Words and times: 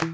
Chào 0.00 0.08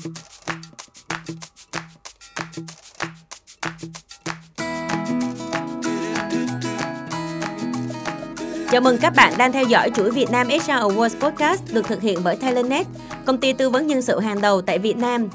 mừng 8.81 8.99
các 8.99 9.13
bạn 9.17 9.33
đang 9.39 9.53
theo 9.53 9.65
dõi 9.65 9.91
chuỗi 9.95 10.11
Việt 10.11 10.31
Nam 10.31 10.49
HR 10.49 10.71
Awards 10.71 11.21
Podcast 11.21 11.75
được 11.75 11.87
thực 11.87 12.03
hiện 12.03 12.19
bởi 12.25 12.37
ThailandNet, 12.37 12.87
công 13.25 13.39
ty 13.39 13.53
tư 13.53 13.71
vấn 13.71 13.87
nhân 13.87 14.03
sự 14.03 14.21
hàng 14.21 14.41
đầu 14.41 14.63
tại 14.63 14.79
Việt 14.79 14.97
Nam. 14.97 15.29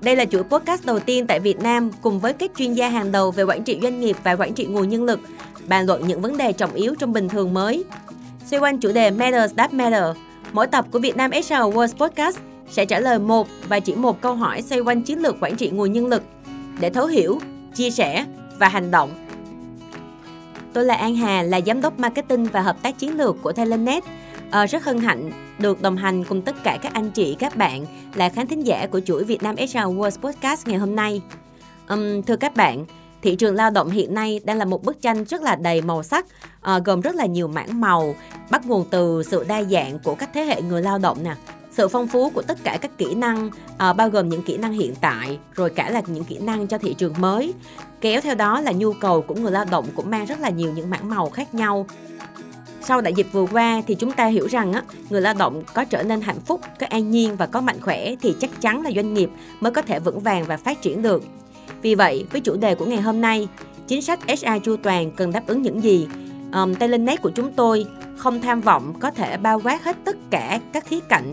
Đây 0.00 0.16
là 0.16 0.24
chuỗi 0.24 0.42
podcast 0.42 0.86
đầu 0.86 1.00
tiên 1.00 1.26
tại 1.26 1.40
Việt 1.40 1.60
Nam 1.60 1.90
cùng 2.02 2.20
với 2.20 2.32
các 2.32 2.50
chuyên 2.56 2.74
gia 2.74 2.88
hàng 2.88 3.12
đầu 3.12 3.30
về 3.30 3.42
quản 3.42 3.64
trị 3.64 3.78
doanh 3.82 4.00
nghiệp 4.00 4.16
và 4.24 4.32
quản 4.32 4.54
trị 4.54 4.66
nguồn 4.66 4.88
nhân 4.88 5.04
lực, 5.04 5.20
bàn 5.66 5.86
luận 5.86 6.08
những 6.08 6.20
vấn 6.20 6.36
đề 6.36 6.52
trọng 6.52 6.74
yếu 6.74 6.94
trong 6.94 7.12
bình 7.12 7.28
thường 7.28 7.54
mới. 7.54 7.84
Xoay 8.46 8.60
quanh 8.60 8.78
chủ 8.78 8.92
đề 8.92 9.10
Matters 9.10 9.54
That 9.56 9.72
Matter, 9.72 10.04
mỗi 10.52 10.66
tập 10.66 10.86
của 10.92 10.98
Việt 10.98 11.16
Nam 11.16 11.30
HR 11.30 11.52
Awards 11.52 12.08
Podcast 12.08 12.38
sẽ 12.74 12.84
trả 12.84 13.00
lời 13.00 13.18
một 13.18 13.48
và 13.68 13.80
chỉ 13.80 13.94
một 13.94 14.20
câu 14.20 14.34
hỏi 14.34 14.62
xoay 14.62 14.80
quanh 14.80 15.02
chiến 15.02 15.18
lược 15.18 15.36
quản 15.40 15.56
trị 15.56 15.70
nguồn 15.70 15.92
nhân 15.92 16.06
lực 16.06 16.22
để 16.80 16.90
thấu 16.90 17.06
hiểu, 17.06 17.38
chia 17.74 17.90
sẻ 17.90 18.24
và 18.58 18.68
hành 18.68 18.90
động 18.90 19.10
Tôi 20.74 20.84
là 20.84 20.94
An 20.94 21.16
Hà, 21.16 21.42
là 21.42 21.60
giám 21.66 21.80
đốc 21.80 21.98
marketing 21.98 22.44
và 22.44 22.60
hợp 22.60 22.82
tác 22.82 22.98
chiến 22.98 23.16
lược 23.16 23.36
của 23.42 23.52
ThailandNet. 23.52 24.04
À, 24.04 24.10
ờ, 24.50 24.66
rất 24.66 24.84
hân 24.84 24.98
hạnh 24.98 25.30
được 25.58 25.82
đồng 25.82 25.96
hành 25.96 26.24
cùng 26.24 26.42
tất 26.42 26.54
cả 26.64 26.78
các 26.82 26.92
anh 26.92 27.10
chị, 27.10 27.36
các 27.38 27.56
bạn 27.56 27.86
là 28.14 28.28
khán 28.28 28.46
thính 28.46 28.66
giả 28.66 28.86
của 28.86 29.00
chuỗi 29.00 29.24
Việt 29.24 29.42
Nam 29.42 29.56
HR 29.56 29.76
World 29.76 30.20
Podcast 30.20 30.66
ngày 30.66 30.78
hôm 30.78 30.96
nay. 30.96 31.22
Um, 31.88 32.22
thưa 32.22 32.36
các 32.36 32.56
bạn, 32.56 32.84
thị 33.22 33.36
trường 33.36 33.54
lao 33.54 33.70
động 33.70 33.90
hiện 33.90 34.14
nay 34.14 34.40
đang 34.44 34.58
là 34.58 34.64
một 34.64 34.82
bức 34.82 35.02
tranh 35.02 35.24
rất 35.24 35.42
là 35.42 35.56
đầy 35.56 35.82
màu 35.82 36.02
sắc, 36.02 36.26
uh, 36.76 36.84
gồm 36.84 37.00
rất 37.00 37.14
là 37.14 37.26
nhiều 37.26 37.48
mảng 37.48 37.80
màu, 37.80 38.14
bắt 38.50 38.66
nguồn 38.66 38.84
từ 38.90 39.22
sự 39.22 39.44
đa 39.48 39.62
dạng 39.62 39.98
của 39.98 40.14
các 40.14 40.30
thế 40.34 40.44
hệ 40.44 40.62
người 40.62 40.82
lao 40.82 40.98
động 40.98 41.18
nè, 41.24 41.34
sự 41.76 41.88
phong 41.88 42.08
phú 42.08 42.30
của 42.30 42.42
tất 42.42 42.58
cả 42.64 42.78
các 42.80 42.98
kỹ 42.98 43.14
năng 43.14 43.50
à, 43.78 43.92
bao 43.92 44.08
gồm 44.08 44.28
những 44.28 44.42
kỹ 44.42 44.56
năng 44.56 44.72
hiện 44.72 44.94
tại 45.00 45.38
rồi 45.54 45.70
cả 45.70 45.90
là 45.90 46.02
những 46.06 46.24
kỹ 46.24 46.38
năng 46.38 46.66
cho 46.66 46.78
thị 46.78 46.94
trường 46.94 47.14
mới 47.18 47.54
kéo 48.00 48.20
theo 48.20 48.34
đó 48.34 48.60
là 48.60 48.72
nhu 48.72 48.92
cầu 48.92 49.22
của 49.22 49.34
người 49.34 49.52
lao 49.52 49.64
động 49.70 49.86
cũng 49.96 50.10
mang 50.10 50.26
rất 50.26 50.40
là 50.40 50.50
nhiều 50.50 50.72
những 50.72 50.90
mảng 50.90 51.08
màu 51.08 51.30
khác 51.30 51.54
nhau 51.54 51.86
sau 52.86 53.00
đại 53.00 53.12
dịch 53.14 53.26
vừa 53.32 53.46
qua 53.52 53.82
thì 53.86 53.94
chúng 53.94 54.12
ta 54.12 54.26
hiểu 54.26 54.46
rằng 54.46 54.72
á, 54.72 54.82
người 55.10 55.20
lao 55.20 55.34
động 55.38 55.62
có 55.74 55.84
trở 55.84 56.02
nên 56.02 56.20
hạnh 56.20 56.40
phúc, 56.46 56.60
có 56.80 56.86
an 56.90 57.10
nhiên 57.10 57.36
và 57.36 57.46
có 57.46 57.60
mạnh 57.60 57.80
khỏe 57.80 58.14
thì 58.20 58.34
chắc 58.40 58.60
chắn 58.60 58.82
là 58.82 58.90
doanh 58.96 59.14
nghiệp 59.14 59.30
mới 59.60 59.72
có 59.72 59.82
thể 59.82 59.98
vững 59.98 60.20
vàng 60.20 60.44
và 60.44 60.56
phát 60.56 60.82
triển 60.82 61.02
được. 61.02 61.22
Vì 61.82 61.94
vậy, 61.94 62.26
với 62.32 62.40
chủ 62.40 62.56
đề 62.56 62.74
của 62.74 62.84
ngày 62.84 63.00
hôm 63.00 63.20
nay, 63.20 63.48
chính 63.86 64.02
sách 64.02 64.20
HR 64.28 64.64
chu 64.64 64.76
toàn 64.76 65.10
cần 65.10 65.32
đáp 65.32 65.46
ứng 65.46 65.62
những 65.62 65.82
gì? 65.82 66.08
Um, 66.52 66.74
Telenet 66.74 67.22
của 67.22 67.30
chúng 67.30 67.52
tôi 67.52 67.86
không 68.16 68.40
tham 68.40 68.60
vọng 68.60 68.94
có 69.00 69.10
thể 69.10 69.36
bao 69.36 69.60
quát 69.64 69.84
hết 69.84 69.96
tất 70.04 70.16
cả 70.30 70.60
các 70.72 70.86
khía 70.86 71.00
cạnh 71.00 71.32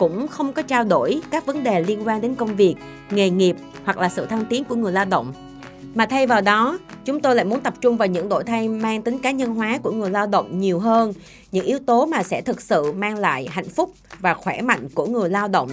cũng 0.00 0.28
không 0.28 0.52
có 0.52 0.62
trao 0.62 0.84
đổi 0.84 1.20
các 1.30 1.46
vấn 1.46 1.64
đề 1.64 1.80
liên 1.80 2.06
quan 2.06 2.20
đến 2.20 2.34
công 2.34 2.56
việc, 2.56 2.74
nghề 3.10 3.30
nghiệp 3.30 3.56
hoặc 3.84 3.98
là 3.98 4.08
sự 4.08 4.26
thăng 4.26 4.44
tiến 4.44 4.64
của 4.64 4.74
người 4.74 4.92
lao 4.92 5.04
động. 5.04 5.32
Mà 5.94 6.06
thay 6.06 6.26
vào 6.26 6.40
đó, 6.40 6.78
chúng 7.04 7.20
tôi 7.20 7.34
lại 7.34 7.44
muốn 7.44 7.60
tập 7.60 7.74
trung 7.80 7.96
vào 7.96 8.08
những 8.08 8.28
đổi 8.28 8.44
thay 8.44 8.68
mang 8.68 9.02
tính 9.02 9.18
cá 9.18 9.30
nhân 9.30 9.54
hóa 9.54 9.78
của 9.82 9.90
người 9.90 10.10
lao 10.10 10.26
động 10.26 10.60
nhiều 10.60 10.78
hơn, 10.78 11.12
những 11.52 11.66
yếu 11.66 11.78
tố 11.78 12.06
mà 12.06 12.22
sẽ 12.22 12.42
thực 12.42 12.60
sự 12.60 12.92
mang 12.92 13.18
lại 13.18 13.48
hạnh 13.50 13.68
phúc 13.68 13.94
và 14.20 14.34
khỏe 14.34 14.60
mạnh 14.60 14.88
của 14.94 15.06
người 15.06 15.30
lao 15.30 15.48
động. 15.48 15.70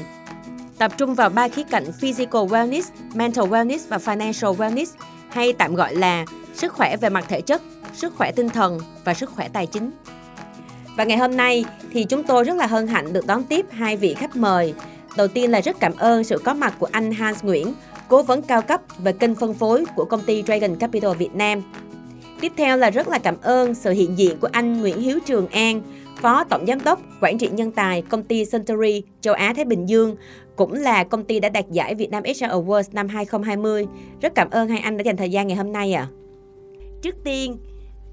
Tập 0.77 0.91
trung 0.97 1.13
vào 1.13 1.29
ba 1.29 1.47
khía 1.47 1.63
cạnh 1.63 1.91
physical 1.91 2.41
wellness, 2.41 2.83
mental 3.13 3.45
wellness 3.45 3.79
và 3.89 3.97
financial 3.97 4.55
wellness, 4.55 4.93
hay 5.29 5.53
tạm 5.53 5.75
gọi 5.75 5.95
là 5.95 6.25
sức 6.53 6.73
khỏe 6.73 6.97
về 6.97 7.09
mặt 7.09 7.25
thể 7.27 7.41
chất, 7.41 7.61
sức 7.93 8.15
khỏe 8.15 8.31
tinh 8.31 8.49
thần 8.49 8.79
và 9.05 9.13
sức 9.13 9.29
khỏe 9.29 9.49
tài 9.53 9.65
chính. 9.65 9.91
Và 10.97 11.03
ngày 11.03 11.17
hôm 11.17 11.37
nay 11.37 11.65
thì 11.91 12.03
chúng 12.03 12.23
tôi 12.23 12.43
rất 12.43 12.55
là 12.55 12.67
hân 12.67 12.87
hạnh 12.87 13.13
được 13.13 13.27
đón 13.27 13.43
tiếp 13.43 13.65
hai 13.69 13.97
vị 13.97 14.13
khách 14.13 14.35
mời. 14.35 14.73
Đầu 15.17 15.27
tiên 15.27 15.51
là 15.51 15.61
rất 15.61 15.79
cảm 15.79 15.93
ơn 15.97 16.23
sự 16.23 16.37
có 16.43 16.53
mặt 16.53 16.73
của 16.79 16.87
anh 16.91 17.11
Hans 17.11 17.43
Nguyễn, 17.43 17.73
cố 18.07 18.23
vấn 18.23 18.41
cao 18.41 18.61
cấp 18.61 18.81
về 18.97 19.13
kênh 19.13 19.35
phân 19.35 19.53
phối 19.53 19.85
của 19.95 20.05
công 20.05 20.21
ty 20.21 20.43
Dragon 20.43 20.75
Capital 20.75 21.11
Việt 21.17 21.35
Nam. 21.35 21.61
Tiếp 22.41 22.51
theo 22.57 22.77
là 22.77 22.89
rất 22.89 23.07
là 23.07 23.19
cảm 23.19 23.35
ơn 23.41 23.73
sự 23.73 23.91
hiện 23.91 24.17
diện 24.17 24.37
của 24.37 24.49
anh 24.51 24.81
Nguyễn 24.81 25.01
Hiếu 25.01 25.19
Trường 25.25 25.47
An, 25.47 25.81
Phó 26.21 26.43
Tổng 26.43 26.65
Giám 26.67 26.83
đốc 26.83 26.99
Quản 27.21 27.37
trị 27.37 27.49
Nhân 27.51 27.71
tài 27.71 28.01
công 28.01 28.23
ty 28.23 28.45
Century 28.45 29.03
châu 29.21 29.33
Á 29.33 29.53
Thái 29.55 29.65
Bình 29.65 29.85
Dương, 29.89 30.15
cũng 30.55 30.73
là 30.73 31.03
công 31.03 31.23
ty 31.23 31.39
đã 31.39 31.49
đạt 31.49 31.65
giải 31.71 31.95
Việt 31.95 32.11
Nam 32.11 32.23
HR 32.23 32.43
Awards 32.43 32.89
năm 32.91 33.07
2020. 33.07 33.85
Rất 34.21 34.35
cảm 34.35 34.49
ơn 34.49 34.69
hai 34.69 34.79
anh 34.79 34.97
đã 34.97 35.03
dành 35.03 35.17
thời 35.17 35.29
gian 35.29 35.47
ngày 35.47 35.57
hôm 35.57 35.71
nay 35.71 35.93
ạ. 35.93 36.07
À. 36.11 36.13
Trước 37.01 37.15
tiên, 37.23 37.57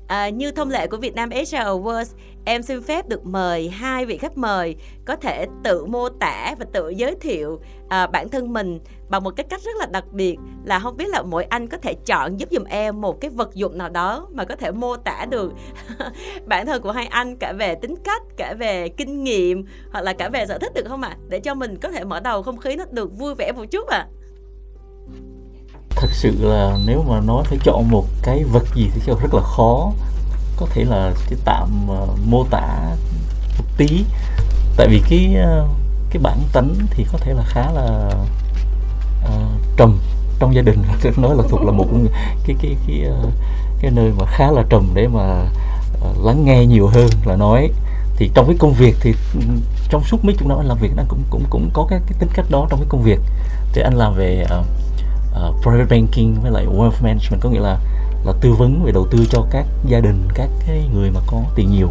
À, 0.08 0.28
như 0.28 0.50
thông 0.50 0.70
lệ 0.70 0.86
của 0.86 0.96
Việt 0.96 1.14
Nam 1.14 1.30
HR 1.30 1.54
Awards, 1.54 2.14
em 2.44 2.62
xin 2.62 2.82
phép 2.82 3.08
được 3.08 3.26
mời 3.26 3.68
hai 3.68 4.06
vị 4.06 4.16
khách 4.16 4.38
mời 4.38 4.76
có 5.04 5.16
thể 5.16 5.46
tự 5.64 5.86
mô 5.86 6.08
tả 6.08 6.54
và 6.58 6.66
tự 6.72 6.88
giới 6.88 7.14
thiệu 7.20 7.60
à, 7.88 8.06
bản 8.06 8.28
thân 8.28 8.52
mình 8.52 8.80
bằng 9.08 9.24
một 9.24 9.30
cái 9.30 9.46
cách 9.50 9.60
rất 9.62 9.76
là 9.78 9.86
đặc 9.86 10.04
biệt 10.12 10.36
là 10.64 10.78
không 10.78 10.96
biết 10.96 11.08
là 11.08 11.22
mỗi 11.22 11.44
anh 11.44 11.68
có 11.68 11.78
thể 11.78 11.94
chọn 12.06 12.40
giúp 12.40 12.48
dùm 12.52 12.64
em 12.64 13.00
một 13.00 13.20
cái 13.20 13.30
vật 13.30 13.54
dụng 13.54 13.78
nào 13.78 13.88
đó 13.88 14.28
mà 14.32 14.44
có 14.44 14.56
thể 14.56 14.70
mô 14.70 14.96
tả 14.96 15.26
được 15.30 15.52
bản 16.46 16.66
thân 16.66 16.82
của 16.82 16.92
hai 16.92 17.06
anh 17.06 17.36
cả 17.36 17.52
về 17.52 17.74
tính 17.74 17.94
cách, 18.04 18.22
cả 18.36 18.54
về 18.58 18.88
kinh 18.88 19.24
nghiệm 19.24 19.64
hoặc 19.92 20.00
là 20.00 20.12
cả 20.12 20.28
về 20.28 20.46
sở 20.46 20.58
thích 20.58 20.74
được 20.74 20.84
không 20.88 21.02
ạ? 21.02 21.08
À? 21.08 21.18
Để 21.28 21.40
cho 21.40 21.54
mình 21.54 21.76
có 21.76 21.90
thể 21.90 22.04
mở 22.04 22.20
đầu 22.20 22.42
không 22.42 22.56
khí 22.56 22.76
nó 22.76 22.84
được 22.90 23.18
vui 23.18 23.34
vẻ 23.34 23.52
một 23.52 23.64
chút 23.70 23.88
ạ. 23.88 23.98
À 23.98 24.08
thật 25.96 26.10
sự 26.12 26.30
là 26.40 26.78
nếu 26.86 27.04
mà 27.08 27.20
nói 27.20 27.44
phải 27.46 27.58
chọn 27.64 27.90
một 27.90 28.04
cái 28.22 28.44
vật 28.52 28.64
gì 28.74 28.90
thì 28.94 29.00
rất 29.06 29.34
là 29.34 29.40
khó 29.42 29.92
có 30.56 30.66
thể 30.74 30.84
là 30.84 31.12
cái 31.28 31.38
tạm 31.44 31.88
uh, 31.90 32.18
mô 32.26 32.44
tả 32.50 32.96
một 33.58 33.64
tí. 33.76 34.04
Tại 34.76 34.88
vì 34.88 35.02
cái 35.08 35.36
uh, 35.62 35.68
cái 36.10 36.22
bản 36.22 36.38
tính 36.52 36.74
thì 36.90 37.06
có 37.12 37.18
thể 37.18 37.32
là 37.32 37.42
khá 37.46 37.70
là 37.70 38.10
uh, 39.24 39.76
trầm 39.76 39.98
trong 40.38 40.54
gia 40.54 40.62
đình. 40.62 40.82
Nói 41.16 41.36
là 41.36 41.42
thuộc 41.50 41.62
là 41.62 41.72
một 41.72 41.86
cái 42.46 42.56
cái 42.62 42.76
cái 42.86 43.08
uh, 43.08 43.32
cái 43.80 43.90
nơi 43.90 44.12
mà 44.18 44.26
khá 44.26 44.50
là 44.50 44.64
trầm 44.68 44.90
để 44.94 45.08
mà 45.08 45.46
uh, 46.10 46.24
lắng 46.24 46.44
nghe 46.44 46.66
nhiều 46.66 46.86
hơn 46.86 47.08
là 47.24 47.36
nói. 47.36 47.70
Thì 48.16 48.30
trong 48.34 48.46
cái 48.46 48.56
công 48.58 48.72
việc 48.72 48.96
thì 49.00 49.14
ừ, 49.34 49.40
trong 49.88 50.04
suốt 50.04 50.24
mấy 50.24 50.34
chục 50.38 50.48
năm 50.48 50.58
anh 50.58 50.66
làm 50.66 50.78
việc 50.78 50.90
anh 50.96 51.06
cũng 51.08 51.22
cũng 51.30 51.44
cũng 51.50 51.70
có 51.72 51.86
cái, 51.90 52.00
cái 52.06 52.18
tính 52.18 52.28
cách 52.34 52.46
đó 52.50 52.66
trong 52.70 52.80
cái 52.80 52.88
công 52.88 53.02
việc. 53.02 53.20
Thì 53.72 53.82
anh 53.82 53.94
làm 53.94 54.14
về 54.14 54.44
uh, 54.44 54.66
uh, 55.48 55.62
private 55.62 55.86
banking 55.90 56.40
với 56.42 56.50
lại 56.50 56.66
wealth 56.66 57.02
management 57.02 57.40
có 57.40 57.50
nghĩa 57.50 57.60
là 57.60 57.78
là 58.24 58.32
tư 58.40 58.52
vấn 58.58 58.84
về 58.84 58.92
đầu 58.92 59.06
tư 59.10 59.18
cho 59.30 59.46
các 59.50 59.66
gia 59.86 60.00
đình 60.00 60.28
các 60.34 60.48
cái 60.66 60.84
người 60.94 61.10
mà 61.10 61.20
có 61.26 61.38
tiền 61.54 61.70
nhiều 61.70 61.88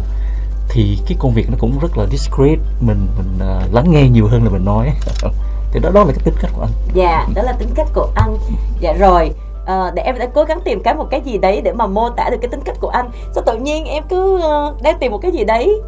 thì 0.68 0.98
cái 1.06 1.16
công 1.20 1.32
việc 1.34 1.46
nó 1.50 1.56
cũng 1.60 1.78
rất 1.78 1.98
là 1.98 2.06
discreet. 2.10 2.58
Mình 2.80 3.06
mình 3.16 3.36
uh, 3.36 3.74
lắng 3.74 3.84
nghe 3.88 4.08
nhiều 4.08 4.26
hơn 4.26 4.44
là 4.44 4.50
mình 4.50 4.64
nói. 4.64 4.90
Thì 5.72 5.80
đó 5.80 5.90
đó 5.94 6.04
là 6.04 6.12
cái 6.12 6.22
tính 6.24 6.34
cách 6.40 6.50
của 6.56 6.62
anh. 6.62 6.70
Dạ 6.94 7.26
đó 7.34 7.42
là 7.42 7.52
tính 7.52 7.68
cách 7.74 7.88
của 7.94 8.08
anh. 8.14 8.36
Dạ 8.80 8.92
rồi 8.92 9.30
à, 9.66 9.90
để 9.94 10.02
em 10.02 10.18
đã 10.18 10.26
cố 10.34 10.44
gắng 10.44 10.60
tìm 10.64 10.82
cái 10.82 10.94
một 10.94 11.06
cái 11.10 11.20
gì 11.20 11.38
đấy 11.38 11.60
để 11.64 11.72
mà 11.72 11.86
mô 11.86 12.10
tả 12.10 12.30
được 12.30 12.36
cái 12.40 12.48
tính 12.48 12.60
cách 12.64 12.76
của 12.80 12.88
anh. 12.88 13.10
Sao 13.34 13.44
tự 13.46 13.56
nhiên 13.56 13.84
em 13.84 14.04
cứ 14.08 14.36
uh, 14.36 14.82
đang 14.82 14.98
tìm 14.98 15.12
một 15.12 15.18
cái 15.22 15.32
gì 15.32 15.44
đấy 15.44 15.80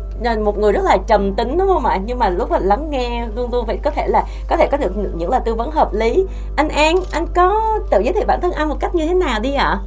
một 0.45 0.59
người 0.59 0.73
rất 0.73 0.85
là 0.85 0.97
trầm 1.06 1.35
tính 1.35 1.59
đúng 1.59 1.69
không 1.69 1.87
ạ? 1.87 2.01
Nhưng 2.05 2.19
mà 2.19 2.29
lúc 2.29 2.51
mà 2.51 2.59
lắng 2.59 2.91
nghe 2.91 3.27
luôn 3.35 3.51
luôn 3.53 3.67
phải 3.67 3.77
có 3.77 3.91
thể 3.91 4.06
là 4.09 4.25
có 4.49 4.56
thể 4.56 4.69
có 4.71 4.77
được 4.77 4.97
những 4.97 5.31
là 5.31 5.39
tư 5.39 5.55
vấn 5.55 5.71
hợp 5.71 5.93
lý. 5.93 6.27
Anh 6.56 6.69
An 6.69 6.97
anh 7.11 7.27
có 7.35 7.79
tự 7.91 8.01
giới 8.01 8.12
thiệu 8.12 8.25
bản 8.27 8.41
thân 8.41 8.53
anh 8.53 8.69
một 8.69 8.77
cách 8.81 8.95
như 8.95 9.06
thế 9.06 9.15
nào 9.15 9.41
đi 9.41 9.55
ạ? 9.55 9.79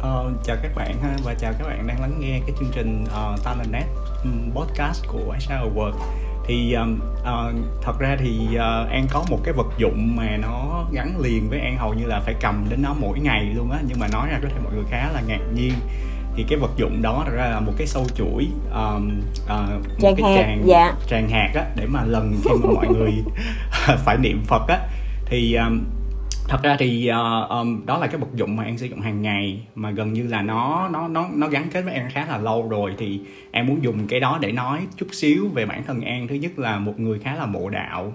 Ờ, 0.00 0.32
chào 0.44 0.56
các 0.62 0.74
bạn 0.74 0.94
ha 1.02 1.16
và 1.24 1.34
chào 1.34 1.52
các 1.58 1.66
bạn 1.66 1.86
đang 1.86 2.00
lắng 2.00 2.12
nghe 2.20 2.40
cái 2.46 2.56
chương 2.58 2.70
trình 2.72 3.04
uh, 3.04 3.44
Talentnet 3.44 3.86
podcast 4.54 5.06
của 5.06 5.34
HR 5.38 5.78
World. 5.78 5.92
Thì 6.46 6.72
um, 6.72 7.00
uh, 7.20 7.82
thật 7.82 7.98
ra 7.98 8.16
thì 8.20 8.38
uh, 8.52 8.90
an 8.90 9.06
có 9.10 9.24
một 9.30 9.38
cái 9.44 9.54
vật 9.54 9.66
dụng 9.78 10.16
mà 10.16 10.36
nó 10.36 10.86
gắn 10.92 11.20
liền 11.20 11.50
với 11.50 11.60
an 11.60 11.76
hầu 11.78 11.94
như 11.94 12.06
là 12.06 12.20
phải 12.20 12.34
cầm 12.40 12.66
đến 12.70 12.82
nó 12.82 12.94
mỗi 13.00 13.18
ngày 13.18 13.44
luôn 13.56 13.70
á 13.70 13.78
nhưng 13.88 13.98
mà 14.00 14.08
nói 14.12 14.28
ra 14.30 14.38
có 14.42 14.48
thể 14.48 14.60
mọi 14.64 14.74
người 14.74 14.84
khá 14.90 15.12
là 15.12 15.20
ngạc 15.26 15.40
nhiên. 15.54 15.72
Thì 16.36 16.44
cái 16.48 16.58
vật 16.58 16.70
dụng 16.76 17.02
đó 17.02 17.22
thật 17.26 17.32
ra 17.34 17.48
là 17.48 17.60
một 17.60 17.72
cái 17.78 17.86
sâu 17.86 18.06
chuỗi 18.14 18.48
um, 18.74 19.20
uh, 19.44 20.00
tràng 20.00 20.16
cái 20.16 20.30
hạt, 20.30 20.42
tràng 20.42 20.62
dạ. 20.66 20.92
tràng 21.08 21.28
hạt 21.28 21.50
á 21.54 21.64
để 21.76 21.86
mà 21.86 22.04
lần 22.04 22.34
khi 22.44 22.50
mà 22.62 22.70
mọi 22.74 22.86
người 22.88 23.12
phải 24.04 24.16
niệm 24.16 24.42
phật 24.46 24.68
á. 24.68 24.78
Thì 25.26 25.54
um, 25.54 25.84
thật 26.48 26.62
ra 26.62 26.76
thì 26.78 27.10
uh, 27.10 27.50
um, 27.50 27.86
đó 27.86 27.98
là 27.98 28.06
cái 28.06 28.16
vật 28.20 28.34
dụng 28.34 28.56
mà 28.56 28.64
em 28.64 28.78
sử 28.78 28.86
dụng 28.86 29.00
hàng 29.00 29.22
ngày 29.22 29.66
mà 29.74 29.90
gần 29.90 30.12
như 30.12 30.26
là 30.26 30.42
nó 30.42 30.88
nó 30.92 31.08
nó 31.08 31.28
nó 31.34 31.48
gắn 31.48 31.68
kết 31.72 31.82
với 31.82 31.94
em 31.94 32.08
khá 32.10 32.26
là 32.26 32.38
lâu 32.38 32.68
rồi. 32.68 32.94
Thì 32.98 33.20
em 33.50 33.66
muốn 33.66 33.82
dùng 33.82 34.06
cái 34.08 34.20
đó 34.20 34.38
để 34.40 34.52
nói 34.52 34.86
chút 34.96 35.06
xíu 35.12 35.48
về 35.48 35.66
bản 35.66 35.82
thân 35.86 36.00
em. 36.00 36.28
Thứ 36.28 36.34
nhất 36.34 36.58
là 36.58 36.78
một 36.78 37.00
người 37.00 37.18
khá 37.18 37.34
là 37.34 37.46
mộ 37.46 37.70
đạo. 37.70 38.12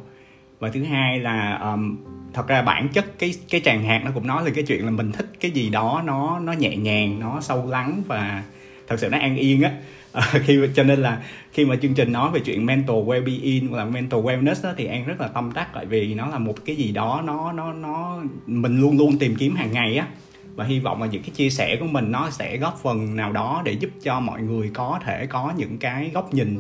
Và 0.60 0.70
thứ 0.70 0.84
hai 0.84 1.20
là 1.20 1.58
um, 1.58 1.98
thật 2.34 2.48
ra 2.48 2.62
bản 2.62 2.90
chất 2.90 3.20
cái 3.20 3.34
cái 3.50 3.62
tràng 3.62 3.84
hạt 3.84 4.02
nó 4.06 4.12
cũng 4.14 4.28
nói 4.28 4.46
là 4.46 4.52
cái 4.56 4.64
chuyện 4.64 4.86
là 4.86 4.92
mình 4.92 5.12
thích 5.12 5.32
cái 5.40 5.52
gì 5.52 5.70
đó 5.70 6.02
nó 6.06 6.40
nó 6.40 6.54
nhẹ 6.54 6.76
nhàng 6.76 7.20
nó 7.20 7.42
sâu 7.42 7.68
lắng 7.70 8.02
và 8.08 8.44
thật 8.88 9.00
sự 9.00 9.10
nó 9.10 9.18
an 9.18 9.36
yên 9.36 9.62
á 9.62 9.72
à, 10.14 10.22
khi 10.46 10.60
cho 10.76 10.84
nên 10.84 11.00
là 11.00 11.24
khi 11.52 11.66
mà 11.66 11.76
chương 11.76 11.94
trình 11.94 12.12
nói 12.12 12.32
về 12.32 12.40
chuyện 12.40 12.66
mental 12.66 12.96
well-being 12.96 13.70
hoặc 13.70 13.78
là 13.78 13.86
mental 13.86 14.20
wellness 14.22 14.64
đó, 14.64 14.74
thì 14.78 14.86
an 14.86 15.06
rất 15.06 15.22
là 15.22 15.28
tâm 15.28 15.52
đắc 15.56 15.68
tại 15.74 15.86
vì 15.86 16.14
nó 16.14 16.28
là 16.28 16.38
một 16.40 16.56
cái 16.66 16.76
gì 16.76 16.92
đó 16.92 17.22
nó 17.26 17.52
nó 17.52 17.74
nó 17.74 18.24
mình 18.46 18.82
luôn 18.82 18.98
luôn 18.98 19.18
tìm 19.18 19.36
kiếm 19.36 19.56
hàng 19.56 19.72
ngày 19.72 19.98
á. 19.98 20.08
Và 20.56 20.66
hy 20.66 20.80
vọng 20.80 21.02
là 21.02 21.08
những 21.08 21.22
cái 21.22 21.30
chia 21.30 21.50
sẻ 21.50 21.78
của 21.80 21.86
mình 21.86 22.12
nó 22.12 22.30
sẽ 22.30 22.58
góp 22.58 22.80
phần 22.84 23.16
nào 23.16 23.32
đó 23.32 23.62
để 23.66 23.72
giúp 23.72 23.90
cho 24.04 24.20
mọi 24.20 24.42
người 24.42 24.72
có 24.74 25.00
thể 25.06 25.26
có 25.26 25.54
những 25.58 25.78
cái 25.78 26.12
góc 26.14 26.34
nhìn 26.34 26.60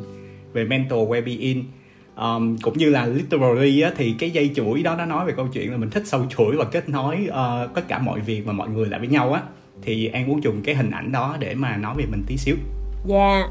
về 0.53 0.65
mental 0.65 0.99
well-being. 0.99 1.63
Um, 2.15 2.57
cũng 2.57 2.77
như 2.77 2.89
là 2.89 3.05
literally 3.05 3.81
á, 3.81 3.91
thì 3.97 4.15
cái 4.19 4.31
dây 4.31 4.51
chuỗi 4.55 4.83
đó 4.83 4.95
nó 4.95 5.05
nói 5.05 5.25
về 5.25 5.33
câu 5.35 5.47
chuyện 5.53 5.71
là 5.71 5.77
mình 5.77 5.89
thích 5.89 6.03
sâu 6.05 6.25
chuỗi 6.29 6.55
và 6.55 6.65
kết 6.65 6.89
nối 6.89 7.27
uh, 7.29 7.75
tất 7.75 7.87
cả 7.87 7.99
mọi 7.99 8.19
việc 8.19 8.41
và 8.45 8.53
mọi 8.53 8.69
người 8.69 8.89
lại 8.89 8.99
với 8.99 9.09
nhau 9.09 9.33
á. 9.33 9.41
Thì 9.81 10.07
em 10.07 10.27
muốn 10.27 10.43
dùng 10.43 10.61
cái 10.63 10.75
hình 10.75 10.91
ảnh 10.91 11.11
đó 11.11 11.37
để 11.39 11.55
mà 11.55 11.77
nói 11.77 11.95
về 11.97 12.05
mình 12.05 12.23
tí 12.27 12.37
xíu 12.37 12.55
dạ. 13.05 13.49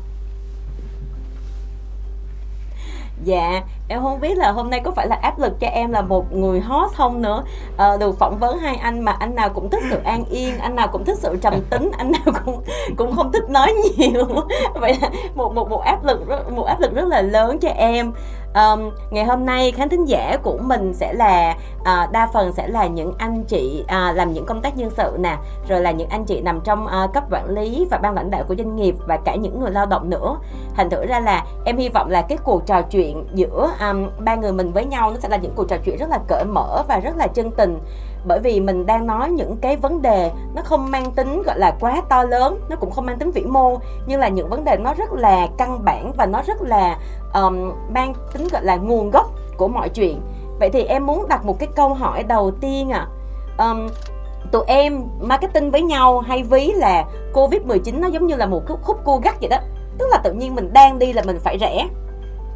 Dạ, 3.25 3.65
em 3.93 4.03
không 4.03 4.21
biết 4.21 4.39
là 4.39 4.51
hôm 4.51 4.71
nay 4.71 4.81
có 4.81 4.91
phải 4.91 5.07
là 5.07 5.17
áp 5.23 5.39
lực 5.39 5.61
cho 5.61 5.67
em 5.67 5.93
là 5.93 6.03
một 6.03 6.33
người 6.33 6.61
hot 6.61 6.91
không 6.95 7.23
nữa. 7.23 7.43
À, 7.77 7.97
Được 8.01 8.19
phỏng 8.19 8.39
vấn 8.39 8.59
hai 8.59 8.77
anh 8.77 9.01
mà 9.01 9.13
anh 9.13 9.35
nào 9.35 9.49
cũng 9.49 9.71
thích 9.71 9.83
sự 9.91 10.01
an 10.05 10.25
yên, 10.31 10.59
anh 10.59 10.77
nào 10.77 10.89
cũng 10.93 11.05
thích 11.05 11.19
sự 11.19 11.37
trầm 11.43 11.55
tính, 11.71 11.91
anh 11.99 12.13
nào 12.13 12.35
cũng 12.45 12.63
cũng 12.97 13.17
không 13.17 13.33
thích 13.33 13.51
nói 13.51 13.75
nhiều. 13.97 14.27
Vậy 14.75 14.99
là 15.03 15.11
một 15.35 15.55
một 15.55 15.71
một 15.71 15.83
áp 15.83 16.05
lực 16.05 16.21
một 16.51 16.65
áp 16.65 16.81
lực 16.81 16.95
rất 16.95 17.09
là 17.09 17.23
lớn 17.23 17.59
cho 17.59 17.69
em. 17.69 18.13
Um, 18.55 18.91
ngày 19.11 19.25
hôm 19.25 19.47
nay 19.47 19.73
khán 19.73 19.89
thính 19.89 20.05
giả 20.05 20.37
của 20.43 20.59
mình 20.59 20.95
sẽ 20.95 21.13
là 21.13 21.57
uh, 21.81 22.13
đa 22.13 22.29
phần 22.33 22.53
sẽ 22.53 22.69
là 22.69 22.87
những 22.87 23.13
anh 23.19 23.45
chị 23.45 23.85
uh, 23.85 24.17
làm 24.17 24.33
những 24.33 24.47
công 24.47 24.63
tác 24.63 24.77
nhân 24.77 24.91
sự 24.97 25.17
nè 25.19 25.37
rồi 25.69 25.81
là 25.81 25.91
những 25.91 26.09
anh 26.09 26.25
chị 26.25 26.41
nằm 26.41 26.61
trong 26.61 26.87
uh, 26.87 27.13
cấp 27.13 27.25
quản 27.31 27.49
lý 27.49 27.87
và 27.91 27.99
ban 27.99 28.15
lãnh 28.15 28.31
đạo 28.31 28.45
của 28.49 28.55
doanh 28.55 28.77
nghiệp 28.77 28.95
và 29.07 29.17
cả 29.17 29.35
những 29.35 29.61
người 29.61 29.71
lao 29.71 29.87
động 29.87 30.11
nữa. 30.11 30.37
Thành 30.75 30.91
thử 30.91 31.07
ra 31.07 31.21
là 31.21 31.45
em 31.65 31.77
hy 31.77 31.89
vọng 31.89 32.11
là 32.11 32.23
cái 32.23 32.39
cuộc 32.45 32.67
trò 32.67 32.83
chuyện 32.83 33.27
giữa 33.35 33.71
um, 33.91 34.11
ba 34.25 34.35
người 34.35 34.53
mình 34.53 34.73
với 34.73 34.85
nhau 34.85 35.11
nó 35.11 35.17
sẽ 35.21 35.29
là 35.29 35.37
những 35.37 35.53
cuộc 35.55 35.69
trò 35.69 35.77
chuyện 35.85 35.97
rất 35.97 36.11
là 36.11 36.19
cởi 36.29 36.45
mở 36.45 36.83
và 36.89 36.99
rất 36.99 37.17
là 37.17 37.27
chân 37.27 37.51
tình. 37.51 37.79
Bởi 38.25 38.39
vì 38.39 38.61
mình 38.61 38.87
đang 38.87 39.07
nói 39.07 39.31
những 39.31 39.57
cái 39.57 39.77
vấn 39.77 40.03
đề 40.03 40.31
nó 40.55 40.63
không 40.65 40.91
mang 40.91 41.11
tính 41.11 41.43
gọi 41.43 41.59
là 41.59 41.77
quá 41.81 42.03
to 42.09 42.23
lớn 42.23 42.61
nó 42.69 42.77
cũng 42.77 42.91
không 42.91 43.07
mang 43.07 43.19
tính 43.19 43.31
vĩ 43.31 43.43
mô 43.45 43.77
nhưng 44.07 44.21
là 44.21 44.29
những 44.29 44.49
vấn 44.49 44.65
đề 44.65 44.77
nó 44.77 44.95
rất 44.95 45.13
là 45.13 45.49
căn 45.59 45.85
bản 45.85 46.13
và 46.17 46.27
nó 46.27 46.43
rất 46.47 46.63
là 46.63 46.99
um, 47.35 47.73
mang 47.95 48.15
tính 48.33 48.49
gọi 48.53 48.65
là 48.65 48.77
nguồn 48.77 49.11
gốc 49.11 49.31
của 49.57 49.69
mọi 49.69 49.89
chuyện. 49.89 50.21
Vậy 50.61 50.71
thì 50.73 50.85
em 50.85 51.07
muốn 51.07 51.29
đặt 51.29 51.45
một 51.45 51.59
cái 51.59 51.69
câu 51.77 51.95
hỏi 51.95 52.23
đầu 52.23 52.51
tiên 52.51 52.91
à 52.91 53.07
um, 53.59 53.89
tụi 54.53 54.65
em 54.67 55.05
marketing 55.21 55.71
với 55.71 55.83
nhau 55.83 56.21
hay 56.21 56.43
ví 56.43 56.73
là 56.73 57.05
covid 57.33 57.63
19 57.63 58.01
nó 58.01 58.09
giống 58.09 58.27
như 58.27 58.37
là 58.37 58.47
một 58.47 58.63
khúc, 58.69 58.79
khúc 58.83 59.05
cua 59.05 59.19
gắt 59.19 59.41
vậy 59.41 59.49
đó. 59.49 59.59
Tức 59.99 60.07
là 60.11 60.19
tự 60.25 60.33
nhiên 60.33 60.55
mình 60.55 60.73
đang 60.73 60.99
đi 60.99 61.13
là 61.13 61.23
mình 61.27 61.39
phải 61.41 61.59
rẽ 61.59 61.89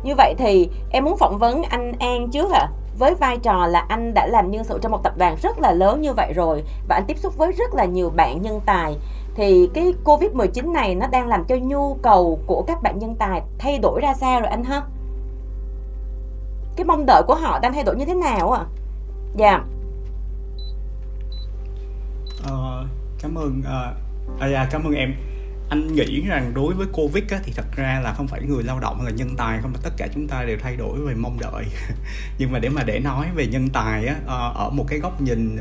như 0.06 0.14
vậy 0.14 0.34
thì 0.38 0.68
em 0.90 1.04
muốn 1.04 1.16
phỏng 1.16 1.38
vấn 1.38 1.62
anh 1.62 1.92
An 1.98 2.30
trước 2.30 2.50
à 2.52 2.68
với 2.98 3.14
vai 3.14 3.38
trò 3.38 3.66
là 3.66 3.80
anh 3.88 4.14
đã 4.14 4.26
làm 4.26 4.50
nhân 4.50 4.64
sự 4.64 4.78
trong 4.82 4.92
một 4.92 5.00
tập 5.02 5.12
đoàn 5.18 5.36
rất 5.42 5.58
là 5.58 5.72
lớn 5.72 6.00
như 6.00 6.12
vậy 6.12 6.32
rồi 6.32 6.62
và 6.88 6.94
anh 6.94 7.04
tiếp 7.06 7.18
xúc 7.18 7.36
với 7.36 7.52
rất 7.52 7.74
là 7.74 7.84
nhiều 7.84 8.10
bạn 8.10 8.42
nhân 8.42 8.60
tài 8.66 8.96
thì 9.34 9.70
cái 9.74 9.92
Covid-19 10.04 10.72
này 10.72 10.94
nó 10.94 11.06
đang 11.06 11.28
làm 11.28 11.44
cho 11.44 11.56
nhu 11.56 11.94
cầu 11.94 12.38
của 12.46 12.64
các 12.66 12.82
bạn 12.82 12.98
nhân 12.98 13.14
tài 13.18 13.42
thay 13.58 13.78
đổi 13.78 14.00
ra 14.00 14.14
sao 14.14 14.40
rồi 14.40 14.48
anh 14.48 14.64
ha? 14.64 14.82
Cái 16.76 16.84
mong 16.84 17.06
đợi 17.06 17.22
của 17.26 17.34
họ 17.34 17.58
đang 17.58 17.72
thay 17.72 17.84
đổi 17.84 17.96
như 17.96 18.04
thế 18.04 18.14
nào 18.14 18.50
ạ? 18.50 18.60
À? 18.60 18.66
Dạ. 19.36 19.64
Ờ, 22.48 22.84
cảm 23.22 23.34
ơn 23.34 23.60
uh, 23.60 24.40
à, 24.40 24.48
dạ, 24.48 24.68
cảm 24.70 24.84
ơn 24.84 24.94
em 24.94 25.14
anh 25.68 25.94
nghĩ 25.94 26.20
rằng 26.20 26.54
đối 26.54 26.74
với 26.74 26.86
covid 26.92 27.24
á, 27.30 27.38
thì 27.44 27.52
thật 27.56 27.66
ra 27.76 28.00
là 28.04 28.12
không 28.12 28.28
phải 28.28 28.42
người 28.42 28.62
lao 28.62 28.80
động 28.80 28.96
hay 28.96 29.12
là 29.12 29.16
nhân 29.16 29.34
tài 29.36 29.58
không 29.62 29.72
mà 29.72 29.78
tất 29.82 29.92
cả 29.96 30.08
chúng 30.14 30.28
ta 30.28 30.44
đều 30.44 30.58
thay 30.62 30.76
đổi 30.76 30.98
về 31.00 31.14
mong 31.14 31.38
đợi 31.40 31.64
nhưng 32.38 32.52
mà 32.52 32.58
để 32.58 32.68
mà 32.68 32.82
để 32.82 33.00
nói 33.00 33.26
về 33.34 33.46
nhân 33.46 33.68
tài 33.68 34.06
á, 34.06 34.16
ờ, 34.26 34.52
ở 34.56 34.70
một 34.70 34.84
cái 34.88 34.98
góc 34.98 35.20
nhìn 35.20 35.56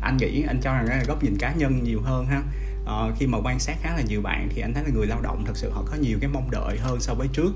anh 0.00 0.16
nghĩ 0.16 0.44
anh 0.48 0.60
cho 0.62 0.74
rằng 0.74 0.86
là 0.86 1.02
góc 1.06 1.22
nhìn 1.22 1.36
cá 1.38 1.52
nhân 1.52 1.84
nhiều 1.84 2.00
hơn 2.04 2.26
ha 2.26 2.42
uh, 2.84 3.18
khi 3.18 3.26
mà 3.26 3.38
quan 3.44 3.58
sát 3.58 3.76
khá 3.82 3.96
là 3.96 4.02
nhiều 4.02 4.22
bạn 4.22 4.48
thì 4.54 4.62
anh 4.62 4.74
thấy 4.74 4.84
là 4.84 4.90
người 4.94 5.06
lao 5.06 5.20
động 5.22 5.44
thật 5.46 5.56
sự 5.56 5.70
họ 5.70 5.82
có 5.90 5.96
nhiều 5.96 6.18
cái 6.20 6.30
mong 6.32 6.50
đợi 6.50 6.78
hơn 6.78 7.00
so 7.00 7.14
với 7.14 7.28
trước 7.32 7.52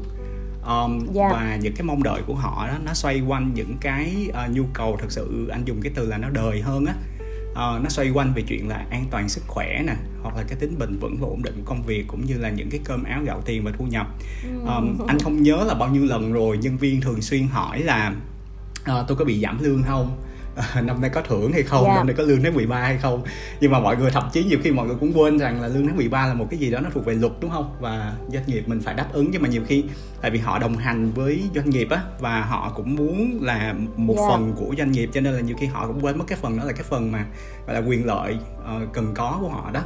um, 0.67 0.99
yeah. 0.99 1.15
Dạ. 1.15 1.29
và 1.33 1.59
những 1.63 1.75
cái 1.77 1.83
mong 1.83 2.03
đợi 2.03 2.23
của 2.27 2.35
họ 2.35 2.69
đó 2.69 2.75
nó 2.85 2.95
xoay 2.95 3.21
quanh 3.21 3.55
những 3.55 3.77
cái 3.81 4.29
uh, 4.31 4.51
nhu 4.51 4.65
cầu 4.73 4.97
thật 5.01 5.13
sự 5.13 5.49
anh 5.49 5.65
dùng 5.65 5.83
cái 5.83 5.93
từ 5.95 6.07
là 6.07 6.19
nó 6.19 6.29
đời 6.31 6.61
hơn 6.61 6.87
á 6.87 6.95
uh, 7.57 7.83
nó 7.83 7.89
xoay 7.89 8.11
quanh 8.11 8.33
về 8.35 8.43
chuyện 8.43 8.69
là 8.69 8.87
an 8.91 9.05
toàn 9.11 9.29
sức 9.29 9.45
khỏe 9.47 9.83
nè 9.87 9.97
hoặc 10.23 10.37
là 10.37 10.43
cái 10.43 10.59
tính 10.61 10.79
bền 10.79 10.99
vững 10.99 11.17
và 11.21 11.29
ổn 11.29 11.43
định 11.43 11.55
của 11.57 11.63
công 11.65 11.83
việc 11.83 12.05
cũng 12.07 12.27
như 12.27 12.39
là 12.39 12.51
những 12.51 12.71
cái 12.71 12.81
cơm 12.85 13.05
áo 13.05 13.23
gạo 13.25 13.43
tiền 13.45 13.65
và 13.65 13.73
thu 13.79 13.85
nhập. 13.85 14.07
Um, 14.45 14.99
anh 15.07 15.19
không 15.19 15.43
nhớ 15.43 15.65
là 15.67 15.75
bao 15.75 15.89
nhiêu 15.89 16.05
lần 16.05 16.33
rồi 16.33 16.59
nhân 16.59 16.77
viên 16.77 17.01
thường 17.01 17.23
xuyên 17.23 17.47
hỏi 17.49 17.83
là 17.83 18.15
uh, 18.81 19.09
tôi 19.09 19.17
có 19.17 19.25
bị 19.25 19.41
giảm 19.41 19.63
lương 19.63 19.83
không 19.83 20.17
năm 20.83 21.01
nay 21.01 21.11
có 21.11 21.21
thưởng 21.21 21.53
hay 21.53 21.63
không, 21.63 21.85
yeah. 21.85 21.95
Dạ. 21.95 21.99
năm 21.99 22.07
nay 22.07 22.17
có 22.19 22.23
lương 22.23 22.43
tháng 22.43 22.55
13 22.55 22.81
hay 22.81 22.99
không 22.99 23.23
Nhưng 23.61 23.71
mà 23.71 23.81
mọi 23.81 23.97
người 23.97 24.11
thậm 24.11 24.29
chí 24.33 24.45
nhiều 24.45 24.59
khi 24.63 24.71
mọi 24.71 24.87
người 24.87 24.97
cũng 25.01 25.13
quên 25.19 25.39
rằng 25.39 25.63
là 25.63 25.69
lương 25.69 25.87
tháng 25.87 25.97
13 25.97 26.27
là 26.27 26.35
một 26.35 26.47
cái 26.51 26.61
gì 26.61 26.71
đó 26.71 26.81
nó 26.81 26.91
thuộc 26.95 27.05
về 27.05 27.15
luật 27.15 27.33
đúng 27.41 27.51
không 27.51 27.77
Và 27.81 28.15
doanh 28.33 28.47
nghiệp 28.47 28.69
mình 28.69 28.81
phải 28.81 28.95
đáp 28.95 29.07
ứng 29.13 29.29
nhưng 29.31 29.43
mà 29.43 29.49
nhiều 29.49 29.63
khi 29.67 29.85
Tại 30.21 30.31
vì 30.31 30.39
họ 30.39 30.59
đồng 30.59 30.77
hành 30.77 31.11
với 31.11 31.43
doanh 31.55 31.71
nghiệp 31.71 31.89
á 31.91 32.03
Và 32.21 32.41
họ 32.41 32.73
cũng 32.77 32.97
muốn 32.97 33.39
là 33.43 33.75
một 33.97 34.15
yeah. 34.17 34.29
Dạ. 34.29 34.37
phần 34.37 34.53
của 34.57 34.75
doanh 34.79 34.93
nghiệp 34.93 35.11
Cho 35.13 35.21
nên 35.21 35.35
là 35.35 35.41
nhiều 35.41 35.57
khi 35.61 35.67
họ 35.67 35.87
cũng 35.87 36.05
quên 36.05 36.19
mất 36.19 36.25
cái 36.29 36.39
phần 36.43 36.59
đó 36.59 36.65
là 36.65 36.73
cái 36.73 36.85
phần 36.85 37.13
mà 37.13 37.27
gọi 37.67 37.81
là 37.81 37.89
quyền 37.89 38.07
lợi 38.07 38.37
uh, 38.59 38.93
cần 38.93 39.15
có 39.15 39.39
của 39.41 39.49
họ 39.49 39.71
đó 39.71 39.83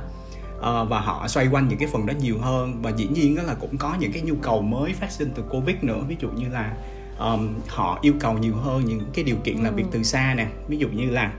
uh, 0.61 0.89
và 0.91 1.01
họ 1.01 1.29
xoay 1.29 1.49
quanh 1.49 1.69
những 1.69 1.79
cái 1.79 1.89
phần 1.93 2.07
đó 2.07 2.13
nhiều 2.21 2.39
hơn 2.39 2.83
và 2.83 2.91
dĩ 2.91 3.09
nhiên 3.09 3.37
đó 3.37 3.43
là 3.43 3.55
cũng 3.55 3.79
có 3.79 3.97
những 4.01 4.13
cái 4.13 4.23
nhu 4.23 4.35
cầu 4.43 4.63
mới 4.63 4.93
phát 4.93 5.11
sinh 5.11 5.31
từ 5.35 5.43
covid 5.43 5.77
nữa 5.83 6.01
ví 6.09 6.17
dụ 6.21 6.29
như 6.29 6.49
là 6.49 6.77
um, 7.21 7.49
họ 7.69 7.99
yêu 8.03 8.15
cầu 8.21 8.39
nhiều 8.39 8.55
hơn 8.55 8.85
những 8.85 9.01
cái 9.15 9.25
điều 9.25 9.37
kiện 9.45 9.57
làm 9.57 9.75
việc 9.75 9.83
ừ. 9.83 9.89
từ 9.93 10.03
xa 10.03 10.35
nè 10.37 10.47
ví 10.69 10.77
dụ 10.77 10.89
như 10.89 11.11
là 11.11 11.33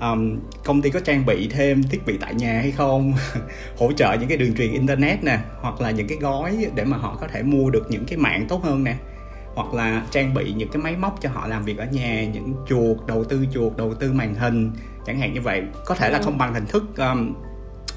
um, 0.00 0.38
công 0.64 0.82
ty 0.82 0.90
có 0.90 1.00
trang 1.00 1.26
bị 1.26 1.48
thêm 1.48 1.82
thiết 1.82 2.06
bị 2.06 2.16
tại 2.20 2.34
nhà 2.34 2.52
hay 2.52 2.70
không 2.70 3.12
hỗ 3.78 3.92
trợ 3.92 4.16
những 4.20 4.28
cái 4.28 4.38
đường 4.38 4.54
truyền 4.54 4.72
internet 4.72 5.24
nè 5.24 5.38
hoặc 5.60 5.80
là 5.80 5.90
những 5.90 6.08
cái 6.08 6.18
gói 6.18 6.66
để 6.74 6.84
mà 6.84 6.96
họ 6.96 7.16
có 7.20 7.28
thể 7.28 7.42
mua 7.42 7.70
được 7.70 7.86
những 7.90 8.04
cái 8.04 8.18
mạng 8.18 8.46
tốt 8.48 8.64
hơn 8.64 8.84
nè 8.84 8.94
hoặc 9.54 9.74
là 9.74 10.02
trang 10.10 10.34
bị 10.34 10.52
những 10.52 10.68
cái 10.68 10.82
máy 10.82 10.96
móc 10.96 11.18
cho 11.20 11.30
họ 11.30 11.46
làm 11.46 11.64
việc 11.64 11.78
ở 11.78 11.86
nhà 11.92 12.24
những 12.24 12.54
chuột 12.68 12.96
đầu 13.06 13.24
tư 13.24 13.46
chuột 13.54 13.76
đầu 13.76 13.94
tư 13.94 14.12
màn 14.12 14.34
hình 14.34 14.72
chẳng 15.06 15.18
hạn 15.18 15.34
như 15.34 15.40
vậy 15.40 15.62
có 15.86 15.94
thể 15.94 16.10
là 16.10 16.18
ừ. 16.18 16.24
không 16.24 16.38
bằng 16.38 16.54
hình 16.54 16.66
thức 16.66 16.96
um, 16.96 17.34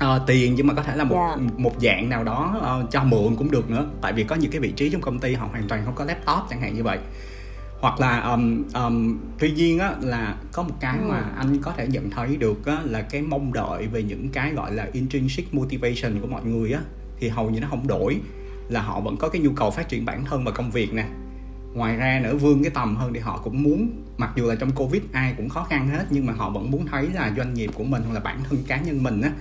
uh, 0.03 0.21
tiền 0.27 0.55
nhưng 0.55 0.67
mà 0.67 0.73
có 0.73 0.83
thể 0.83 0.95
là 0.95 1.03
một 1.03 1.15
yeah. 1.15 1.39
Dạ. 1.39 1.45
một 1.57 1.73
dạng 1.81 2.09
nào 2.09 2.23
đó 2.23 2.55
uh, 2.57 2.91
cho 2.91 3.03
mượn 3.03 3.35
cũng 3.35 3.51
được 3.51 3.69
nữa 3.69 3.85
tại 4.01 4.13
vì 4.13 4.23
có 4.23 4.35
những 4.35 4.51
cái 4.51 4.61
vị 4.61 4.71
trí 4.71 4.89
trong 4.89 5.01
công 5.01 5.19
ty 5.19 5.33
họ 5.33 5.47
hoàn 5.51 5.67
toàn 5.67 5.81
không 5.85 5.95
có 5.95 6.05
laptop 6.05 6.49
chẳng 6.49 6.61
hạn 6.61 6.73
như 6.73 6.83
vậy 6.83 6.97
hoặc 7.81 7.99
là 7.99 8.19
um, 8.19 8.63
um, 8.73 9.19
tuy 9.39 9.51
nhiên 9.51 9.79
á 9.79 9.93
là 10.01 10.35
có 10.51 10.63
một 10.63 10.75
cái 10.79 10.97
mà 11.07 11.17
ừ. 11.17 11.31
anh 11.37 11.57
có 11.61 11.73
thể 11.77 11.87
nhận 11.87 12.09
thấy 12.09 12.37
được 12.37 12.65
á 12.65 12.77
là 12.83 13.01
cái 13.01 13.21
mong 13.21 13.53
đợi 13.53 13.87
về 13.87 14.03
những 14.03 14.29
cái 14.29 14.53
gọi 14.53 14.73
là 14.73 14.87
intrinsic 14.93 15.53
motivation 15.53 16.21
của 16.21 16.27
mọi 16.27 16.45
người 16.45 16.71
á 16.71 16.81
thì 17.19 17.29
hầu 17.29 17.49
như 17.49 17.59
nó 17.59 17.67
không 17.69 17.87
đổi 17.87 18.19
là 18.69 18.81
họ 18.81 18.99
vẫn 18.99 19.17
có 19.17 19.29
cái 19.29 19.41
nhu 19.41 19.51
cầu 19.55 19.71
phát 19.71 19.89
triển 19.89 20.05
bản 20.05 20.25
thân 20.25 20.43
và 20.43 20.51
công 20.51 20.71
việc 20.71 20.93
nè 20.93 21.05
ngoài 21.73 21.95
ra 21.95 22.19
nữa 22.23 22.35
vươn 22.35 22.63
cái 22.63 22.71
tầm 22.71 22.95
hơn 22.95 23.13
thì 23.13 23.19
họ 23.19 23.41
cũng 23.43 23.63
muốn 23.63 24.03
mặc 24.17 24.31
dù 24.35 24.45
là 24.45 24.55
trong 24.55 24.71
covid 24.71 25.01
ai 25.11 25.33
cũng 25.37 25.49
khó 25.49 25.63
khăn 25.63 25.89
hết 25.89 26.05
nhưng 26.09 26.25
mà 26.25 26.33
họ 26.33 26.49
vẫn 26.49 26.71
muốn 26.71 26.85
thấy 26.85 27.09
là 27.13 27.33
doanh 27.37 27.53
nghiệp 27.53 27.69
của 27.73 27.83
mình 27.83 28.01
hoặc 28.05 28.13
là 28.13 28.19
bản 28.19 28.39
thân 28.49 28.63
cá 28.67 28.77
nhân 28.77 29.03
mình 29.03 29.21
á 29.21 29.31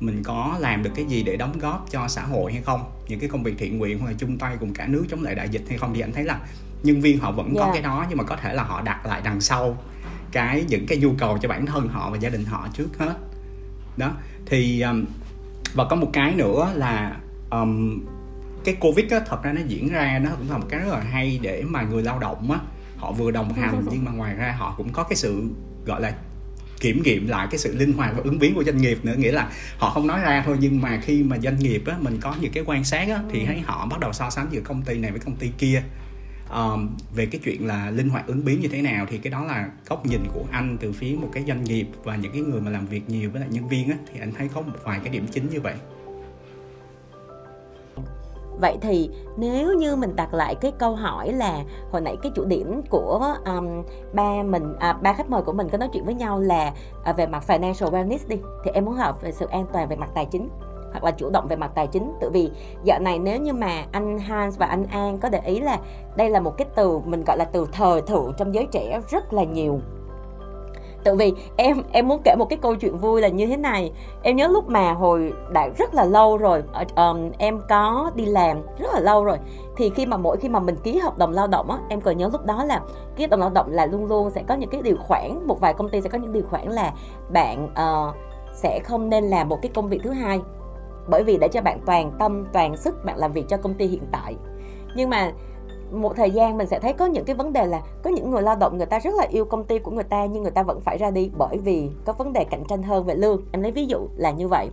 mình 0.00 0.22
có 0.22 0.56
làm 0.60 0.82
được 0.82 0.90
cái 0.94 1.04
gì 1.04 1.22
để 1.22 1.36
đóng 1.36 1.58
góp 1.58 1.86
cho 1.90 2.08
xã 2.08 2.22
hội 2.22 2.52
hay 2.52 2.62
không 2.62 2.84
những 3.08 3.20
cái 3.20 3.28
công 3.28 3.42
việc 3.42 3.54
thiện 3.58 3.78
nguyện 3.78 3.98
hoặc 3.98 4.06
là 4.06 4.14
chung 4.18 4.38
tay 4.38 4.56
cùng 4.60 4.74
cả 4.74 4.86
nước 4.86 5.06
chống 5.10 5.22
lại 5.22 5.34
đại 5.34 5.48
dịch 5.48 5.62
hay 5.68 5.78
không 5.78 5.94
thì 5.94 6.00
anh 6.00 6.12
thấy 6.12 6.24
là 6.24 6.40
nhân 6.82 7.00
viên 7.00 7.18
họ 7.18 7.32
vẫn 7.32 7.46
yeah. 7.46 7.58
có 7.58 7.66
dạ. 7.66 7.72
cái 7.72 7.82
đó 7.82 8.06
nhưng 8.08 8.18
mà 8.18 8.24
có 8.24 8.36
thể 8.36 8.54
là 8.54 8.62
họ 8.62 8.82
đặt 8.82 9.06
lại 9.06 9.20
đằng 9.24 9.40
sau 9.40 9.78
cái 10.32 10.64
những 10.68 10.86
cái 10.86 10.98
nhu 10.98 11.10
cầu 11.18 11.38
cho 11.38 11.48
bản 11.48 11.66
thân 11.66 11.88
họ 11.88 12.10
và 12.10 12.16
gia 12.16 12.28
đình 12.28 12.44
họ 12.44 12.68
trước 12.72 12.98
hết 12.98 13.16
đó 13.96 14.12
thì 14.46 14.80
um, 14.80 15.04
và 15.74 15.84
có 15.84 15.96
một 15.96 16.10
cái 16.12 16.34
nữa 16.34 16.72
là 16.74 17.16
um, 17.50 18.00
cái 18.64 18.76
covid 18.80 19.12
á 19.12 19.20
thật 19.26 19.42
ra 19.42 19.52
nó 19.52 19.60
diễn 19.66 19.88
ra 19.88 20.20
nó 20.24 20.30
cũng 20.38 20.50
là 20.50 20.58
một 20.58 20.66
cái 20.68 20.80
rất 20.80 20.88
là 20.88 21.00
hay 21.00 21.40
để 21.42 21.62
mà 21.68 21.82
người 21.82 22.02
lao 22.02 22.18
động 22.18 22.50
á 22.50 22.58
họ 22.96 23.12
vừa 23.12 23.30
đồng 23.30 23.52
hành 23.52 23.84
nhưng 23.90 24.04
mà 24.04 24.10
ngoài 24.10 24.34
ra 24.34 24.54
họ 24.58 24.74
cũng 24.76 24.92
có 24.92 25.02
cái 25.02 25.16
sự 25.16 25.42
gọi 25.86 26.00
là 26.00 26.12
kiểm 26.80 27.02
nghiệm 27.02 27.28
lại 27.28 27.46
cái 27.50 27.58
sự 27.58 27.76
linh 27.76 27.92
hoạt 27.92 28.12
và 28.16 28.22
ứng 28.24 28.38
biến 28.38 28.54
của 28.54 28.64
doanh 28.64 28.76
nghiệp 28.76 28.98
nữa. 29.02 29.14
Nghĩa 29.18 29.32
là 29.32 29.50
họ 29.78 29.90
không 29.90 30.06
nói 30.06 30.20
ra 30.20 30.42
thôi 30.46 30.56
nhưng 30.60 30.80
mà 30.80 31.00
khi 31.02 31.22
mà 31.22 31.38
doanh 31.38 31.58
nghiệp 31.58 31.82
á 31.86 31.96
mình 32.00 32.18
có 32.20 32.34
những 32.40 32.52
cái 32.52 32.64
quan 32.66 32.84
sát 32.84 33.08
á 33.08 33.20
thì 33.32 33.40
ừ. 33.40 33.44
thấy 33.46 33.60
họ 33.60 33.86
bắt 33.86 34.00
đầu 34.00 34.12
so 34.12 34.30
sánh 34.30 34.46
giữa 34.50 34.60
công 34.60 34.82
ty 34.82 34.98
này 34.98 35.10
với 35.10 35.20
công 35.20 35.36
ty 35.36 35.50
kia. 35.58 35.82
Um, 36.54 36.96
về 37.14 37.26
cái 37.26 37.40
chuyện 37.44 37.66
là 37.66 37.90
linh 37.90 38.08
hoạt 38.08 38.26
ứng 38.26 38.44
biến 38.44 38.60
như 38.60 38.68
thế 38.68 38.82
nào 38.82 39.06
thì 39.10 39.18
cái 39.18 39.30
đó 39.30 39.44
là 39.44 39.68
góc 39.88 40.06
nhìn 40.06 40.20
của 40.32 40.44
anh 40.50 40.76
từ 40.80 40.92
phía 40.92 41.16
một 41.20 41.30
cái 41.32 41.44
doanh 41.48 41.64
nghiệp 41.64 41.86
và 42.04 42.16
những 42.16 42.32
cái 42.32 42.40
người 42.40 42.60
mà 42.60 42.70
làm 42.70 42.86
việc 42.86 43.10
nhiều 43.10 43.30
với 43.30 43.40
lại 43.40 43.50
nhân 43.52 43.68
viên 43.68 43.90
á 43.90 43.96
thì 44.12 44.20
anh 44.20 44.32
thấy 44.38 44.48
có 44.54 44.60
một 44.60 44.72
vài 44.84 45.00
cái 45.04 45.12
điểm 45.12 45.26
chính 45.32 45.50
như 45.50 45.60
vậy 45.60 45.74
vậy 48.60 48.78
thì 48.80 49.10
nếu 49.36 49.74
như 49.74 49.96
mình 49.96 50.16
đặt 50.16 50.34
lại 50.34 50.54
cái 50.54 50.72
câu 50.78 50.94
hỏi 50.94 51.32
là 51.32 51.64
hồi 51.92 52.00
nãy 52.00 52.16
cái 52.22 52.32
chủ 52.34 52.44
điểm 52.44 52.82
của 52.90 53.34
um, 53.44 53.82
ba 54.12 54.42
mình 54.42 54.74
à, 54.78 54.92
ba 54.92 55.12
khách 55.12 55.30
mời 55.30 55.42
của 55.42 55.52
mình 55.52 55.68
có 55.68 55.78
nói 55.78 55.88
chuyện 55.92 56.04
với 56.04 56.14
nhau 56.14 56.40
là 56.40 56.72
à, 57.04 57.12
về 57.12 57.26
mặt 57.26 57.44
financial 57.46 57.90
wellness 57.90 58.28
đi 58.28 58.36
thì 58.64 58.70
em 58.74 58.84
muốn 58.84 58.94
hỏi 58.94 59.12
về 59.22 59.32
sự 59.32 59.46
an 59.46 59.66
toàn 59.72 59.88
về 59.88 59.96
mặt 59.96 60.10
tài 60.14 60.24
chính 60.24 60.48
hoặc 60.90 61.04
là 61.04 61.10
chủ 61.10 61.30
động 61.30 61.46
về 61.48 61.56
mặt 61.56 61.70
tài 61.74 61.86
chính. 61.86 62.12
Tự 62.20 62.30
vì 62.30 62.50
dạo 62.84 62.98
này 63.00 63.18
nếu 63.18 63.40
như 63.40 63.52
mà 63.52 63.84
anh 63.92 64.18
Hans 64.18 64.58
và 64.58 64.66
anh 64.66 64.86
An 64.86 65.18
có 65.18 65.28
để 65.28 65.40
ý 65.44 65.60
là 65.60 65.78
đây 66.16 66.30
là 66.30 66.40
một 66.40 66.54
cái 66.58 66.66
từ 66.74 66.98
mình 66.98 67.24
gọi 67.26 67.36
là 67.38 67.44
từ 67.44 67.68
thời 67.72 68.02
thượng 68.02 68.32
trong 68.36 68.54
giới 68.54 68.66
trẻ 68.72 69.00
rất 69.10 69.32
là 69.32 69.44
nhiều 69.44 69.80
tại 71.08 71.16
vì 71.16 71.34
em 71.56 71.82
em 71.92 72.08
muốn 72.08 72.20
kể 72.24 72.34
một 72.38 72.44
cái 72.50 72.58
câu 72.62 72.74
chuyện 72.74 72.98
vui 72.98 73.20
là 73.20 73.28
như 73.28 73.46
thế 73.46 73.56
này. 73.56 73.92
Em 74.22 74.36
nhớ 74.36 74.48
lúc 74.48 74.68
mà 74.68 74.92
hồi 74.92 75.32
đã 75.52 75.68
rất 75.78 75.94
là 75.94 76.04
lâu 76.04 76.36
rồi 76.36 76.62
um, 76.96 77.30
em 77.38 77.60
có 77.68 78.10
đi 78.14 78.26
làm 78.26 78.62
rất 78.78 78.88
là 78.94 79.00
lâu 79.00 79.24
rồi. 79.24 79.38
Thì 79.76 79.90
khi 79.90 80.06
mà 80.06 80.16
mỗi 80.16 80.36
khi 80.36 80.48
mà 80.48 80.60
mình 80.60 80.76
ký 80.76 80.98
hợp 80.98 81.18
đồng 81.18 81.32
lao 81.32 81.46
động 81.46 81.70
á 81.70 81.78
em 81.88 82.00
còn 82.00 82.16
nhớ 82.16 82.28
lúc 82.32 82.44
đó 82.44 82.64
là 82.64 82.80
ký 83.16 83.24
hợp 83.24 83.30
đồng 83.30 83.40
lao 83.40 83.50
động 83.50 83.66
là 83.70 83.86
luôn 83.86 84.06
luôn 84.06 84.30
sẽ 84.30 84.42
có 84.48 84.54
những 84.54 84.70
cái 84.70 84.82
điều 84.82 84.96
khoản 84.96 85.46
một 85.46 85.60
vài 85.60 85.74
công 85.74 85.88
ty 85.88 86.00
sẽ 86.00 86.08
có 86.08 86.18
những 86.18 86.32
điều 86.32 86.44
khoản 86.50 86.68
là 86.68 86.92
bạn 87.32 87.64
uh, 87.64 88.14
sẽ 88.54 88.80
không 88.84 89.08
nên 89.08 89.24
làm 89.24 89.48
một 89.48 89.58
cái 89.62 89.70
công 89.74 89.88
việc 89.88 90.00
thứ 90.04 90.10
hai 90.10 90.40
bởi 91.08 91.24
vì 91.24 91.38
để 91.40 91.48
cho 91.48 91.60
bạn 91.60 91.80
toàn 91.86 92.12
tâm 92.18 92.44
toàn 92.52 92.76
sức 92.76 93.04
bạn 93.04 93.18
làm 93.18 93.32
việc 93.32 93.44
cho 93.48 93.56
công 93.56 93.74
ty 93.74 93.86
hiện 93.86 94.06
tại. 94.12 94.36
Nhưng 94.94 95.10
mà 95.10 95.32
một 95.92 96.16
thời 96.16 96.30
gian 96.30 96.58
mình 96.58 96.66
sẽ 96.66 96.78
thấy 96.78 96.92
có 96.92 97.06
những 97.06 97.24
cái 97.24 97.36
vấn 97.36 97.52
đề 97.52 97.66
là 97.66 97.82
có 98.02 98.10
những 98.10 98.30
người 98.30 98.42
lao 98.42 98.56
động 98.56 98.76
người 98.76 98.86
ta 98.86 98.98
rất 98.98 99.14
là 99.14 99.26
yêu 99.30 99.44
công 99.44 99.64
ty 99.64 99.78
của 99.78 99.90
người 99.90 100.04
ta 100.04 100.26
nhưng 100.26 100.42
người 100.42 100.52
ta 100.52 100.62
vẫn 100.62 100.80
phải 100.80 100.98
ra 100.98 101.10
đi 101.10 101.30
bởi 101.38 101.58
vì 101.58 101.90
có 102.04 102.12
vấn 102.12 102.32
đề 102.32 102.44
cạnh 102.44 102.64
tranh 102.68 102.82
hơn 102.82 103.04
về 103.04 103.14
lương. 103.14 103.42
Em 103.52 103.62
lấy 103.62 103.72
ví 103.72 103.86
dụ 103.86 104.08
là 104.16 104.30
như 104.30 104.48
vậy. 104.48 104.70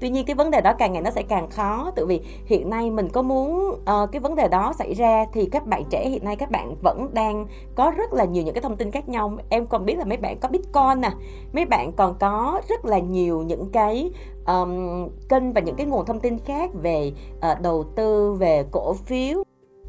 Tuy 0.00 0.10
nhiên 0.10 0.26
cái 0.26 0.36
vấn 0.36 0.50
đề 0.50 0.60
đó 0.60 0.72
càng 0.78 0.92
ngày 0.92 1.02
nó 1.02 1.10
sẽ 1.10 1.22
càng 1.22 1.50
khó 1.50 1.90
tự 1.94 2.06
vì 2.06 2.20
hiện 2.46 2.70
nay 2.70 2.90
mình 2.90 3.08
có 3.08 3.22
muốn 3.22 3.68
uh, 3.68 4.12
cái 4.12 4.20
vấn 4.20 4.34
đề 4.34 4.48
đó 4.48 4.72
xảy 4.78 4.94
ra 4.94 5.26
thì 5.32 5.46
các 5.46 5.66
bạn 5.66 5.84
trẻ 5.90 6.08
hiện 6.08 6.24
nay 6.24 6.36
các 6.36 6.50
bạn 6.50 6.74
vẫn 6.82 7.08
đang 7.12 7.46
có 7.74 7.90
rất 7.96 8.12
là 8.12 8.24
nhiều 8.24 8.44
những 8.44 8.54
cái 8.54 8.62
thông 8.62 8.76
tin 8.76 8.90
khác 8.90 9.08
nhau. 9.08 9.32
Em 9.48 9.66
còn 9.66 9.84
biết 9.84 9.98
là 9.98 10.04
mấy 10.04 10.16
bạn 10.16 10.38
có 10.40 10.48
bitcoin 10.48 11.00
nè 11.00 11.10
mấy 11.52 11.64
bạn 11.64 11.92
còn 11.92 12.14
có 12.18 12.60
rất 12.68 12.84
là 12.84 12.98
nhiều 12.98 13.42
những 13.42 13.70
cái 13.72 14.10
um, 14.46 15.08
kênh 15.28 15.52
và 15.52 15.60
những 15.60 15.76
cái 15.76 15.86
nguồn 15.86 16.06
thông 16.06 16.20
tin 16.20 16.38
khác 16.38 16.70
về 16.82 17.12
uh, 17.36 17.60
đầu 17.60 17.84
tư 17.96 18.32
về 18.32 18.64
cổ 18.70 18.92
phiếu 18.92 19.42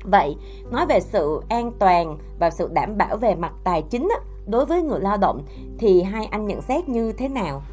vậy 0.04 0.36
nói 0.72 0.86
về 0.86 1.00
sự 1.00 1.42
an 1.50 1.72
toàn 1.80 2.18
và 2.40 2.50
sự 2.50 2.70
đảm 2.74 2.98
bảo 2.98 3.18
về 3.18 3.36
mặt 3.36 3.54
tài 3.64 3.84
chính 3.90 4.10
á, 4.20 4.26
đối 4.48 4.66
với 4.66 4.82
người 4.82 5.00
lao 5.00 5.18
động 5.18 5.46
thì 5.78 6.04
hai 6.04 6.26
anh 6.26 6.48
nhận 6.48 6.62
xét 6.62 6.90
như 6.90 7.12
thế 7.12 7.28
nào? 7.28 7.64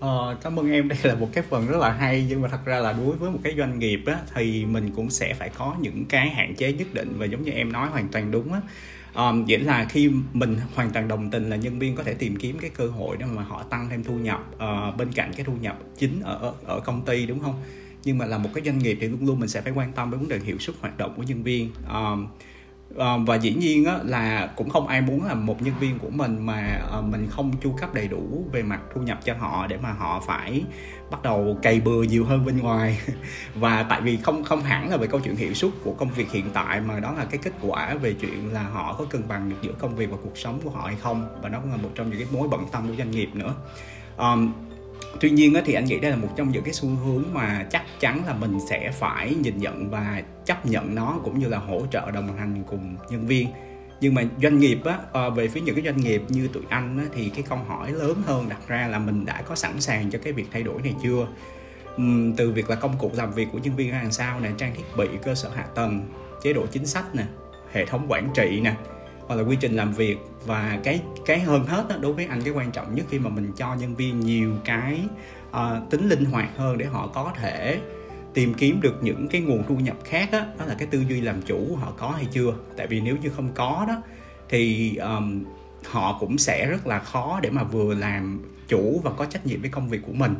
Ờ, 0.00 0.36
cảm 0.42 0.58
ơn 0.58 0.72
em. 0.72 0.88
Đây 0.88 0.98
là 1.02 1.14
một 1.14 1.28
cái 1.32 1.44
phần 1.50 1.66
rất 1.66 1.78
là 1.78 1.90
hay 1.90 2.26
nhưng 2.28 2.42
mà 2.42 2.48
thật 2.48 2.64
ra 2.64 2.80
là 2.80 2.92
đối 2.92 3.16
với 3.16 3.30
một 3.30 3.38
cái 3.42 3.54
doanh 3.58 3.78
nghiệp 3.78 4.00
á, 4.06 4.18
thì 4.34 4.64
mình 4.64 4.90
cũng 4.96 5.10
sẽ 5.10 5.34
phải 5.34 5.50
có 5.58 5.74
những 5.80 6.04
cái 6.08 6.30
hạn 6.30 6.54
chế 6.54 6.72
nhất 6.72 6.86
định 6.92 7.14
và 7.18 7.26
giống 7.26 7.42
như 7.42 7.52
em 7.52 7.72
nói 7.72 7.88
hoàn 7.88 8.08
toàn 8.08 8.30
đúng 8.30 8.52
á. 8.52 8.60
Um, 9.16 9.46
là 9.48 9.86
khi 9.88 10.10
mình 10.32 10.56
hoàn 10.74 10.90
toàn 10.90 11.08
đồng 11.08 11.30
tình 11.30 11.50
là 11.50 11.56
nhân 11.56 11.78
viên 11.78 11.96
có 11.96 12.02
thể 12.02 12.14
tìm 12.14 12.36
kiếm 12.36 12.58
cái 12.60 12.70
cơ 12.70 12.86
hội 12.86 13.16
để 13.16 13.26
mà 13.26 13.42
họ 13.42 13.62
tăng 13.62 13.88
thêm 13.90 14.04
thu 14.04 14.14
nhập 14.14 14.44
uh, 14.54 14.96
bên 14.96 15.12
cạnh 15.12 15.32
cái 15.36 15.44
thu 15.44 15.52
nhập 15.60 15.78
chính 15.96 16.20
ở 16.20 16.52
ở 16.64 16.80
công 16.80 17.02
ty 17.02 17.26
đúng 17.26 17.40
không? 17.40 17.54
Nhưng 18.04 18.18
mà 18.18 18.26
là 18.26 18.38
một 18.38 18.50
cái 18.54 18.64
doanh 18.64 18.78
nghiệp 18.78 18.98
thì 19.00 19.08
luôn 19.08 19.26
luôn 19.26 19.40
mình 19.40 19.48
sẽ 19.48 19.60
phải 19.60 19.72
quan 19.72 19.92
tâm 19.92 20.10
đến 20.10 20.20
vấn 20.20 20.28
đề 20.28 20.38
hiệu 20.38 20.58
suất 20.58 20.76
hoạt 20.80 20.98
động 20.98 21.14
của 21.16 21.22
nhân 21.22 21.42
viên. 21.42 21.70
Um, 21.88 22.26
um, 22.96 23.24
và 23.24 23.36
dĩ 23.36 23.54
nhiên 23.54 23.84
á, 23.84 23.98
là 24.04 24.52
cũng 24.56 24.70
không 24.70 24.86
ai 24.86 25.00
muốn 25.00 25.24
là 25.24 25.34
một 25.34 25.62
nhân 25.62 25.74
viên 25.80 25.98
của 25.98 26.10
mình 26.10 26.46
mà 26.46 26.80
uh, 26.98 27.04
mình 27.04 27.26
không 27.30 27.52
chu 27.62 27.72
cấp 27.80 27.94
đầy 27.94 28.08
đủ 28.08 28.44
về 28.52 28.62
mặt 28.62 28.80
thu 28.94 29.00
nhập 29.00 29.20
cho 29.24 29.34
họ 29.34 29.66
để 29.66 29.76
mà 29.76 29.92
họ 29.92 30.22
phải 30.26 30.62
bắt 31.10 31.22
đầu 31.22 31.58
cày 31.62 31.80
bừa 31.80 32.02
nhiều 32.02 32.24
hơn 32.24 32.44
bên 32.44 32.58
ngoài. 32.58 32.98
Và 33.54 33.82
tại 33.82 34.00
vì 34.00 34.16
không 34.16 34.44
không 34.44 34.62
hẳn 34.62 34.90
là 34.90 34.96
về 34.96 35.06
câu 35.06 35.20
chuyện 35.20 35.36
hiệu 35.36 35.54
suất 35.54 35.70
của 35.84 35.92
công 35.92 36.10
việc 36.10 36.30
hiện 36.32 36.44
tại 36.54 36.80
mà 36.80 37.00
đó 37.00 37.12
là 37.12 37.24
cái 37.24 37.38
kết 37.42 37.52
quả 37.62 37.94
về 37.94 38.12
chuyện 38.20 38.52
là 38.52 38.62
họ 38.62 38.96
có 38.98 39.04
cân 39.04 39.28
bằng 39.28 39.50
được 39.50 39.56
giữa 39.62 39.72
công 39.78 39.96
việc 39.96 40.10
và 40.10 40.16
cuộc 40.22 40.38
sống 40.38 40.60
của 40.64 40.70
họ 40.70 40.86
hay 40.86 40.96
không. 40.96 41.26
Và 41.42 41.48
đó 41.48 41.58
cũng 41.62 41.70
là 41.70 41.76
một 41.76 41.90
trong 41.94 42.10
những 42.10 42.18
cái 42.18 42.28
mối 42.32 42.48
bận 42.48 42.66
tâm 42.72 42.88
của 42.88 42.94
doanh 42.98 43.10
nghiệp 43.10 43.28
nữa. 43.34 43.54
Um, 44.16 44.52
tuy 45.20 45.30
nhiên 45.30 45.54
thì 45.64 45.72
anh 45.72 45.84
nghĩ 45.84 46.00
đây 46.00 46.10
là 46.10 46.16
một 46.16 46.28
trong 46.36 46.52
những 46.52 46.64
cái 46.64 46.74
xu 46.74 46.88
hướng 46.88 47.24
mà 47.32 47.66
chắc 47.70 47.82
chắn 48.00 48.22
là 48.26 48.34
mình 48.34 48.58
sẽ 48.68 48.90
phải 48.90 49.34
nhìn 49.34 49.58
nhận 49.58 49.90
và 49.90 50.22
chấp 50.44 50.66
nhận 50.66 50.94
nó 50.94 51.20
cũng 51.24 51.38
như 51.38 51.48
là 51.48 51.58
hỗ 51.58 51.82
trợ 51.90 52.10
đồng 52.10 52.36
hành 52.36 52.62
cùng 52.66 52.96
nhân 53.10 53.26
viên. 53.26 53.48
Nhưng 54.00 54.14
mà 54.14 54.22
doanh 54.42 54.58
nghiệp 54.58 54.78
á 54.84 54.98
ờ, 55.12 55.30
về 55.30 55.48
phía 55.48 55.60
những 55.60 55.74
cái 55.74 55.84
doanh 55.84 55.96
nghiệp 55.96 56.22
như 56.28 56.48
tụi 56.48 56.62
anh 56.68 56.98
á, 56.98 57.04
thì 57.14 57.28
cái 57.28 57.44
câu 57.48 57.58
hỏi 57.58 57.92
lớn 57.92 58.22
hơn 58.26 58.48
đặt 58.48 58.68
ra 58.68 58.88
là 58.88 58.98
mình 58.98 59.26
đã 59.26 59.42
có 59.42 59.54
sẵn 59.54 59.80
sàng 59.80 60.10
cho 60.10 60.18
cái 60.22 60.32
việc 60.32 60.46
thay 60.52 60.62
đổi 60.62 60.82
này 60.82 60.94
chưa? 61.02 61.26
Từ 62.36 62.52
việc 62.52 62.70
là 62.70 62.76
công 62.76 62.98
cụ 62.98 63.10
làm 63.14 63.32
việc 63.32 63.48
của 63.52 63.58
nhân 63.58 63.76
viên 63.76 63.90
ra 63.90 64.02
làm 64.02 64.12
sao 64.12 64.40
nè 64.40 64.50
trang 64.58 64.74
thiết 64.76 64.84
bị 64.96 65.08
cơ 65.22 65.34
sở 65.34 65.50
hạ 65.54 65.66
tầng 65.74 66.08
chế 66.42 66.52
độ 66.52 66.66
chính 66.66 66.86
sách 66.86 67.14
nè 67.14 67.24
hệ 67.72 67.86
thống 67.86 68.06
quản 68.08 68.28
trị 68.34 68.60
nè 68.60 68.74
hoặc 69.26 69.34
là 69.34 69.42
quy 69.42 69.56
trình 69.60 69.76
làm 69.76 69.92
việc. 69.92 70.16
Và 70.46 70.80
cái 70.84 71.02
cái 71.26 71.40
hơn 71.40 71.64
hết 71.66 71.86
đó, 71.88 71.96
đối 72.00 72.12
với 72.12 72.26
anh 72.26 72.42
cái 72.42 72.52
quan 72.52 72.70
trọng 72.70 72.94
nhất 72.94 73.06
khi 73.10 73.18
mà 73.18 73.30
mình 73.30 73.52
cho 73.56 73.74
nhân 73.74 73.94
viên 73.94 74.20
nhiều 74.20 74.52
cái 74.64 75.00
uh, 75.50 75.90
tính 75.90 76.08
linh 76.08 76.24
hoạt 76.24 76.56
hơn 76.56 76.78
để 76.78 76.86
họ 76.86 77.06
có 77.06 77.32
thể 77.36 77.80
tìm 78.34 78.54
kiếm 78.54 78.80
được 78.80 79.02
những 79.02 79.28
cái 79.28 79.40
nguồn 79.40 79.62
thu 79.68 79.76
nhập 79.76 79.96
khác 80.04 80.28
đó, 80.32 80.40
đó 80.58 80.64
là 80.66 80.74
cái 80.78 80.88
tư 80.90 81.04
duy 81.08 81.20
làm 81.20 81.42
chủ 81.42 81.76
họ 81.76 81.92
có 81.98 82.10
hay 82.10 82.26
chưa. 82.32 82.54
Tại 82.76 82.86
vì 82.86 83.00
nếu 83.00 83.16
như 83.16 83.30
không 83.30 83.48
có 83.54 83.84
đó 83.88 84.02
thì 84.48 84.96
um, 84.96 85.44
họ 85.84 86.16
cũng 86.20 86.38
sẽ 86.38 86.66
rất 86.66 86.86
là 86.86 86.98
khó 86.98 87.40
để 87.42 87.50
mà 87.50 87.64
vừa 87.64 87.94
làm 87.94 88.42
chủ 88.68 89.00
và 89.04 89.10
có 89.10 89.24
trách 89.24 89.46
nhiệm 89.46 89.60
với 89.60 89.70
công 89.70 89.88
việc 89.88 90.00
của 90.06 90.12
mình. 90.12 90.34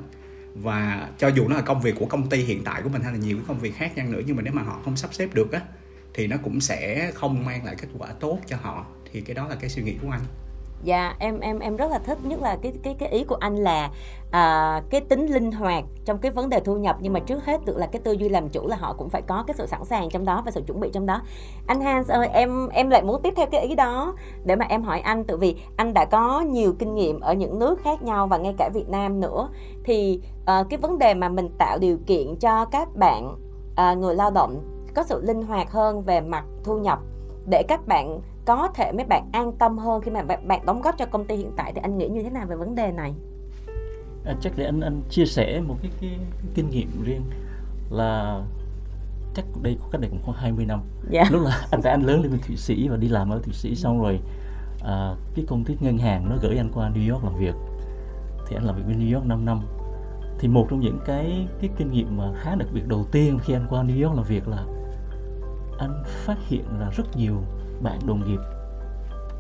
Và 0.55 1.09
cho 1.19 1.29
dù 1.29 1.49
nó 1.49 1.57
là 1.57 1.62
công 1.62 1.81
việc 1.81 1.95
của 1.99 2.07
công 2.07 2.29
ty 2.29 2.38
hiện 2.38 2.64
tại 2.64 2.83
của 2.83 2.88
mình 2.88 3.03
hay 3.03 3.12
là 3.12 3.19
nhiều 3.19 3.37
cái 3.37 3.45
công 3.49 3.59
việc 3.59 3.75
khác 3.76 3.93
chăng 3.97 4.12
nữa 4.12 4.21
nhưng 4.26 4.37
mà 4.37 4.43
nếu 4.43 4.53
mà 4.53 4.62
họ 4.62 4.81
không 4.85 4.97
sắp 4.97 5.14
xếp 5.14 5.29
được 5.35 5.53
á 5.53 5.61
thì 6.14 6.26
nó 6.26 6.37
cũng 6.44 6.61
sẽ 6.61 7.11
không 7.14 7.44
mang 7.44 7.64
lại 7.64 7.75
kết 7.78 7.88
quả 7.99 8.09
tốt 8.21 8.38
cho 8.47 8.56
họ. 8.62 8.87
Thì 9.12 9.21
cái 9.21 9.35
đó 9.35 9.47
là 9.49 9.56
cái 9.61 9.71
suy 9.71 9.83
nghĩ 9.83 9.94
của 10.02 10.09
anh. 10.11 10.21
Dạ 10.85 11.14
em 11.18 11.40
em 11.40 11.59
em 11.59 11.76
rất 11.76 11.90
là 11.90 11.99
thích 11.99 12.18
nhất 12.23 12.42
là 12.42 12.56
cái 12.62 12.73
cái 12.83 12.97
cái 12.99 13.09
ý 13.09 13.25
của 13.25 13.35
anh 13.35 13.56
là 13.56 13.90
à, 14.30 14.83
cái 14.90 15.00
tính 15.00 15.26
linh 15.26 15.52
hoạt 15.52 15.85
trong 16.04 16.18
cái 16.18 16.33
vấn 16.33 16.49
đề 16.49 16.61
thu 16.61 16.76
nhập. 16.76 16.97
Nhưng 17.00 17.12
mà 17.12 17.21
trước 17.21 17.44
hết 17.44 17.64
được 17.64 17.76
là 17.76 17.87
cái 17.87 18.02
tư 18.04 18.12
duy 18.12 18.28
làm 18.28 18.49
chủ 18.49 18.66
là 18.66 18.76
họ 18.76 18.92
cũng 18.92 19.09
phải 19.09 19.23
có 19.23 19.44
cái 19.47 19.54
sự 19.59 19.66
sẵn 19.66 19.85
sàng 19.85 20.09
trong 20.11 20.25
đó 20.25 20.42
và 20.44 20.50
sự 20.50 20.62
chuẩn 20.66 20.80
bị 20.80 20.90
trong 20.92 21.06
đó. 21.06 21.23
Anh 21.66 21.80
Hans 21.80 22.11
ơi 22.11 22.28
em 22.33 22.68
em 22.68 22.90
lại 22.90 23.02
muốn 23.02 23.23
tiếp 23.23 23.35
theo 23.37 23.47
cái 23.47 23.66
ý 23.66 23.75
đó 23.75 24.14
để 24.44 24.56
mà 24.56 24.66
em 24.68 24.83
hỏi 24.83 25.00
anh. 25.00 25.25
Tự 25.25 25.37
vì 25.37 25.56
anh 25.76 25.94
đã 25.94 26.04
có 26.04 26.40
nhiều 26.40 26.75
kinh 26.78 26.94
nghiệm 26.94 27.21
ở 27.21 27.35
những 27.35 27.59
nước 27.59 27.80
khác 27.85 28.02
nhau 28.02 28.26
và 28.26 28.38
ngay 28.38 28.54
cả 28.59 28.71
Việt 28.75 28.88
Nam 28.88 29.21
nữa. 29.21 29.49
Thì 29.85 30.21
à, 30.47 30.64
cái 30.71 30.78
vấn 30.78 30.99
đề 30.99 31.14
mà 31.14 31.28
mình 31.28 31.49
tạo 31.59 31.78
điều 31.78 31.99
kiện 32.06 32.37
cho 32.37 32.64
các 32.64 32.97
bạn 32.97 33.37
à, 33.76 33.94
người 33.94 34.14
lao 34.14 34.30
động 34.30 34.74
có 34.94 35.02
sự 35.02 35.22
linh 35.24 35.42
hoạt 35.42 35.72
hơn 35.72 36.02
về 36.02 36.20
mặt 36.20 36.44
thu 36.64 36.78
nhập 36.78 36.98
để 37.46 37.62
các 37.68 37.86
bạn 37.86 38.20
có 38.44 38.68
thể 38.74 38.92
mấy 38.92 39.04
bạn 39.04 39.28
an 39.32 39.52
tâm 39.52 39.78
hơn 39.78 40.00
khi 40.00 40.10
mà 40.10 40.22
bạn 40.22 40.66
đóng 40.66 40.82
góp 40.82 40.98
cho 40.98 41.06
công 41.06 41.24
ty 41.24 41.36
hiện 41.36 41.52
tại 41.56 41.72
thì 41.74 41.80
anh 41.82 41.98
nghĩ 41.98 42.08
như 42.08 42.22
thế 42.22 42.30
nào 42.30 42.46
về 42.46 42.56
vấn 42.56 42.74
đề 42.74 42.92
này? 42.92 43.14
À, 44.24 44.34
chắc 44.40 44.52
để 44.56 44.64
anh 44.64 44.80
anh 44.80 45.02
chia 45.10 45.26
sẻ 45.26 45.60
một 45.60 45.74
cái, 45.82 45.90
cái, 46.00 46.10
cái 46.18 46.48
kinh 46.54 46.70
nghiệm 46.70 46.88
riêng 47.04 47.22
là 47.90 48.42
chắc 49.34 49.44
đây 49.62 49.76
có 49.80 49.88
cách 49.92 50.00
đây 50.00 50.10
cũng 50.10 50.22
khoảng 50.24 50.36
20 50.36 50.64
năm 50.64 50.80
yeah. 51.12 51.26
Dạ. 51.26 51.36
lúc 51.36 51.46
là 51.46 51.66
anh 51.70 51.82
phải 51.82 51.92
anh 51.92 52.02
lớn 52.02 52.22
lên 52.22 52.30
bên 52.30 52.40
thụy 52.46 52.56
sĩ 52.56 52.88
và 52.88 52.96
đi 52.96 53.08
làm 53.08 53.30
ở 53.30 53.40
thụy 53.44 53.52
sĩ 53.52 53.74
xong 53.74 54.02
rồi 54.02 54.20
à, 54.84 55.14
cái 55.34 55.44
công 55.48 55.64
ty 55.64 55.76
ngân 55.80 55.98
hàng 55.98 56.30
nó 56.30 56.36
gửi 56.42 56.56
anh 56.56 56.70
qua 56.74 56.90
New 56.94 57.12
York 57.12 57.24
làm 57.24 57.34
việc 57.34 57.54
thì 58.46 58.56
anh 58.56 58.64
làm 58.64 58.76
việc 58.76 58.82
bên 58.88 58.98
New 58.98 59.14
York 59.14 59.26
5 59.26 59.44
năm 59.44 59.60
thì 60.38 60.48
một 60.48 60.66
trong 60.70 60.80
những 60.80 60.98
cái 61.06 61.46
cái 61.60 61.70
kinh 61.76 61.90
nghiệm 61.90 62.16
mà 62.16 62.32
khá 62.36 62.54
đặc 62.54 62.68
biệt 62.72 62.88
đầu 62.88 63.04
tiên 63.12 63.38
khi 63.42 63.54
anh 63.54 63.66
qua 63.70 63.82
New 63.82 64.04
York 64.04 64.16
làm 64.16 64.24
việc 64.24 64.48
là 64.48 64.64
anh 65.78 66.02
phát 66.07 66.38
hiện 66.47 66.64
là 66.81 66.90
rất 66.90 67.16
nhiều 67.16 67.43
bạn 67.83 67.99
đồng 68.07 68.28
nghiệp 68.28 68.40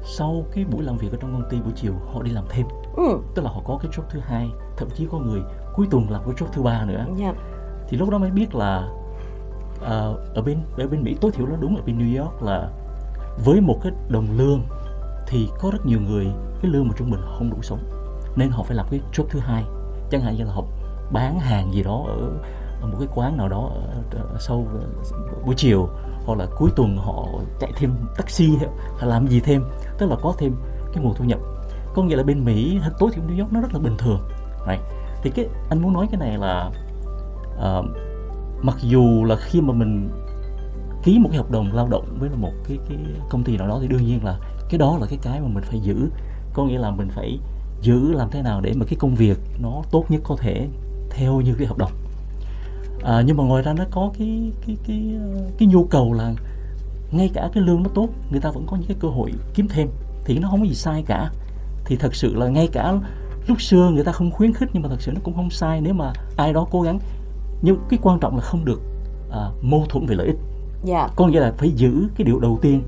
sau 0.04 0.44
cái 0.52 0.64
buổi 0.64 0.82
làm 0.82 0.98
việc 0.98 1.12
ở 1.12 1.18
trong 1.20 1.32
công 1.32 1.50
ty 1.50 1.60
buổi 1.60 1.72
chiều 1.76 1.92
họ 2.12 2.22
đi 2.22 2.30
làm 2.30 2.44
thêm 2.48 2.66
ừ. 2.96 3.18
tức 3.34 3.42
là 3.42 3.50
họ 3.50 3.60
có 3.64 3.78
cái 3.82 3.90
job 3.90 4.02
thứ 4.10 4.20
hai 4.20 4.50
thậm 4.76 4.88
chí 4.94 5.06
có 5.12 5.18
người 5.18 5.40
cuối 5.74 5.86
tuần 5.90 6.10
làm 6.10 6.22
cái 6.24 6.34
job 6.34 6.46
thứ 6.52 6.62
ba 6.62 6.84
nữa 6.84 7.06
yeah. 7.06 7.18
Dạ. 7.18 7.32
thì 7.88 7.96
lúc 7.96 8.10
đó 8.10 8.18
mới 8.18 8.30
biết 8.30 8.54
là 8.54 8.88
uh, 9.76 10.34
ở 10.34 10.42
bên 10.46 10.58
ở 10.78 10.88
bên 10.88 11.02
Mỹ 11.02 11.16
tối 11.20 11.30
thiểu 11.30 11.46
nó 11.46 11.56
đúng 11.60 11.76
ở 11.76 11.82
bên 11.86 11.98
New 11.98 12.22
York 12.22 12.42
là 12.42 12.70
với 13.44 13.60
một 13.60 13.78
cái 13.82 13.92
đồng 14.08 14.26
lương 14.36 14.60
thì 15.26 15.48
có 15.60 15.70
rất 15.70 15.86
nhiều 15.86 16.00
người 16.00 16.26
cái 16.62 16.70
lương 16.70 16.88
mà 16.88 16.94
trung 16.96 17.10
bình 17.10 17.20
không 17.38 17.50
đủ 17.50 17.62
sống 17.62 17.78
nên 18.36 18.50
họ 18.50 18.62
phải 18.62 18.76
làm 18.76 18.86
cái 18.90 19.00
job 19.12 19.24
thứ 19.30 19.38
hai 19.38 19.64
chẳng 20.10 20.20
hạn 20.20 20.36
như 20.36 20.44
là 20.44 20.52
họ 20.52 20.62
bán 21.12 21.38
hàng 21.38 21.72
gì 21.72 21.82
đó 21.82 22.04
ở, 22.06 22.30
ở 22.84 22.90
một 22.90 22.96
cái 22.98 23.08
quán 23.14 23.36
nào 23.36 23.48
đó 23.48 23.70
ở, 23.74 24.18
ở 24.18 24.38
sau 24.38 24.66
ờ, 24.74 24.86
buổi 25.46 25.54
chiều 25.56 25.88
hoặc 26.26 26.38
là 26.38 26.46
cuối 26.56 26.70
tuần 26.76 26.96
họ 26.96 27.28
chạy 27.60 27.72
thêm 27.76 27.94
taxi 28.16 28.50
hay 28.98 29.08
làm 29.08 29.26
gì 29.28 29.40
thêm 29.40 29.64
tức 29.98 30.10
là 30.10 30.16
có 30.22 30.34
thêm 30.38 30.56
cái 30.92 31.04
nguồn 31.04 31.14
thu 31.14 31.24
nhập. 31.24 31.38
Có 31.94 32.02
nghĩa 32.02 32.16
là 32.16 32.22
bên 32.22 32.44
Mỹ 32.44 32.80
tối 32.98 33.10
thiểu 33.12 33.24
New 33.24 33.40
York 33.40 33.52
nó 33.52 33.60
rất 33.60 33.74
là 33.74 33.78
bình 33.78 33.96
thường. 33.98 34.20
Này 34.66 34.78
thì 35.22 35.30
cái 35.30 35.46
anh 35.70 35.82
muốn 35.82 35.92
nói 35.92 36.06
cái 36.10 36.20
này 36.20 36.38
là 36.38 36.70
uh, 37.54 37.84
mặc 38.62 38.76
dù 38.80 39.24
là 39.24 39.36
khi 39.36 39.60
mà 39.60 39.72
mình 39.72 40.10
ký 41.02 41.18
một 41.18 41.28
cái 41.32 41.38
hợp 41.38 41.50
đồng 41.50 41.72
lao 41.72 41.88
động 41.88 42.16
với 42.18 42.30
một 42.30 42.52
cái 42.68 42.78
cái 42.88 42.98
công 43.30 43.44
ty 43.44 43.56
nào 43.56 43.68
đó 43.68 43.78
thì 43.82 43.88
đương 43.88 44.04
nhiên 44.06 44.24
là 44.24 44.38
cái 44.70 44.78
đó 44.78 44.98
là 45.00 45.06
cái 45.10 45.18
cái 45.22 45.40
mà 45.40 45.48
mình 45.48 45.64
phải 45.64 45.80
giữ. 45.80 45.96
Có 46.54 46.64
nghĩa 46.64 46.78
là 46.78 46.90
mình 46.90 47.08
phải 47.10 47.38
giữ 47.80 48.12
làm 48.12 48.30
thế 48.30 48.42
nào 48.42 48.60
để 48.60 48.72
mà 48.76 48.86
cái 48.86 48.96
công 48.98 49.14
việc 49.14 49.38
nó 49.58 49.82
tốt 49.90 50.04
nhất 50.08 50.20
có 50.24 50.36
thể 50.38 50.68
theo 51.10 51.40
như 51.40 51.54
cái 51.58 51.66
hợp 51.66 51.78
đồng 51.78 51.92
à, 53.04 53.22
nhưng 53.26 53.36
mà 53.36 53.44
ngoài 53.44 53.62
ra 53.62 53.72
nó 53.72 53.84
có 53.90 54.10
cái 54.18 54.52
cái 54.66 54.76
cái 54.86 55.16
cái 55.58 55.68
nhu 55.68 55.84
cầu 55.84 56.12
là 56.12 56.34
ngay 57.12 57.30
cả 57.34 57.50
cái 57.54 57.62
lương 57.62 57.82
nó 57.82 57.90
tốt 57.94 58.08
người 58.30 58.40
ta 58.40 58.50
vẫn 58.50 58.66
có 58.66 58.76
những 58.76 58.88
cái 58.88 58.96
cơ 59.00 59.08
hội 59.08 59.32
kiếm 59.54 59.68
thêm. 59.68 59.88
Thì 60.24 60.38
nó 60.38 60.48
không 60.48 60.60
có 60.60 60.66
gì 60.66 60.74
sai 60.74 61.02
cả. 61.06 61.30
Thì 61.84 61.96
thật 61.96 62.14
sự 62.14 62.34
là 62.34 62.48
ngay 62.48 62.68
cả 62.72 62.94
lúc 63.46 63.62
xưa 63.62 63.90
người 63.94 64.04
ta 64.04 64.12
không 64.12 64.30
khuyến 64.30 64.52
khích 64.52 64.68
nhưng 64.72 64.82
mà 64.82 64.88
thật 64.88 65.00
sự 65.00 65.12
nó 65.12 65.20
cũng 65.24 65.34
không 65.34 65.50
sai 65.50 65.80
nếu 65.80 65.94
mà 65.94 66.12
ai 66.36 66.52
đó 66.52 66.66
cố 66.70 66.80
gắng. 66.80 66.98
Nhưng 67.62 67.76
cái 67.88 67.98
quan 68.02 68.20
trọng 68.20 68.36
là 68.36 68.42
không 68.42 68.64
được 68.64 68.80
à, 69.30 69.50
mâu 69.62 69.86
thuẫn 69.88 70.06
về 70.06 70.14
lợi 70.14 70.26
ích. 70.26 70.36
Yeah. 70.86 71.08
Dạ. 71.08 71.08
có 71.16 71.26
nghĩa 71.26 71.40
là 71.40 71.52
phải 71.58 71.70
giữ 71.70 72.08
cái 72.16 72.24
điều 72.24 72.38
đầu 72.38 72.58
tiên 72.62 72.82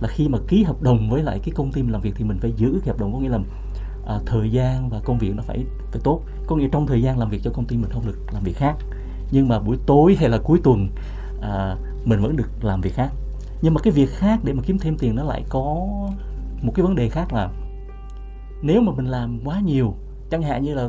là 0.00 0.08
khi 0.08 0.28
mà 0.28 0.38
ký 0.48 0.62
hợp 0.62 0.82
đồng 0.82 1.10
với 1.10 1.22
lại 1.22 1.40
cái 1.44 1.52
công 1.54 1.72
ty 1.72 1.82
mình 1.82 1.92
làm 1.92 2.00
việc 2.00 2.14
thì 2.16 2.24
mình 2.24 2.38
phải 2.40 2.52
giữ 2.56 2.80
cái 2.84 2.92
hợp 2.92 3.00
đồng. 3.00 3.12
Có 3.12 3.18
nghĩa 3.18 3.28
là 3.28 3.38
à, 4.06 4.18
thời 4.26 4.50
gian 4.50 4.88
và 4.88 5.00
công 5.04 5.18
việc 5.18 5.32
nó 5.36 5.42
phải 5.42 5.64
phải 5.92 6.00
tốt. 6.04 6.20
Có 6.46 6.56
nghĩa 6.56 6.68
trong 6.72 6.86
thời 6.86 7.02
gian 7.02 7.18
làm 7.18 7.30
việc 7.30 7.40
cho 7.44 7.50
công 7.50 7.64
ty 7.64 7.76
mình 7.76 7.90
không 7.90 8.06
được 8.06 8.18
làm 8.32 8.42
việc 8.42 8.56
khác 8.56 8.76
nhưng 9.30 9.48
mà 9.48 9.58
buổi 9.58 9.76
tối 9.86 10.16
hay 10.20 10.28
là 10.28 10.38
cuối 10.38 10.60
tuần 10.64 10.88
à, 11.42 11.76
mình 12.04 12.20
vẫn 12.22 12.36
được 12.36 12.50
làm 12.62 12.80
việc 12.80 12.94
khác. 12.94 13.10
Nhưng 13.62 13.74
mà 13.74 13.80
cái 13.80 13.92
việc 13.92 14.10
khác 14.10 14.40
để 14.44 14.52
mà 14.52 14.62
kiếm 14.66 14.78
thêm 14.78 14.96
tiền 14.98 15.16
nó 15.16 15.24
lại 15.24 15.44
có 15.48 15.86
một 16.62 16.72
cái 16.74 16.82
vấn 16.82 16.94
đề 16.94 17.08
khác 17.08 17.32
là 17.32 17.48
nếu 18.62 18.80
mà 18.80 18.92
mình 18.96 19.06
làm 19.06 19.40
quá 19.44 19.60
nhiều 19.60 19.94
chẳng 20.30 20.42
hạn 20.42 20.64
như 20.64 20.74
là 20.74 20.88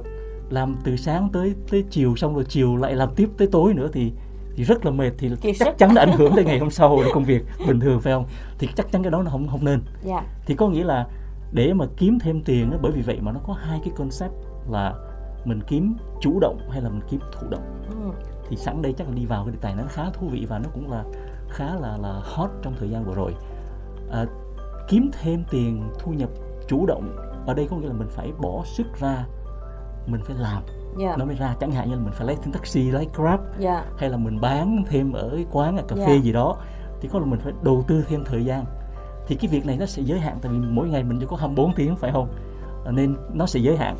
làm 0.49 0.77
từ 0.83 0.95
sáng 0.95 1.29
tới 1.33 1.55
tới 1.71 1.83
chiều 1.89 2.15
xong 2.15 2.35
rồi 2.35 2.45
chiều 2.49 2.75
lại 2.75 2.95
làm 2.95 3.09
tiếp 3.15 3.29
tới 3.37 3.47
tối 3.51 3.73
nữa 3.73 3.89
thì 3.93 4.11
thì 4.55 4.63
rất 4.63 4.85
là 4.85 4.91
mệt 4.91 5.11
thì 5.17 5.29
Kiệt 5.41 5.55
chắc 5.59 5.67
sức. 5.67 5.77
chắn 5.77 5.91
là 5.93 6.01
ảnh 6.01 6.17
hưởng 6.17 6.31
tới 6.35 6.45
ngày 6.45 6.59
hôm 6.59 6.71
sau 6.71 6.89
của 6.89 7.03
công 7.13 7.23
việc 7.23 7.45
bình 7.67 7.79
thường 7.79 8.01
phải 8.01 8.13
không? 8.13 8.25
Thì 8.59 8.67
chắc 8.75 8.91
chắn 8.91 9.03
cái 9.03 9.11
đó 9.11 9.21
nó 9.23 9.31
không 9.31 9.47
không 9.47 9.65
nên. 9.65 9.81
Dạ. 10.03 10.23
Thì 10.45 10.55
có 10.55 10.69
nghĩa 10.69 10.83
là 10.83 11.07
để 11.51 11.73
mà 11.73 11.85
kiếm 11.97 12.19
thêm 12.19 12.41
tiền 12.41 12.71
bởi 12.81 12.91
vì 12.91 13.01
vậy 13.01 13.17
mà 13.21 13.31
nó 13.31 13.39
có 13.47 13.53
hai 13.53 13.79
cái 13.83 13.93
concept 13.97 14.31
là 14.69 14.93
mình 15.45 15.61
kiếm 15.67 15.95
chủ 16.21 16.39
động 16.41 16.59
hay 16.71 16.81
là 16.81 16.89
mình 16.89 17.01
kiếm 17.09 17.19
thụ 17.31 17.47
động? 17.49 17.83
Ừ. 17.89 18.11
thì 18.49 18.57
sẵn 18.57 18.81
đây 18.81 18.93
chắc 18.97 19.07
là 19.07 19.13
đi 19.13 19.25
vào 19.25 19.43
cái 19.45 19.51
đề 19.51 19.57
tài 19.61 19.75
nó 19.75 19.83
khá 19.89 20.03
thú 20.13 20.27
vị 20.27 20.45
và 20.49 20.59
nó 20.59 20.69
cũng 20.73 20.91
là 20.91 21.03
khá 21.49 21.75
là 21.75 21.97
là 21.97 22.21
hot 22.23 22.49
trong 22.61 22.73
thời 22.79 22.89
gian 22.89 23.03
vừa 23.05 23.15
rồi. 23.15 23.35
À, 24.11 24.25
kiếm 24.87 25.09
thêm 25.21 25.43
tiền 25.51 25.89
thu 25.99 26.11
nhập 26.11 26.29
chủ 26.67 26.85
động 26.85 27.15
ở 27.47 27.53
đây 27.53 27.67
có 27.69 27.77
nghĩa 27.77 27.87
là 27.87 27.93
mình 27.93 28.07
phải 28.09 28.31
bỏ 28.41 28.63
sức 28.65 28.87
ra 28.99 29.25
mình 30.07 30.21
phải 30.23 30.35
làm. 30.39 30.63
Dạ. 30.97 31.15
Nó 31.17 31.25
mới 31.25 31.35
ra 31.35 31.55
chẳng 31.59 31.71
hạn 31.71 31.89
như 31.89 31.95
là 31.95 32.01
mình 32.01 32.13
phải 32.13 32.27
lấy 32.27 32.35
thêm 32.43 32.53
taxi 32.53 32.91
lấy 32.91 33.07
grab 33.15 33.39
dạ. 33.59 33.85
hay 33.97 34.09
là 34.09 34.17
mình 34.17 34.41
bán 34.41 34.83
thêm 34.89 35.13
ở 35.13 35.29
cái 35.35 35.45
quán 35.51 35.77
ở 35.77 35.83
cà 35.87 35.95
Dạ. 35.95 36.05
phê 36.07 36.17
gì 36.17 36.31
đó 36.31 36.57
thì 37.01 37.09
có 37.11 37.19
là 37.19 37.25
mình 37.25 37.39
phải 37.39 37.53
đầu 37.63 37.83
tư 37.87 38.03
thêm 38.07 38.23
thời 38.25 38.45
gian. 38.45 38.65
Thì 39.27 39.35
cái 39.35 39.51
việc 39.51 39.65
này 39.65 39.77
nó 39.77 39.85
sẽ 39.85 40.01
giới 40.03 40.19
hạn 40.19 40.37
tại 40.41 40.51
vì 40.51 40.57
mỗi 40.59 40.87
ngày 40.87 41.03
mình 41.03 41.19
chỉ 41.19 41.25
có 41.29 41.35
24 41.35 41.73
tiếng 41.75 41.95
phải 41.95 42.11
không? 42.11 42.27
À, 42.85 42.91
nên 42.91 43.15
nó 43.33 43.45
sẽ 43.45 43.59
giới 43.59 43.77
hạn 43.77 43.95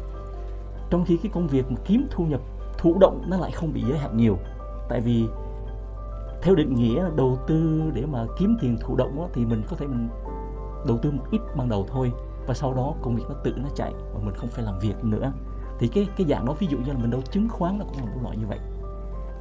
trong 0.91 1.05
khi 1.05 1.17
cái 1.17 1.31
công 1.35 1.47
việc 1.47 1.71
mà 1.71 1.77
kiếm 1.85 2.07
thu 2.11 2.25
nhập 2.25 2.41
thụ 2.77 2.97
động 2.99 3.23
nó 3.27 3.37
lại 3.37 3.51
không 3.51 3.73
bị 3.73 3.83
giới 3.89 3.97
hạn 3.97 4.17
nhiều. 4.17 4.37
Tại 4.89 5.01
vì 5.01 5.27
theo 6.41 6.55
định 6.55 6.75
nghĩa 6.75 7.03
là 7.03 7.09
đầu 7.15 7.37
tư 7.47 7.81
để 7.93 8.05
mà 8.05 8.25
kiếm 8.39 8.57
tiền 8.61 8.77
thụ 8.81 8.95
động 8.95 9.17
đó, 9.17 9.27
thì 9.33 9.45
mình 9.45 9.63
có 9.69 9.75
thể 9.75 9.87
mình 9.87 10.09
đầu 10.87 10.97
tư 10.97 11.11
một 11.11 11.23
ít 11.31 11.41
ban 11.55 11.69
đầu 11.69 11.85
thôi 11.91 12.11
và 12.47 12.53
sau 12.53 12.73
đó 12.73 12.93
công 13.01 13.15
việc 13.15 13.23
nó 13.29 13.35
tự 13.43 13.53
nó 13.57 13.69
chạy 13.75 13.93
và 14.13 14.19
mình 14.23 14.35
không 14.35 14.49
phải 14.49 14.65
làm 14.65 14.79
việc 14.79 15.03
nữa. 15.03 15.31
Thì 15.79 15.87
cái 15.87 16.07
cái 16.17 16.27
dạng 16.27 16.45
đó 16.45 16.53
ví 16.59 16.67
dụ 16.67 16.77
như 16.77 16.91
là 16.91 16.97
mình 16.97 17.11
đầu 17.11 17.21
chứng 17.21 17.49
khoán 17.49 17.79
nó 17.79 17.85
cũng 17.85 17.97
là 17.97 18.05
một 18.05 18.21
loại 18.23 18.37
như 18.37 18.47
vậy. 18.47 18.59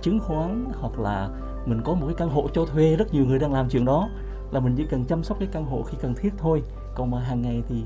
Chứng 0.02 0.20
khoán 0.20 0.66
hoặc 0.80 0.98
là 0.98 1.30
mình 1.66 1.82
có 1.84 1.94
một 1.94 2.06
cái 2.06 2.14
căn 2.14 2.30
hộ 2.30 2.48
cho 2.52 2.64
thuê 2.66 2.96
rất 2.96 3.14
nhiều 3.14 3.24
người 3.24 3.38
đang 3.38 3.52
làm 3.52 3.68
chuyện 3.68 3.84
đó 3.84 4.08
là 4.50 4.60
mình 4.60 4.74
chỉ 4.76 4.86
cần 4.90 5.04
chăm 5.04 5.22
sóc 5.22 5.38
cái 5.38 5.48
căn 5.52 5.64
hộ 5.64 5.82
khi 5.82 5.98
cần 6.00 6.14
thiết 6.14 6.30
thôi 6.38 6.62
còn 6.94 7.10
mà 7.10 7.20
hàng 7.20 7.42
ngày 7.42 7.62
thì 7.68 7.82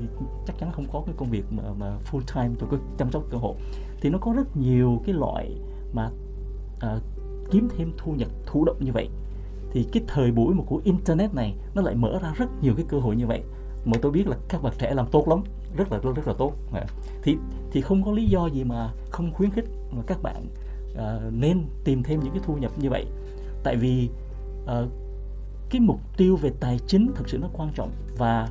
chắc 0.47 0.57
chắn 0.59 0.71
không 0.71 0.85
có 0.93 1.03
cái 1.05 1.15
công 1.17 1.29
việc 1.29 1.43
mà, 1.49 1.63
mà 1.79 1.97
full 2.11 2.21
time 2.35 2.55
cho 2.59 2.67
cái 2.71 2.79
chăm 2.97 3.11
sóc 3.11 3.23
cơ 3.29 3.37
hộ 3.37 3.55
thì 4.01 4.09
nó 4.09 4.17
có 4.17 4.33
rất 4.33 4.57
nhiều 4.57 5.01
cái 5.05 5.15
loại 5.15 5.51
mà 5.93 6.09
à, 6.79 6.99
kiếm 7.51 7.67
thêm 7.77 7.91
thu 7.97 8.11
nhập 8.11 8.29
thụ 8.45 8.65
động 8.65 8.77
như 8.79 8.91
vậy. 8.91 9.09
Thì 9.71 9.87
cái 9.91 10.03
thời 10.07 10.31
buổi 10.31 10.53
mà 10.55 10.63
của 10.67 10.81
internet 10.83 11.33
này 11.33 11.55
nó 11.75 11.81
lại 11.81 11.95
mở 11.95 12.19
ra 12.21 12.33
rất 12.37 12.45
nhiều 12.61 12.73
cái 12.77 12.85
cơ 12.89 12.99
hội 12.99 13.15
như 13.15 13.27
vậy. 13.27 13.43
Mà 13.85 13.97
tôi 14.01 14.11
biết 14.11 14.27
là 14.27 14.37
các 14.49 14.63
bạn 14.63 14.73
trẻ 14.77 14.93
làm 14.93 15.07
tốt 15.11 15.27
lắm 15.27 15.43
rất 15.77 15.91
là 15.91 15.97
rất 16.15 16.27
là 16.27 16.33
tốt. 16.37 16.53
Dạ. 16.73 16.85
Thì 17.23 17.37
thì 17.71 17.81
không 17.81 18.03
có 18.03 18.11
lý 18.11 18.25
do 18.25 18.47
gì 18.47 18.63
mà 18.63 18.89
không 19.09 19.33
khuyến 19.33 19.51
khích 19.51 19.65
mà 19.91 20.01
các 20.07 20.21
bạn 20.21 20.45
à, 20.97 21.19
nên 21.31 21.65
tìm 21.83 22.03
thêm 22.03 22.19
những 22.19 22.33
cái 22.33 22.41
thu 22.45 22.55
nhập 22.55 22.71
như 22.77 22.89
vậy. 22.89 23.05
Tại 23.63 23.75
vì 23.75 24.09
à, 24.67 24.81
cái 25.69 25.81
mục 25.81 25.99
tiêu 26.17 26.35
về 26.35 26.51
tài 26.59 26.79
chính 26.87 27.11
thực 27.15 27.29
sự 27.29 27.37
nó 27.37 27.47
quan 27.53 27.69
trọng 27.75 27.91
và 28.17 28.49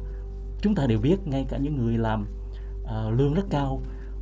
chúng 0.65 0.75
ta 0.75 0.87
đều 0.87 0.99
biết 0.99 1.17
ngay 1.25 1.47
cả 1.49 1.57
những 1.57 1.77
người 1.77 1.99
làm 1.99 2.27
uh, 2.83 3.19
lương 3.19 3.35
rất 3.35 3.45
cao 3.51 3.81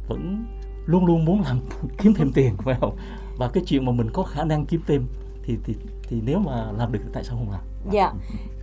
vẫn 0.09 0.45
luôn 0.87 1.07
luôn 1.07 1.25
muốn 1.25 1.43
làm 1.43 1.61
kiếm 1.99 2.15
thêm 2.15 2.33
tiền 2.35 2.57
phải 2.57 2.75
không 2.81 2.97
và 3.39 3.49
cái 3.49 3.63
chuyện 3.67 3.85
mà 3.85 3.93
mình 3.93 4.11
có 4.13 4.23
khả 4.23 4.45
năng 4.45 4.67
kiếm 4.67 4.81
thêm 4.87 5.07
thì 5.43 5.59
thì 5.65 5.75
thì 6.09 6.21
nếu 6.25 6.39
mà 6.39 6.73
làm 6.73 6.93
được 6.93 6.99
thì 7.03 7.11
tại 7.13 7.25
sao 7.25 7.37
không 7.37 7.51
làm 7.51 7.61
Dạ. 7.91 8.13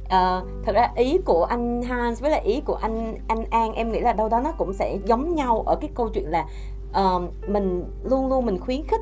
Ờ, 0.09 0.45
thật 0.63 0.71
ra 0.75 0.91
ý 0.95 1.17
của 1.25 1.43
anh 1.43 1.83
Hans 1.83 2.21
với 2.21 2.31
lại 2.31 2.41
ý 2.41 2.62
của 2.62 2.75
anh 2.75 3.17
anh 3.27 3.45
An 3.50 3.74
em 3.74 3.91
nghĩ 3.91 4.00
là 4.00 4.13
đâu 4.13 4.29
đó 4.29 4.39
nó 4.39 4.51
cũng 4.51 4.74
sẽ 4.74 4.98
giống 5.05 5.36
nhau 5.36 5.62
ở 5.62 5.75
cái 5.75 5.89
câu 5.95 6.09
chuyện 6.09 6.25
là 6.29 6.45
uh, 6.89 7.49
mình 7.49 7.84
luôn 8.04 8.27
luôn 8.27 8.45
mình 8.45 8.60
khuyến 8.60 8.88
khích 8.88 9.01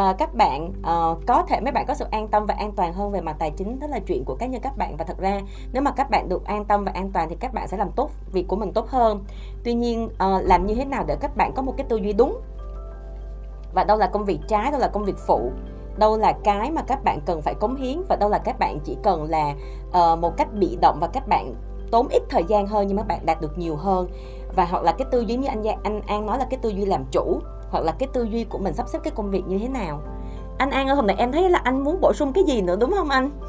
uh, 0.00 0.18
các 0.18 0.34
bạn 0.34 0.68
uh, 0.68 1.26
có 1.26 1.44
thể 1.48 1.60
mấy 1.60 1.72
bạn 1.72 1.86
có 1.86 1.94
sự 1.94 2.04
an 2.10 2.28
tâm 2.28 2.46
và 2.46 2.54
an 2.58 2.72
toàn 2.72 2.92
hơn 2.92 3.10
về 3.10 3.20
mặt 3.20 3.36
tài 3.38 3.50
chính 3.50 3.80
đó 3.80 3.86
là 3.86 3.98
chuyện 3.98 4.24
của 4.24 4.34
cá 4.34 4.46
nhân 4.46 4.60
các 4.60 4.76
bạn. 4.76 4.96
Và 4.96 5.04
thật 5.04 5.18
ra 5.18 5.40
nếu 5.72 5.82
mà 5.82 5.90
các 5.90 6.10
bạn 6.10 6.28
được 6.28 6.44
an 6.44 6.64
tâm 6.64 6.84
và 6.84 6.92
an 6.94 7.10
toàn 7.12 7.28
thì 7.28 7.36
các 7.40 7.54
bạn 7.54 7.68
sẽ 7.68 7.76
làm 7.76 7.90
tốt 7.96 8.10
việc 8.32 8.48
của 8.48 8.56
mình 8.56 8.72
tốt 8.72 8.88
hơn. 8.88 9.24
Tuy 9.64 9.74
nhiên 9.74 10.04
uh, 10.04 10.44
làm 10.44 10.66
như 10.66 10.74
thế 10.74 10.84
nào 10.84 11.04
để 11.06 11.16
các 11.20 11.36
bạn 11.36 11.52
có 11.54 11.62
một 11.62 11.74
cái 11.76 11.86
tư 11.88 11.96
duy 11.96 12.12
đúng? 12.12 12.40
Và 13.74 13.84
đâu 13.84 13.96
là 13.96 14.06
công 14.06 14.24
việc 14.24 14.40
trái 14.48 14.70
đâu 14.70 14.80
là 14.80 14.88
công 14.88 15.04
việc 15.04 15.18
phụ? 15.26 15.50
Đâu 15.96 16.18
là 16.18 16.32
cái 16.44 16.70
mà 16.70 16.82
các 16.82 17.04
bạn 17.04 17.20
cần 17.26 17.42
phải 17.42 17.54
cống 17.54 17.76
hiến? 17.76 18.02
Và 18.08 18.16
đâu 18.16 18.28
là 18.28 18.38
các 18.38 18.58
bạn 18.58 18.78
chỉ 18.84 18.96
cần 19.02 19.30
là 19.30 19.54
uh, 19.88 20.18
một 20.18 20.36
cách 20.36 20.48
bị 20.52 20.78
động 20.80 20.98
và 21.00 21.06
các 21.06 21.28
bạn 21.28 21.54
tốn 21.90 22.08
ít 22.08 22.22
thời 22.30 22.44
gian 22.44 22.66
hơn 22.66 22.86
nhưng 22.86 22.96
mà 22.96 23.02
bạn 23.02 23.26
đạt 23.26 23.40
được 23.40 23.58
nhiều 23.58 23.76
hơn? 23.76 24.08
Và 24.56 24.64
hoặc 24.64 24.82
là 24.82 24.92
cái 24.92 25.06
tư 25.10 25.20
duy 25.20 25.36
như 25.36 25.48
anh 25.48 25.62
anh 25.82 26.00
An 26.06 26.26
nói 26.26 26.38
là 26.38 26.46
cái 26.50 26.58
tư 26.62 26.68
duy 26.68 26.84
làm 26.84 27.04
chủ 27.10 27.40
hoặc 27.74 27.84
là 27.84 27.92
cái 27.98 28.08
tư 28.12 28.22
duy 28.22 28.44
của 28.44 28.58
mình 28.58 28.74
sắp 28.74 28.88
xếp 28.88 28.98
cái 29.04 29.12
công 29.16 29.30
việc 29.30 29.42
như 29.48 29.58
thế 29.58 29.68
nào. 29.68 30.02
Anh 30.58 30.70
An 30.70 30.88
ơi 30.88 30.96
hôm 30.96 31.06
nay 31.06 31.16
em 31.18 31.32
thấy 31.32 31.50
là 31.50 31.60
anh 31.64 31.84
muốn 31.84 32.00
bổ 32.00 32.12
sung 32.14 32.32
cái 32.32 32.44
gì 32.44 32.62
nữa 32.62 32.76
đúng 32.80 32.90
không 32.90 33.10
anh? 33.10 33.30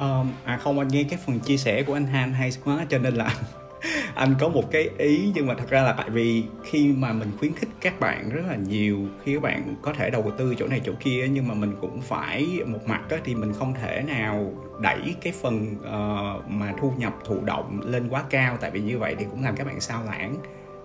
Um, 0.00 0.32
à 0.44 0.56
không 0.56 0.78
anh 0.78 0.88
nghe 0.88 1.02
cái 1.02 1.18
phần 1.26 1.40
chia 1.40 1.56
sẻ 1.56 1.82
của 1.82 1.94
anh 1.94 2.06
Han 2.06 2.32
hay 2.32 2.50
quá 2.64 2.86
cho 2.88 2.98
nên 2.98 3.14
là 3.14 3.34
anh 4.14 4.34
có 4.40 4.48
một 4.48 4.70
cái 4.70 4.88
ý 4.98 5.32
nhưng 5.34 5.46
mà 5.46 5.54
thật 5.58 5.70
ra 5.70 5.82
là 5.82 5.92
tại 5.92 6.10
vì 6.10 6.44
khi 6.64 6.92
mà 6.92 7.12
mình 7.12 7.28
khuyến 7.38 7.52
khích 7.52 7.68
các 7.80 8.00
bạn 8.00 8.30
rất 8.30 8.42
là 8.48 8.56
nhiều 8.56 8.98
khi 9.24 9.34
các 9.34 9.42
bạn 9.42 9.74
có 9.82 9.92
thể 9.92 10.10
đầu 10.10 10.32
tư 10.38 10.54
chỗ 10.58 10.66
này 10.66 10.80
chỗ 10.84 10.92
kia 11.00 11.28
nhưng 11.30 11.48
mà 11.48 11.54
mình 11.54 11.76
cũng 11.80 12.00
phải 12.00 12.60
một 12.66 12.78
mặt 12.86 13.02
á, 13.10 13.16
thì 13.24 13.34
mình 13.34 13.52
không 13.52 13.74
thể 13.74 14.02
nào 14.02 14.52
đẩy 14.80 15.14
cái 15.22 15.32
phần 15.42 15.76
uh, 15.78 16.50
mà 16.50 16.72
thu 16.80 16.92
nhập 16.96 17.14
thụ 17.24 17.40
động 17.44 17.80
lên 17.84 18.08
quá 18.08 18.24
cao 18.30 18.56
tại 18.60 18.70
vì 18.70 18.80
như 18.80 18.98
vậy 18.98 19.16
thì 19.18 19.26
cũng 19.30 19.44
làm 19.44 19.56
các 19.56 19.66
bạn 19.66 19.80
sao 19.80 20.04
lãng 20.04 20.36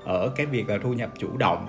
ở 0.04 0.32
cái 0.36 0.46
việc 0.46 0.70
là 0.70 0.78
thu 0.78 0.94
nhập 0.94 1.10
chủ 1.18 1.38
động. 1.38 1.68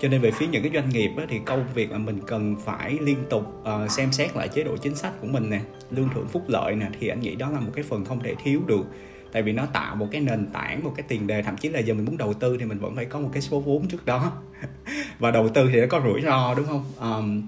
Cho 0.00 0.08
nên 0.08 0.20
về 0.20 0.30
phía 0.30 0.46
những 0.46 0.62
cái 0.62 0.72
doanh 0.74 0.88
nghiệp 0.88 1.10
á, 1.16 1.24
thì 1.28 1.40
công 1.44 1.64
việc 1.74 1.90
mà 1.90 1.98
mình 1.98 2.20
cần 2.26 2.56
phải 2.64 2.98
liên 3.00 3.18
tục 3.30 3.62
uh, 3.62 3.90
xem 3.90 4.12
xét 4.12 4.36
lại 4.36 4.48
chế 4.48 4.62
độ 4.62 4.76
chính 4.76 4.94
sách 4.94 5.12
của 5.20 5.26
mình 5.26 5.50
nè 5.50 5.60
lương 5.90 6.08
thưởng 6.14 6.28
phúc 6.28 6.44
lợi 6.48 6.74
nè 6.74 6.86
thì 7.00 7.08
anh 7.08 7.20
nghĩ 7.20 7.34
đó 7.34 7.50
là 7.50 7.60
một 7.60 7.70
cái 7.74 7.84
phần 7.88 8.04
không 8.04 8.20
thể 8.20 8.34
thiếu 8.44 8.60
được. 8.66 8.84
Tại 9.32 9.42
vì 9.42 9.52
nó 9.52 9.66
tạo 9.66 9.96
một 9.96 10.08
cái 10.10 10.20
nền 10.20 10.46
tảng 10.52 10.84
một 10.84 10.92
cái 10.96 11.04
tiền 11.08 11.26
đề 11.26 11.42
thậm 11.42 11.56
chí 11.56 11.68
là 11.68 11.78
giờ 11.80 11.94
mình 11.94 12.04
muốn 12.04 12.16
đầu 12.16 12.34
tư 12.34 12.56
thì 12.60 12.66
mình 12.66 12.78
vẫn 12.78 12.96
phải 12.96 13.04
có 13.04 13.20
một 13.20 13.30
cái 13.32 13.42
số 13.42 13.60
vốn 13.60 13.88
trước 13.88 14.06
đó. 14.06 14.32
Và 15.18 15.30
đầu 15.30 15.48
tư 15.48 15.68
thì 15.72 15.80
nó 15.80 15.86
có 15.88 16.00
rủi 16.04 16.22
ro 16.22 16.54
đúng 16.54 16.66
không? 16.66 16.84
Um, 17.00 17.42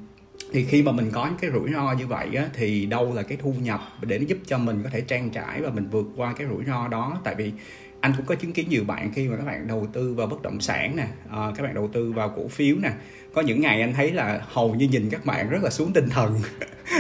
thì 0.53 0.65
khi 0.65 0.83
mà 0.83 0.93
mình 0.93 1.11
có 1.13 1.27
những 1.27 1.39
cái 1.41 1.51
rủi 1.51 1.73
ro 1.73 1.93
như 1.93 2.07
vậy 2.07 2.29
á, 2.37 2.49
thì 2.55 2.87
đâu 2.87 3.15
là 3.15 3.23
cái 3.23 3.39
thu 3.43 3.55
nhập 3.63 3.81
để 4.03 4.19
nó 4.19 4.25
giúp 4.25 4.39
cho 4.47 4.59
mình 4.59 4.81
có 4.85 4.91
thể 4.91 5.01
trang 5.01 5.31
trải 5.31 5.61
và 5.63 5.71
mình 5.71 5.89
vượt 5.91 6.07
qua 6.17 6.33
cái 6.33 6.47
rủi 6.47 6.65
ro 6.65 6.89
đó. 6.89 7.21
Tại 7.25 7.35
vì 7.35 7.53
anh 8.03 8.13
cũng 8.17 8.27
có 8.27 8.35
chứng 8.35 8.53
kiến 8.53 8.69
nhiều 8.69 8.85
bạn 8.85 9.13
khi 9.15 9.29
mà 9.29 9.37
các 9.37 9.45
bạn 9.47 9.67
đầu 9.67 9.87
tư 9.93 10.15
vào 10.15 10.27
bất 10.27 10.43
động 10.43 10.61
sản 10.61 10.97
nè 10.97 11.07
à, 11.31 11.39
các 11.57 11.63
bạn 11.63 11.75
đầu 11.75 11.89
tư 11.93 12.13
vào 12.13 12.33
cổ 12.37 12.49
phiếu 12.49 12.77
nè. 12.83 12.91
Có 13.35 13.43
những 13.43 13.61
ngày 13.61 13.81
anh 13.81 13.95
thấy 13.95 14.13
là 14.13 14.41
hầu 14.47 14.75
như 14.75 14.89
nhìn 14.89 15.11
các 15.11 15.25
bạn 15.25 15.49
rất 15.49 15.63
là 15.63 15.71
xuống 15.71 15.93
tinh 15.93 16.09
thần. 16.09 16.41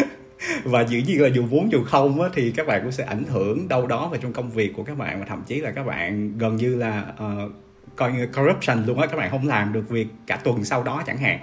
Và 0.64 0.84
dĩ 0.84 1.02
nhiên 1.06 1.22
là 1.22 1.28
dù 1.28 1.44
vốn 1.50 1.72
dù 1.72 1.84
không 1.84 2.20
á, 2.20 2.28
thì 2.34 2.52
các 2.56 2.66
bạn 2.66 2.80
cũng 2.82 2.92
sẽ 2.92 3.04
ảnh 3.04 3.24
hưởng 3.24 3.68
đâu 3.68 3.86
đó 3.86 4.08
vào 4.08 4.20
trong 4.22 4.32
công 4.32 4.50
việc 4.50 4.72
của 4.76 4.84
các 4.84 4.98
bạn. 4.98 5.20
Và 5.20 5.26
thậm 5.26 5.42
chí 5.46 5.60
là 5.60 5.70
các 5.70 5.86
bạn 5.86 6.38
gần 6.38 6.56
như 6.56 6.76
là 6.76 7.04
uh, 7.24 7.52
coi 7.96 8.12
như 8.12 8.26
corruption 8.26 8.84
luôn 8.86 9.00
á 9.00 9.06
các 9.06 9.16
bạn 9.16 9.30
không 9.30 9.48
làm 9.48 9.72
được 9.72 9.88
việc 9.88 10.06
cả 10.26 10.36
tuần 10.36 10.64
sau 10.64 10.82
đó 10.82 11.02
chẳng 11.06 11.18
hạn 11.18 11.38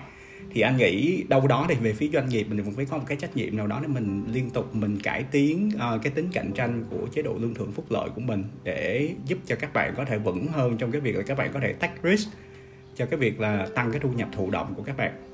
thì 0.51 0.61
anh 0.61 0.77
nghĩ 0.77 1.23
đâu 1.23 1.47
đó 1.47 1.65
thì 1.69 1.75
về 1.75 1.93
phía 1.93 2.09
doanh 2.13 2.29
nghiệp 2.29 2.47
mình 2.49 2.63
cũng 2.63 2.73
phải 2.73 2.85
có 2.85 2.97
một 2.97 3.03
cái 3.07 3.17
trách 3.17 3.35
nhiệm 3.35 3.57
nào 3.57 3.67
đó 3.67 3.79
để 3.81 3.87
mình 3.87 4.23
liên 4.33 4.49
tục 4.49 4.75
mình 4.75 4.99
cải 4.99 5.23
tiến 5.23 5.71
uh, 5.75 6.03
cái 6.03 6.13
tính 6.13 6.29
cạnh 6.33 6.51
tranh 6.55 6.85
của 6.89 7.07
chế 7.13 7.21
độ 7.21 7.35
lương 7.39 7.53
thưởng 7.53 7.71
phúc 7.71 7.85
lợi 7.89 8.09
của 8.15 8.21
mình 8.21 8.43
để 8.63 9.09
giúp 9.25 9.37
cho 9.45 9.55
các 9.55 9.73
bạn 9.73 9.93
có 9.97 10.05
thể 10.05 10.17
vững 10.17 10.47
hơn 10.47 10.77
trong 10.77 10.91
cái 10.91 11.01
việc 11.01 11.15
là 11.15 11.23
các 11.23 11.37
bạn 11.37 11.49
có 11.53 11.59
thể 11.59 11.73
take 11.73 11.95
risk 12.03 12.29
cho 12.95 13.05
cái 13.05 13.19
việc 13.19 13.39
là 13.39 13.67
tăng 13.75 13.91
cái 13.91 13.99
thu 13.99 14.09
nhập 14.09 14.29
thụ 14.31 14.51
động 14.51 14.73
của 14.77 14.83
các 14.83 14.97
bạn. 14.97 15.28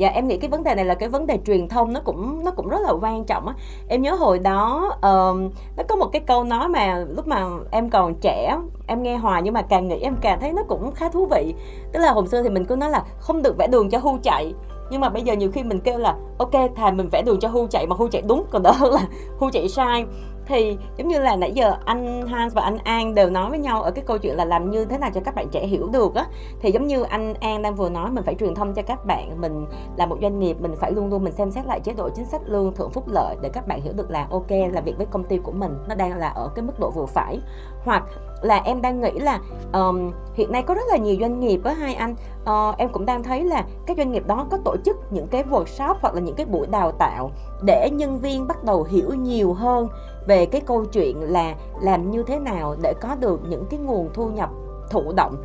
Dạ 0.00 0.08
em 0.08 0.28
nghĩ 0.28 0.36
cái 0.36 0.50
vấn 0.50 0.62
đề 0.62 0.74
này 0.74 0.84
là 0.84 0.94
cái 0.94 1.08
vấn 1.08 1.26
đề 1.26 1.38
truyền 1.46 1.68
thông 1.68 1.92
nó 1.92 2.00
cũng 2.04 2.44
nó 2.44 2.50
cũng 2.50 2.68
rất 2.68 2.80
là 2.80 2.92
quan 3.00 3.24
trọng 3.24 3.46
á. 3.46 3.54
Em 3.88 4.02
nhớ 4.02 4.14
hồi 4.14 4.38
đó 4.38 4.88
uh, 4.94 5.52
nó 5.76 5.82
có 5.88 5.96
một 5.96 6.06
cái 6.12 6.22
câu 6.26 6.44
nói 6.44 6.68
mà 6.68 7.04
lúc 7.08 7.26
mà 7.26 7.46
em 7.70 7.90
còn 7.90 8.14
trẻ 8.20 8.56
em 8.86 9.02
nghe 9.02 9.16
hoài 9.16 9.42
nhưng 9.42 9.54
mà 9.54 9.62
càng 9.62 9.88
nghĩ 9.88 9.98
em 10.00 10.16
càng 10.20 10.40
thấy 10.40 10.52
nó 10.52 10.62
cũng 10.68 10.92
khá 10.92 11.08
thú 11.08 11.26
vị. 11.26 11.54
Tức 11.92 12.00
là 12.00 12.12
hồi 12.12 12.28
xưa 12.28 12.42
thì 12.42 12.48
mình 12.48 12.64
cứ 12.64 12.76
nói 12.76 12.90
là 12.90 13.04
không 13.18 13.42
được 13.42 13.56
vẽ 13.58 13.66
đường 13.66 13.90
cho 13.90 13.98
hưu 13.98 14.18
chạy. 14.22 14.54
Nhưng 14.90 15.00
mà 15.00 15.08
bây 15.08 15.22
giờ 15.22 15.34
nhiều 15.34 15.50
khi 15.50 15.62
mình 15.62 15.80
kêu 15.80 15.98
là 15.98 16.16
ok 16.38 16.52
thà 16.76 16.90
mình 16.90 17.08
vẽ 17.12 17.22
đường 17.22 17.40
cho 17.40 17.48
hưu 17.48 17.66
chạy 17.66 17.86
mà 17.86 17.96
hưu 17.98 18.08
chạy 18.08 18.22
đúng 18.22 18.44
còn 18.50 18.62
đỡ 18.62 18.72
hơn 18.72 18.92
là 18.92 19.02
hưu 19.38 19.50
chạy 19.50 19.68
sai 19.68 20.04
thì 20.50 20.78
giống 20.96 21.08
như 21.08 21.18
là 21.18 21.36
nãy 21.36 21.52
giờ 21.52 21.76
anh 21.84 22.26
Hans 22.26 22.54
và 22.54 22.62
anh 22.62 22.78
An 22.78 23.14
đều 23.14 23.30
nói 23.30 23.50
với 23.50 23.58
nhau 23.58 23.82
ở 23.82 23.90
cái 23.90 24.04
câu 24.06 24.18
chuyện 24.18 24.36
là 24.36 24.44
làm 24.44 24.70
như 24.70 24.84
thế 24.84 24.98
nào 24.98 25.10
cho 25.14 25.20
các 25.24 25.34
bạn 25.34 25.48
trẻ 25.48 25.66
hiểu 25.66 25.88
được 25.92 26.14
á. 26.14 26.26
Thì 26.60 26.72
giống 26.72 26.86
như 26.86 27.02
anh 27.02 27.34
An 27.34 27.62
đang 27.62 27.74
vừa 27.74 27.88
nói 27.88 28.10
mình 28.10 28.24
phải 28.24 28.34
truyền 28.34 28.54
thông 28.54 28.74
cho 28.74 28.82
các 28.82 29.04
bạn 29.06 29.40
mình 29.40 29.66
là 29.96 30.06
một 30.06 30.18
doanh 30.22 30.38
nghiệp 30.38 30.56
mình 30.60 30.74
phải 30.76 30.92
luôn 30.92 31.10
luôn 31.10 31.24
mình 31.24 31.32
xem 31.32 31.50
xét 31.50 31.66
lại 31.66 31.80
chế 31.80 31.92
độ 31.92 32.08
chính 32.08 32.26
sách 32.26 32.40
lương 32.46 32.74
thưởng 32.74 32.90
phúc 32.90 33.04
lợi 33.08 33.36
để 33.42 33.48
các 33.48 33.66
bạn 33.66 33.80
hiểu 33.80 33.92
được 33.96 34.10
là 34.10 34.26
ok 34.30 34.50
làm 34.72 34.84
việc 34.84 34.96
với 34.96 35.06
công 35.06 35.24
ty 35.24 35.38
của 35.38 35.52
mình 35.52 35.78
nó 35.88 35.94
đang 35.94 36.18
là 36.18 36.28
ở 36.28 36.50
cái 36.54 36.62
mức 36.62 36.80
độ 36.80 36.90
vừa 36.90 37.06
phải. 37.06 37.38
Hoặc 37.84 38.02
là 38.42 38.62
em 38.64 38.82
đang 38.82 39.00
nghĩ 39.00 39.10
là 39.10 39.38
um, 39.72 40.12
hiện 40.34 40.52
nay 40.52 40.62
có 40.62 40.74
rất 40.74 40.86
là 40.90 40.96
nhiều 40.96 41.16
doanh 41.20 41.40
nghiệp 41.40 41.56
với 41.56 41.74
hai 41.74 41.94
anh 41.94 42.14
uh, 42.42 42.78
em 42.78 42.88
cũng 42.88 43.06
đang 43.06 43.22
thấy 43.22 43.44
là 43.44 43.64
các 43.86 43.96
doanh 43.96 44.12
nghiệp 44.12 44.26
đó 44.26 44.46
có 44.50 44.58
tổ 44.64 44.76
chức 44.84 44.96
những 45.10 45.26
cái 45.26 45.44
workshop 45.50 45.94
hoặc 46.00 46.14
là 46.14 46.20
những 46.20 46.34
cái 46.34 46.46
buổi 46.46 46.66
đào 46.66 46.92
tạo 46.92 47.30
để 47.62 47.90
nhân 47.92 48.18
viên 48.18 48.46
bắt 48.46 48.64
đầu 48.64 48.86
hiểu 48.90 49.14
nhiều 49.14 49.52
hơn 49.52 49.88
về 50.26 50.46
cái 50.46 50.60
câu 50.60 50.84
chuyện 50.84 51.20
là 51.20 51.54
làm 51.82 52.10
như 52.10 52.22
thế 52.22 52.38
nào 52.38 52.76
để 52.82 52.94
có 53.00 53.14
được 53.20 53.40
những 53.48 53.64
cái 53.70 53.80
nguồn 53.80 54.10
thu 54.14 54.28
nhập 54.28 54.50
thụ 54.90 55.12
động 55.16 55.36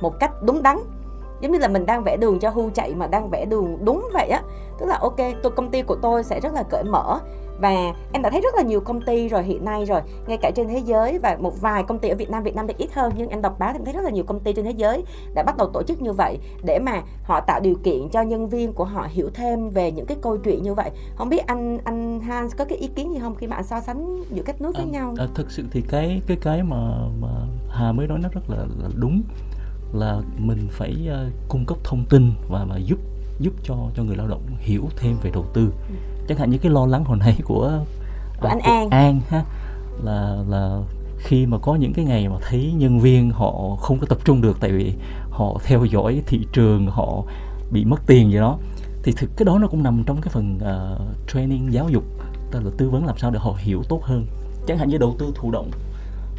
một 0.00 0.20
cách 0.20 0.42
đúng 0.42 0.62
đắn. 0.62 0.78
Giống 1.40 1.52
như 1.52 1.58
là 1.58 1.68
mình 1.68 1.86
đang 1.86 2.02
vẽ 2.04 2.16
đường 2.16 2.38
cho 2.38 2.50
hu 2.50 2.70
chạy 2.74 2.94
mà 2.94 3.06
đang 3.06 3.30
vẽ 3.30 3.44
đường 3.44 3.78
đúng 3.84 4.08
vậy 4.12 4.28
á. 4.28 4.42
Tức 4.78 4.86
là 4.86 4.98
ok, 5.00 5.16
tôi, 5.42 5.52
công 5.52 5.70
ty 5.70 5.82
của 5.82 5.96
tôi 6.02 6.24
sẽ 6.24 6.40
rất 6.40 6.54
là 6.54 6.62
cởi 6.62 6.84
mở 6.84 7.18
và 7.60 7.92
em 8.12 8.22
đã 8.22 8.30
thấy 8.30 8.40
rất 8.40 8.54
là 8.56 8.62
nhiều 8.62 8.80
công 8.80 9.00
ty 9.00 9.28
rồi 9.28 9.42
hiện 9.42 9.64
nay 9.64 9.84
rồi 9.84 10.00
ngay 10.26 10.38
cả 10.42 10.50
trên 10.54 10.68
thế 10.68 10.78
giới 10.78 11.18
và 11.18 11.36
một 11.40 11.60
vài 11.60 11.82
công 11.82 11.98
ty 11.98 12.08
ở 12.08 12.16
Việt 12.16 12.30
Nam 12.30 12.42
Việt 12.42 12.54
Nam 12.54 12.66
thì 12.66 12.74
ít 12.78 12.92
hơn 12.92 13.12
nhưng 13.16 13.28
em 13.28 13.42
đọc 13.42 13.58
báo 13.58 13.72
thì 13.72 13.78
em 13.78 13.84
thấy 13.84 13.94
rất 13.94 14.04
là 14.04 14.10
nhiều 14.10 14.24
công 14.24 14.40
ty 14.40 14.52
trên 14.52 14.64
thế 14.64 14.74
giới 14.76 15.04
đã 15.34 15.42
bắt 15.42 15.56
đầu 15.56 15.70
tổ 15.72 15.82
chức 15.82 16.02
như 16.02 16.12
vậy 16.12 16.38
để 16.64 16.78
mà 16.78 17.02
họ 17.24 17.40
tạo 17.40 17.60
điều 17.60 17.74
kiện 17.74 18.08
cho 18.12 18.22
nhân 18.22 18.48
viên 18.48 18.72
của 18.72 18.84
họ 18.84 19.06
hiểu 19.10 19.30
thêm 19.34 19.70
về 19.70 19.92
những 19.92 20.06
cái 20.06 20.16
câu 20.22 20.36
chuyện 20.36 20.62
như 20.62 20.74
vậy. 20.74 20.90
Không 21.16 21.28
biết 21.28 21.46
anh 21.46 21.78
anh 21.84 22.20
Hans 22.20 22.56
có 22.56 22.64
cái 22.64 22.78
ý 22.78 22.86
kiến 22.86 23.14
gì 23.14 23.18
không 23.20 23.34
khi 23.34 23.46
mà 23.46 23.56
anh 23.56 23.64
so 23.64 23.80
sánh 23.80 24.22
giữa 24.30 24.42
các 24.42 24.60
nước 24.60 24.76
với 24.76 24.86
à, 24.86 24.92
nhau? 24.92 25.14
à, 25.18 25.26
thực 25.34 25.50
sự 25.50 25.64
thì 25.70 25.82
cái 25.88 26.22
cái 26.26 26.36
cái 26.40 26.62
mà 26.62 27.08
mà 27.20 27.28
Hà 27.70 27.92
mới 27.92 28.06
nói 28.06 28.18
nó 28.22 28.28
rất 28.32 28.50
là, 28.50 28.56
là 28.56 28.88
đúng 28.94 29.22
là 29.92 30.20
mình 30.36 30.68
phải 30.70 31.08
uh, 31.08 31.32
cung 31.48 31.64
cấp 31.66 31.78
thông 31.84 32.04
tin 32.10 32.32
và 32.48 32.64
mà 32.64 32.76
giúp 32.78 32.98
giúp 33.40 33.52
cho 33.62 33.76
cho 33.96 34.02
người 34.02 34.16
lao 34.16 34.28
động 34.28 34.42
hiểu 34.58 34.82
thêm 34.96 35.16
về 35.22 35.30
đầu 35.30 35.44
tư. 35.54 35.72
Ừ. 35.88 35.94
chẳng 36.30 36.38
hạn 36.38 36.50
như 36.50 36.58
cái 36.58 36.72
lo 36.72 36.86
lắng 36.86 37.04
hồi 37.04 37.18
nãy 37.18 37.36
của 37.44 37.70
của 38.40 38.48
anh 38.48 38.58
của 38.60 38.70
An. 38.70 38.90
An 38.90 39.20
ha 39.28 39.44
là 40.04 40.36
là 40.48 40.80
khi 41.18 41.46
mà 41.46 41.58
có 41.58 41.74
những 41.74 41.92
cái 41.92 42.04
ngày 42.04 42.28
mà 42.28 42.36
thấy 42.42 42.72
nhân 42.76 43.00
viên 43.00 43.30
họ 43.30 43.76
không 43.80 43.98
có 43.98 44.06
tập 44.06 44.18
trung 44.24 44.40
được 44.40 44.56
tại 44.60 44.72
vì 44.72 44.94
họ 45.30 45.58
theo 45.64 45.84
dõi 45.84 46.22
thị 46.26 46.46
trường 46.52 46.86
họ 46.86 47.22
bị 47.72 47.84
mất 47.84 48.06
tiền 48.06 48.30
gì 48.30 48.36
đó 48.36 48.58
thì 49.02 49.12
thực 49.12 49.30
cái 49.36 49.44
đó 49.44 49.58
nó 49.58 49.66
cũng 49.66 49.82
nằm 49.82 50.02
trong 50.06 50.20
cái 50.20 50.32
phần 50.32 50.58
uh, 50.58 51.28
training 51.28 51.72
giáo 51.72 51.88
dục 51.88 52.04
tức 52.50 52.64
là 52.64 52.70
tư 52.76 52.90
vấn 52.90 53.06
làm 53.06 53.18
sao 53.18 53.30
để 53.30 53.38
họ 53.42 53.54
hiểu 53.58 53.82
tốt 53.88 54.04
hơn. 54.04 54.26
Chẳng 54.66 54.78
hạn 54.78 54.88
như 54.88 54.98
đầu 54.98 55.14
tư 55.18 55.32
thụ 55.34 55.50
động 55.50 55.70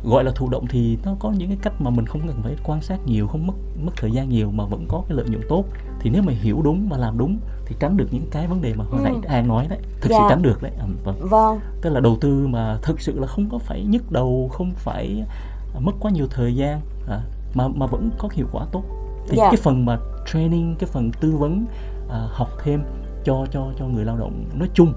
gọi 0.03 0.23
là 0.23 0.31
thụ 0.35 0.49
động 0.49 0.67
thì 0.69 0.97
nó 1.05 1.15
có 1.19 1.31
những 1.31 1.47
cái 1.47 1.57
cách 1.61 1.73
mà 1.79 1.89
mình 1.89 2.05
không 2.05 2.27
cần 2.27 2.41
phải 2.43 2.55
quan 2.63 2.81
sát 2.81 2.99
nhiều 3.05 3.27
không 3.27 3.47
mất 3.47 3.53
mất 3.85 3.91
thời 3.95 4.11
gian 4.11 4.29
nhiều 4.29 4.51
mà 4.51 4.65
vẫn 4.65 4.85
có 4.87 5.03
cái 5.07 5.17
lợi 5.17 5.25
nhuận 5.29 5.41
tốt. 5.49 5.65
Thì 5.99 6.09
nếu 6.09 6.21
mà 6.21 6.33
hiểu 6.41 6.61
đúng 6.63 6.89
và 6.89 6.97
làm 6.97 7.17
đúng 7.17 7.39
thì 7.71 7.77
tránh 7.79 7.97
được 7.97 8.07
những 8.11 8.27
cái 8.31 8.47
vấn 8.47 8.61
đề 8.61 8.73
mà 8.73 8.85
hồi 8.89 8.99
ừ. 8.99 9.03
nãy 9.03 9.13
an 9.27 9.47
nói 9.47 9.67
đấy 9.69 9.79
thực 10.01 10.09
dạ. 10.11 10.17
sự 10.19 10.25
tránh 10.29 10.41
được 10.41 10.63
đấy 10.63 10.71
à, 10.79 10.85
vâng. 11.03 11.15
vâng 11.19 11.59
tức 11.81 11.89
là 11.89 11.99
đầu 11.99 12.17
tư 12.21 12.47
mà 12.47 12.77
thực 12.81 13.01
sự 13.01 13.19
là 13.19 13.27
không 13.27 13.49
có 13.51 13.57
phải 13.57 13.83
nhức 13.83 14.11
đầu 14.11 14.49
không 14.53 14.71
phải 14.75 15.25
mất 15.79 15.91
quá 15.99 16.11
nhiều 16.11 16.27
thời 16.29 16.55
gian 16.55 16.81
à, 17.09 17.21
mà 17.53 17.67
mà 17.67 17.85
vẫn 17.85 18.09
có 18.17 18.29
hiệu 18.33 18.45
quả 18.51 18.65
tốt 18.71 18.83
thì 19.27 19.37
dạ. 19.37 19.49
cái 19.51 19.57
phần 19.63 19.85
mà 19.85 19.97
training 20.33 20.75
cái 20.79 20.89
phần 20.93 21.11
tư 21.11 21.35
vấn 21.37 21.65
à, 22.09 22.27
học 22.31 22.49
thêm 22.63 22.83
cho 23.23 23.45
cho 23.51 23.67
cho 23.79 23.85
người 23.85 24.05
lao 24.05 24.17
động 24.17 24.45
nói 24.53 24.69
chung 24.73 24.93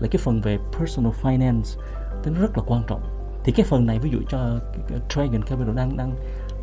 là 0.00 0.08
cái 0.10 0.20
phần 0.24 0.40
về 0.40 0.58
personal 0.78 1.12
finance 1.22 1.80
thì 2.22 2.30
nó 2.34 2.40
rất 2.40 2.58
là 2.58 2.64
quan 2.66 2.82
trọng 2.86 3.00
thì 3.44 3.52
cái 3.52 3.66
phần 3.66 3.86
này 3.86 3.98
ví 3.98 4.10
dụ 4.10 4.18
cho 4.28 4.38
Dragon 5.14 5.42
Capital 5.42 5.74
đang 5.74 5.96
đang 5.96 6.12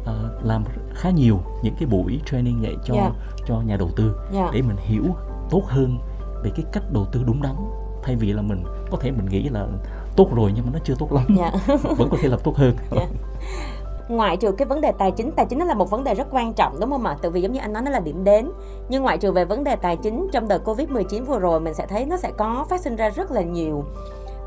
uh, 0.01 0.45
làm 0.45 0.63
khá 0.93 1.09
nhiều 1.09 1.39
những 1.63 1.75
cái 1.79 1.87
buổi 1.89 2.21
training 2.25 2.61
vậy 2.61 2.75
cho 2.85 2.93
yeah. 2.93 3.11
Dạ. 3.13 3.35
cho 3.47 3.61
nhà 3.61 3.77
đầu 3.77 3.89
tư 3.95 4.03
yeah. 4.03 4.33
Dạ. 4.33 4.49
để 4.53 4.61
mình 4.61 4.77
hiểu 4.79 5.03
tốt 5.49 5.63
hơn 5.65 5.97
về 6.43 6.51
cái 6.55 6.65
cách 6.71 6.83
đầu 6.91 7.05
tư 7.11 7.23
đúng 7.27 7.41
đắn 7.41 7.55
thay 8.03 8.15
vì 8.15 8.33
là 8.33 8.41
mình 8.41 8.63
có 8.91 8.97
thể 9.01 9.11
mình 9.11 9.25
nghĩ 9.25 9.49
là 9.49 9.67
tốt 10.15 10.29
rồi 10.35 10.51
nhưng 10.55 10.65
mà 10.65 10.71
nó 10.73 10.79
chưa 10.83 10.95
tốt 10.99 11.13
lắm 11.13 11.25
yeah. 11.39 11.53
Dạ. 11.67 11.75
vẫn 11.97 12.09
có 12.09 12.17
thể 12.21 12.29
làm 12.29 12.39
tốt 12.43 12.55
hơn 12.55 12.75
yeah. 12.91 13.09
ngoại 14.09 14.37
trừ 14.37 14.51
cái 14.51 14.65
vấn 14.65 14.81
đề 14.81 14.91
tài 14.91 15.11
chính 15.11 15.31
tài 15.31 15.45
chính 15.45 15.59
nó 15.59 15.65
là 15.65 15.73
một 15.73 15.89
vấn 15.89 16.03
đề 16.03 16.13
rất 16.13 16.27
quan 16.31 16.53
trọng 16.53 16.79
đúng 16.79 16.89
không 16.89 17.05
ạ 17.05 17.17
tại 17.21 17.31
vì 17.31 17.41
giống 17.41 17.51
như 17.51 17.59
anh 17.59 17.73
nói 17.73 17.83
nó 17.83 17.91
là 17.91 17.99
điểm 17.99 18.23
đến 18.23 18.51
nhưng 18.89 19.03
ngoại 19.03 19.17
trừ 19.17 19.31
về 19.31 19.45
vấn 19.45 19.63
đề 19.63 19.75
tài 19.75 19.97
chính 19.97 20.27
trong 20.31 20.47
đợt 20.47 20.59
covid 20.59 20.89
19 20.89 21.23
vừa 21.23 21.39
rồi 21.39 21.59
mình 21.59 21.73
sẽ 21.73 21.85
thấy 21.87 22.05
nó 22.05 22.17
sẽ 22.17 22.31
có 22.37 22.65
phát 22.69 22.81
sinh 22.81 22.95
ra 22.95 23.09
rất 23.09 23.31
là 23.31 23.41
nhiều 23.41 23.83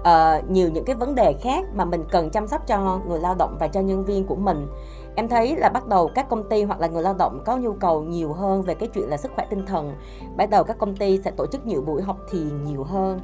uh, 0.00 0.50
nhiều 0.50 0.70
những 0.70 0.84
cái 0.84 0.96
vấn 0.96 1.14
đề 1.14 1.32
khác 1.32 1.64
mà 1.74 1.84
mình 1.84 2.04
cần 2.10 2.30
chăm 2.30 2.46
sóc 2.46 2.66
cho 2.66 3.00
người 3.08 3.20
lao 3.20 3.34
động 3.34 3.56
và 3.60 3.68
cho 3.68 3.80
nhân 3.80 4.04
viên 4.04 4.24
của 4.26 4.36
mình 4.36 4.66
em 5.16 5.28
thấy 5.28 5.56
là 5.56 5.68
bắt 5.68 5.86
đầu 5.86 6.10
các 6.14 6.28
công 6.28 6.48
ty 6.48 6.62
hoặc 6.62 6.80
là 6.80 6.86
người 6.86 7.02
lao 7.02 7.14
động 7.14 7.42
có 7.44 7.56
nhu 7.56 7.72
cầu 7.72 8.02
nhiều 8.02 8.32
hơn 8.32 8.62
về 8.62 8.74
cái 8.74 8.88
chuyện 8.94 9.08
là 9.08 9.16
sức 9.16 9.32
khỏe 9.34 9.46
tinh 9.50 9.66
thần. 9.66 9.94
Bắt 10.36 10.50
đầu 10.50 10.64
các 10.64 10.78
công 10.78 10.96
ty 10.96 11.20
sẽ 11.24 11.30
tổ 11.30 11.46
chức 11.46 11.66
nhiều 11.66 11.82
buổi 11.82 12.02
học 12.02 12.16
thiền 12.30 12.64
nhiều 12.64 12.84
hơn 12.84 13.20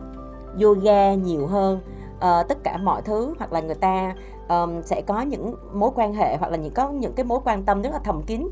yoga 0.63 1.15
nhiều 1.15 1.47
hơn. 1.47 1.81
Uh, 2.17 2.49
tất 2.49 2.59
cả 2.63 2.77
mọi 2.77 3.03
thứ 3.03 3.35
hoặc 3.39 3.53
là 3.53 3.61
người 3.61 3.75
ta 3.75 4.15
um, 4.49 4.83
sẽ 4.83 5.03
có 5.07 5.21
những 5.21 5.55
mối 5.73 5.91
quan 5.95 6.15
hệ 6.15 6.37
hoặc 6.37 6.49
là 6.49 6.57
những 6.57 6.75
có 6.75 6.91
những 6.91 7.13
cái 7.13 7.25
mối 7.25 7.41
quan 7.45 7.63
tâm 7.63 7.83
rất 7.83 7.91
là 7.93 7.99
thầm 8.05 8.23
kín. 8.23 8.49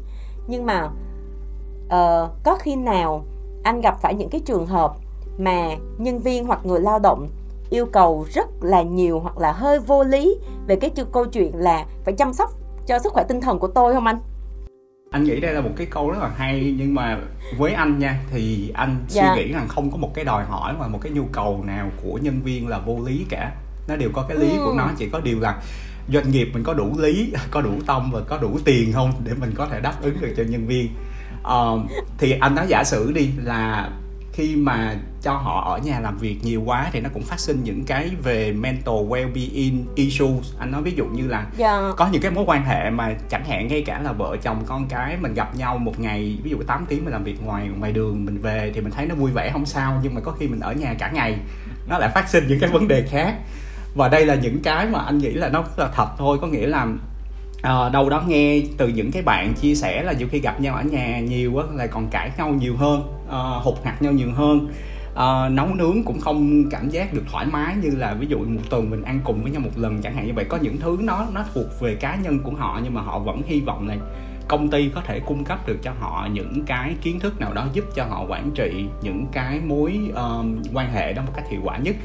Nhưng 0.47 0.66
mà 0.66 0.85
uh, 1.87 2.31
có 2.44 2.57
khi 2.59 2.77
nào 2.77 3.25
anh 3.62 3.81
gặp 3.81 3.99
phải 4.01 4.14
những 4.14 4.29
cái 4.29 4.40
trường 4.44 4.66
hợp 4.66 4.97
mà 5.38 5.77
nhân 5.99 6.18
viên 6.18 6.47
hoặc 6.47 6.66
người 6.66 6.81
lao 6.81 6.99
động 6.99 7.29
yêu 7.70 7.87
cầu 7.87 8.27
rất 8.29 8.47
là 8.61 8.83
nhiều 8.83 9.20
hoặc 9.20 9.38
là 9.38 9.53
hơi 9.53 9.79
vô 9.79 10.05
lý 10.05 10.38
về 10.66 10.77
cái 10.77 10.90
câu 11.12 11.27
chuyện 11.27 11.53
là 11.55 11.87
phải 12.05 12.14
chăm 12.14 12.33
sóc 12.33 12.51
cho 12.87 12.99
sức 12.99 13.12
khỏe 13.12 13.25
tinh 13.29 13.40
thần 13.40 13.59
của 13.59 13.68
tôi 13.68 13.94
không 13.94 14.07
anh? 14.07 14.18
Anh 15.11 15.25
nghĩ 15.25 15.40
đây 15.40 15.55
là 15.55 15.61
một 15.61 15.70
cái 15.77 15.87
câu 15.87 16.11
rất 16.11 16.18
là 16.20 16.31
hay 16.37 16.75
nhưng 16.79 16.94
mà 16.94 17.18
với 17.59 17.73
anh 17.73 17.99
nha 17.99 18.20
thì 18.31 18.70
anh 18.75 19.05
suy 19.09 19.20
dạ. 19.20 19.35
nghĩ 19.37 19.53
rằng 19.53 19.68
không 19.68 19.90
có 19.90 19.97
một 19.97 20.14
cái 20.14 20.25
đòi 20.25 20.44
hỏi 20.44 20.75
và 20.79 20.88
một 20.88 20.99
cái 21.03 21.12
nhu 21.12 21.25
cầu 21.33 21.64
nào 21.66 21.90
của 22.03 22.18
nhân 22.23 22.40
viên 22.44 22.68
là 22.68 22.79
vô 22.79 22.99
lý 23.07 23.27
cả. 23.29 23.53
Nó 23.88 23.97
đều 23.97 24.11
có 24.12 24.25
cái 24.29 24.38
lý 24.38 24.49
ừ. 24.49 24.64
của 24.64 24.75
nó 24.77 24.90
chỉ 24.99 25.09
có 25.09 25.20
điều 25.20 25.40
là 25.40 25.62
doanh 26.12 26.31
nghiệp 26.31 26.49
mình 26.55 26.62
có 26.62 26.75
đủ 26.75 26.92
lý, 26.99 27.33
có 27.51 27.61
đủ 27.61 27.73
tâm 27.87 28.11
và 28.12 28.20
có 28.20 28.38
đủ 28.38 28.59
tiền 28.64 28.92
không 28.92 29.12
để 29.25 29.33
mình 29.40 29.53
có 29.55 29.66
thể 29.66 29.81
đáp 29.81 29.94
ứng 30.03 30.20
được 30.20 30.35
cho 30.37 30.42
nhân 30.42 30.66
viên. 30.66 30.88
Uh, 31.42 31.81
thì 32.18 32.33
anh 32.40 32.55
nói 32.55 32.66
giả 32.68 32.85
sử 32.85 33.12
đi 33.12 33.31
là 33.42 33.90
khi 34.33 34.57
mà 34.57 34.97
cho 35.25 35.33
họ 35.33 35.75
ở 35.75 35.79
nhà 35.79 36.01
làm 36.01 36.19
việc 36.19 36.37
nhiều 36.43 36.63
quá 36.65 36.91
thì 36.93 37.01
nó 37.01 37.11
cũng 37.15 37.23
phát 37.23 37.41
sinh 37.41 37.65
những 37.65 37.85
cái 37.85 38.11
về 38.23 38.53
mental 38.53 38.95
well-being 38.95 39.83
issues 39.95 40.53
anh 40.59 40.71
nói 40.71 40.83
ví 40.83 40.93
dụ 40.97 41.05
như 41.05 41.27
là 41.27 41.39
yeah. 41.39 41.53
Dạ. 41.59 41.93
có 41.97 42.09
những 42.13 42.23
cái 42.23 42.31
mối 42.31 42.45
quan 42.47 42.65
hệ 42.65 42.91
mà 42.91 43.15
chẳng 43.31 43.45
hạn 43.45 43.69
ngay 43.69 43.83
cả 43.87 44.01
là 44.01 44.13
vợ 44.13 44.37
chồng 44.43 44.63
con 44.67 44.87
cái 44.89 45.17
mình 45.17 45.35
gặp 45.35 45.57
nhau 45.57 45.79
một 45.79 46.01
ngày 46.01 46.39
ví 46.43 46.51
dụ 46.51 46.57
8 46.67 46.87
tiếng 46.89 47.05
mình 47.05 47.13
làm 47.13 47.25
việc 47.25 47.45
ngoài 47.45 47.69
ngoài 47.79 47.93
đường 47.93 48.25
mình 48.25 48.39
về 48.39 48.73
thì 48.75 48.81
mình 48.81 48.93
thấy 48.93 49.07
nó 49.07 49.15
vui 49.15 49.31
vẻ 49.31 49.51
không 49.53 49.67
sao 49.67 50.01
nhưng 50.03 50.15
mà 50.15 50.21
có 50.21 50.33
khi 50.33 50.49
mình 50.49 50.61
ở 50.61 50.73
nhà 50.73 50.95
cả 50.99 51.11
ngày 51.15 51.37
nó 51.89 51.99
lại 51.99 52.11
phát 52.15 52.29
sinh 52.29 52.45
những 52.49 52.61
cái 52.61 52.71
vấn 52.71 52.89
đề 52.89 53.03
khác 53.11 53.35
và 53.95 54.09
đây 54.09 54.27
là 54.27 54.35
những 54.35 54.63
cái 54.63 54.87
mà 54.87 54.99
anh 54.99 55.19
nghĩ 55.19 55.31
là 55.31 55.49
nó 55.49 55.63
rất 55.63 55.79
là 55.79 55.89
thật 55.95 56.09
thôi 56.19 56.39
có 56.41 56.47
nghĩa 56.47 56.67
là 56.67 56.87
à, 57.63 57.89
đâu 57.89 58.11
đó 58.11 58.23
nghe 58.27 58.63
từ 58.77 58.89
những 58.89 59.13
cái 59.13 59.23
bạn 59.23 59.55
chia 59.55 59.75
sẻ 59.75 60.03
là 60.03 60.13
nhiều 60.13 60.29
khi 60.31 60.41
gặp 60.41 60.61
nhau 60.61 60.75
ở 60.75 60.83
nhà 60.83 61.21
nhiều 61.21 61.59
á 61.59 61.65
lại 61.75 61.89
còn 61.89 62.09
cãi 62.11 62.31
nhau 62.39 62.49
nhiều 62.49 62.77
hơn 62.77 63.03
à, 63.31 63.39
hụt 63.39 63.75
hạt 63.85 64.03
nhau 64.03 64.13
nhiều 64.13 64.31
hơn 64.35 64.69
uh, 65.14 65.53
nấu 65.53 65.74
nướng 65.74 66.03
cũng 66.03 66.20
không 66.20 66.64
cảm 66.70 66.88
giác 66.88 67.14
được 67.14 67.22
thoải 67.31 67.46
mái 67.46 67.77
như 67.83 67.90
là 67.96 68.14
ví 68.14 68.27
dụ 68.27 68.38
một 68.38 68.61
tuần 68.70 68.90
mình 68.90 69.03
ăn 69.03 69.20
cùng 69.24 69.42
với 69.42 69.53
nhau 69.53 69.61
một 69.61 69.70
lần 69.77 70.03
chẳng 70.03 70.14
hạn 70.14 70.27
như 70.27 70.33
vậy. 70.35 70.44
Có 70.44 70.57
những 70.57 70.79
thứ 70.79 70.98
nó 71.00 71.27
nó 71.33 71.44
thuộc 71.55 71.81
về 71.81 71.94
cá 71.94 72.16
nhân 72.16 72.38
của 72.38 72.53
họ 72.53 72.81
nhưng 72.85 72.94
mà 72.94 73.00
họ 73.00 73.18
vẫn 73.18 73.42
hy 73.46 73.61
vọng 73.61 73.88
là 73.88 73.96
công 74.48 74.70
ty 74.70 74.90
có 74.94 75.00
thể 75.00 75.20
cung 75.20 75.44
cấp 75.44 75.66
được 75.66 75.79
cho 75.83 75.92
họ 76.00 76.29
những 76.33 76.62
cái 76.66 76.94
kiến 77.03 77.20
thức 77.20 77.40
nào 77.40 77.53
đó 77.53 77.66
giúp 77.72 77.85
cho 77.94 78.05
họ 78.05 78.24
quản 78.29 78.50
trị 78.55 78.87
những 79.03 79.27
cái 79.33 79.61
mối 79.66 79.98
uh, 80.11 80.46
quan 80.74 80.92
hệ 80.92 81.12
đó 81.12 81.22
một 81.27 81.33
cách 81.37 81.44
hiệu 81.50 81.61
quả 81.64 81.79
nhất 81.79 81.96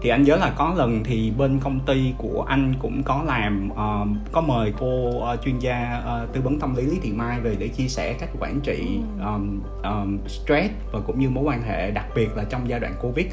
thì 0.00 0.10
anh 0.10 0.22
nhớ 0.22 0.36
là 0.36 0.52
có 0.56 0.74
lần 0.76 1.04
thì 1.04 1.32
bên 1.38 1.60
công 1.60 1.80
ty 1.80 2.12
của 2.18 2.44
anh 2.48 2.74
cũng 2.78 3.02
có 3.02 3.22
làm 3.26 3.70
uh, 3.72 4.32
có 4.32 4.40
mời 4.40 4.72
cô 4.78 5.08
uh, 5.08 5.42
chuyên 5.44 5.58
gia 5.58 6.02
uh, 6.06 6.32
tư 6.32 6.40
vấn 6.40 6.58
tâm 6.58 6.76
lý 6.76 6.82
Lý 6.82 6.98
Thị 7.02 7.12
Mai 7.12 7.40
về 7.40 7.56
để 7.58 7.68
chia 7.68 7.88
sẻ 7.88 8.12
cách 8.12 8.28
quản 8.40 8.60
trị 8.60 8.98
um, 9.20 9.60
um, 9.82 10.18
stress 10.26 10.70
và 10.92 11.00
cũng 11.06 11.20
như 11.20 11.30
mối 11.30 11.44
quan 11.44 11.62
hệ 11.62 11.90
đặc 11.90 12.06
biệt 12.14 12.36
là 12.36 12.44
trong 12.44 12.68
giai 12.68 12.80
đoạn 12.80 12.94
covid. 13.02 13.26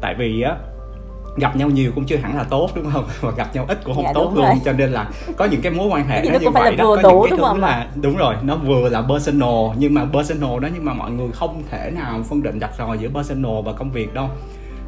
Tại 0.00 0.14
vì 0.18 0.42
á 0.42 0.56
gặp 1.36 1.56
nhau 1.56 1.70
nhiều 1.70 1.92
cũng 1.94 2.04
chưa 2.04 2.16
hẳn 2.16 2.36
là 2.36 2.44
tốt 2.44 2.70
đúng 2.74 2.90
không? 2.92 3.04
Và 3.20 3.30
gặp 3.30 3.54
nhau 3.54 3.64
ít 3.68 3.78
cũng 3.84 3.94
không 3.94 4.04
dạ, 4.04 4.12
tốt 4.14 4.32
luôn. 4.34 4.44
rồi. 4.44 4.54
cho 4.64 4.72
nên 4.72 4.90
là 4.90 5.10
có 5.36 5.44
những 5.44 5.60
cái 5.60 5.72
mối 5.72 5.88
quan 5.88 6.08
hệ 6.08 6.22
nó 6.22 6.38
như 6.38 6.50
vậy 6.50 6.76
đó. 6.76 6.84
có 6.84 7.02
đủ, 7.02 7.26
những 7.30 7.40
cái 7.40 7.50
thứ 7.52 7.60
là 7.60 7.88
đúng 8.02 8.16
rồi 8.16 8.34
nó 8.42 8.56
vừa 8.56 8.88
là 8.88 9.02
personal 9.02 9.76
nhưng 9.78 9.94
mà 9.94 10.04
personal 10.12 10.60
đó 10.60 10.68
nhưng 10.74 10.84
mà 10.84 10.94
mọi 10.94 11.10
người 11.10 11.28
không 11.32 11.62
thể 11.70 11.90
nào 11.90 12.22
phân 12.28 12.42
định 12.42 12.60
rạch 12.60 12.74
ròi 12.78 12.98
giữa 12.98 13.08
personal 13.08 13.52
và 13.64 13.72
công 13.72 13.90
việc 13.90 14.14
đâu 14.14 14.28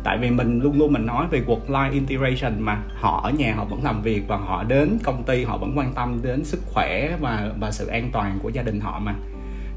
tại 0.04 0.18
vì 0.18 0.30
mình 0.30 0.60
luôn 0.60 0.78
luôn 0.78 0.92
mình 0.92 1.06
nói 1.06 1.26
về 1.30 1.42
work 1.46 1.66
life 1.68 1.92
integration 1.92 2.60
mà 2.60 2.82
họ 2.94 3.20
ở 3.24 3.30
nhà 3.30 3.54
họ 3.54 3.64
vẫn 3.64 3.84
làm 3.84 4.02
việc 4.02 4.22
và 4.28 4.36
họ 4.36 4.64
đến 4.64 4.98
công 5.02 5.22
ty 5.22 5.44
họ 5.44 5.56
vẫn 5.56 5.78
quan 5.78 5.92
tâm 5.92 6.18
đến 6.22 6.44
sức 6.44 6.60
khỏe 6.66 7.16
và 7.20 7.52
và 7.60 7.70
sự 7.70 7.86
an 7.86 8.10
toàn 8.12 8.38
của 8.42 8.48
gia 8.48 8.62
đình 8.62 8.80
họ 8.80 8.98
mà 8.98 9.14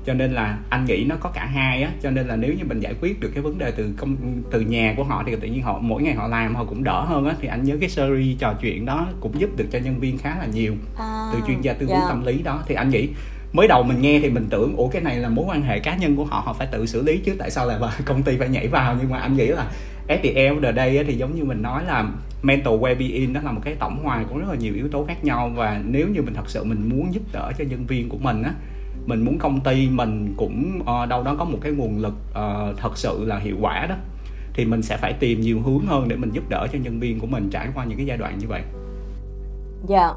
cho 0.06 0.14
nên 0.14 0.32
là 0.32 0.58
anh 0.70 0.86
nghĩ 0.86 1.06
nó 1.10 1.16
có 1.20 1.30
cả 1.30 1.46
hai 1.46 1.84
á 1.84 1.92
cho 2.02 2.12
nên 2.12 2.28
là 2.28 2.36
nếu 2.36 2.54
như 2.54 2.64
mình 2.66 2.80
giải 2.80 2.94
quyết 3.02 3.20
được 3.20 3.32
cái 3.34 3.44
vấn 3.44 3.58
đề 3.58 3.72
từ 3.72 3.94
công 3.98 4.16
từ 4.52 4.62
nhà 4.62 4.94
của 4.98 5.04
họ 5.04 5.24
thì 5.26 5.36
tự 5.42 5.48
nhiên 5.48 5.64
họ 5.64 5.80
mỗi 5.82 6.04
ngày 6.04 6.14
họ 6.14 6.28
làm 6.28 6.56
họ 6.56 6.64
cũng 6.64 6.84
đỡ 6.84 7.06
hơn 7.06 7.26
á 7.26 7.36
thì 7.42 7.48
anh 7.48 7.64
nhớ 7.64 7.78
cái 7.80 7.90
series 7.90 8.40
trò 8.40 8.54
chuyện 8.62 8.86
đó 8.86 9.08
cũng 9.20 9.40
giúp 9.40 9.50
được 9.58 9.66
cho 9.72 9.80
nhân 9.80 10.00
viên 10.00 10.18
khá 10.18 10.36
là 10.40 10.46
nhiều 10.46 10.74
à, 10.98 11.30
từ 11.34 11.40
chuyên 11.48 11.62
gia 11.62 11.74
tư 11.74 11.86
vấn 11.86 11.96
yeah. 11.96 12.04
Dạ. 12.04 12.10
tâm 12.10 12.26
lý 12.26 12.44
đó 12.44 12.64
thì 12.68 12.76
anh 12.76 12.90
nghĩ 12.90 13.10
mới 13.54 13.68
đầu 13.68 13.84
mình 13.84 14.02
nghe 14.02 14.20
thì 14.20 14.30
mình 14.30 14.48
tưởng 14.50 14.76
ủa 14.76 14.88
cái 14.88 15.02
này 15.02 15.18
là 15.18 15.30
mối 15.30 15.46
quan 15.48 15.62
hệ 15.62 15.80
cá 15.80 15.96
nhân 15.96 16.16
của 16.16 16.26
họ 16.26 16.42
họ 16.46 16.54
phải 16.54 16.68
tự 16.72 16.86
xử 16.86 17.04
lý 17.04 17.18
chứ 17.18 17.36
tại 17.40 17.52
sao 17.52 17.66
lại 17.68 17.80
công 18.06 18.24
ty 18.24 18.38
phải 18.38 18.50
nhảy 18.50 18.68
vào 18.68 18.96
nhưng 19.00 19.10
mà 19.10 19.20
anh 19.20 19.38
nghĩ 19.38 19.48
là 19.48 19.66
at 20.08 20.20
the 20.24 20.30
end 20.30 20.58
of 20.58 20.62
the 20.62 20.74
day 20.74 21.04
thì 21.04 21.14
giống 21.14 21.36
như 21.36 21.44
mình 21.44 21.62
nói 21.62 21.84
là 21.86 22.12
mental 22.42 22.74
well-being 22.74 23.34
đó 23.34 23.42
là 23.44 23.52
một 23.52 23.62
cái 23.64 23.76
tổng 23.80 24.04
hòa 24.04 24.24
của 24.30 24.40
rất 24.40 24.50
là 24.50 24.56
nhiều 24.56 24.74
yếu 24.74 24.90
tố 24.90 25.06
khác 25.06 25.24
nhau. 25.24 25.52
Và 25.56 25.82
nếu 25.86 26.08
như 26.08 26.22
mình 26.22 26.34
thật 26.34 26.50
sự 26.50 26.64
mình 26.64 26.90
muốn 26.90 27.14
giúp 27.14 27.24
đỡ 27.32 27.52
cho 27.58 27.64
nhân 27.70 27.86
viên 27.86 28.10
của 28.10 28.18
mình 28.18 28.44
á 28.44 28.54
mình 29.06 29.26
muốn 29.26 29.38
công 29.38 29.60
ty 29.60 29.90
mình 29.90 30.34
cũng 30.38 30.82
uh, 30.82 31.10
đâu 31.10 31.24
đó 31.24 31.36
có 31.40 31.46
một 31.46 31.58
cái 31.62 31.72
nguồn 31.72 32.00
lực 32.00 32.14
uh, 32.30 32.78
thật 32.78 32.98
sự 32.98 33.26
là 33.26 33.38
hiệu 33.38 33.56
quả 33.62 33.86
đó 33.90 33.96
thì 34.54 34.66
mình 34.66 34.82
sẽ 34.82 34.98
phải 34.98 35.14
tìm 35.14 35.42
nhiều 35.42 35.62
hướng 35.62 35.86
hơn 35.86 36.08
để 36.08 36.16
mình 36.16 36.32
giúp 36.32 36.50
đỡ 36.50 36.68
cho 36.74 36.80
nhân 36.80 37.00
viên 37.00 37.20
của 37.20 37.28
mình 37.28 37.50
trải 37.50 37.68
qua 37.76 37.86
những 37.86 37.98
cái 37.98 38.06
giai 38.06 38.18
đoạn 38.18 38.38
như 38.38 38.48
vậy. 38.48 38.62
Dạ 39.88 40.14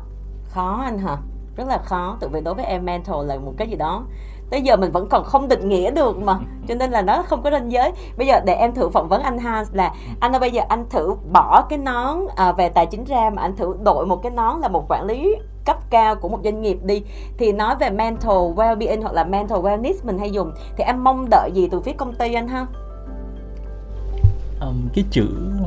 khó 0.51 0.83
anh 0.85 0.99
hả? 0.99 1.17
Rất 1.57 1.69
là 1.69 1.79
khó 1.79 2.19
tự 2.21 2.29
vì 2.29 2.41
đối 2.45 2.55
với 2.55 2.65
em 2.65 2.85
mental 2.85 3.17
là 3.27 3.37
một 3.37 3.55
cái 3.57 3.69
gì 3.69 3.77
đó 3.77 4.07
tới 4.51 4.63
giờ 4.63 4.77
mình 4.77 4.93
vẫn 4.93 5.09
còn 5.09 5.25
không 5.25 5.49
định 5.49 5.69
nghĩa 5.69 5.91
được 5.91 6.19
mà. 6.19 6.39
Cho 6.69 6.75
nên 6.75 6.91
là 6.91 7.03
nó 7.03 7.23
không 7.23 7.43
có 7.43 7.51
ranh 7.51 7.73
giới. 7.73 7.93
Bây 8.17 8.27
giờ 8.27 8.41
để 8.45 8.55
em 8.55 8.75
thử 8.75 8.89
phỏng 8.89 9.09
vấn 9.09 9.23
anh 9.23 9.39
Hans 9.39 9.69
là 9.73 9.95
anh 10.21 10.33
ơi 10.33 10.41
bây 10.41 10.51
giờ 10.51 10.63
anh 10.69 10.85
thử 10.91 11.15
bỏ 11.33 11.67
cái 11.69 11.79
nón 11.79 12.19
à, 12.37 12.53
về 12.53 12.69
tài 12.69 12.87
chính 12.87 13.05
ra 13.05 13.31
mà 13.31 13.43
anh 13.43 13.57
thử 13.57 13.75
đội 13.83 14.07
một 14.07 14.23
cái 14.23 14.33
nón 14.33 14.61
là 14.61 14.69
một 14.69 14.85
quản 14.89 15.05
lý 15.05 15.35
cấp 15.65 15.91
cao 15.91 16.17
của 16.17 16.29
một 16.29 16.39
doanh 16.45 16.63
nghiệp 16.63 16.79
đi. 16.83 17.03
Thì 17.39 17.53
nói 17.53 17.77
về 17.81 17.91
mental 17.91 18.31
well-being 18.31 19.03
hoặc 19.03 19.13
là 19.13 19.25
mental 19.25 19.59
wellness 19.59 19.95
mình 20.03 20.19
hay 20.19 20.31
dùng. 20.31 20.53
Thì 20.77 20.85
em 20.85 21.05
mong 21.05 21.27
đợi 21.31 21.51
gì 21.55 21.69
từ 21.71 21.81
phía 21.81 21.93
công 21.93 22.15
ty 22.15 22.35
anh 22.35 22.49
ha? 22.49 22.67
Um, 24.61 24.89
cái 24.95 25.05
chữ 25.11 25.27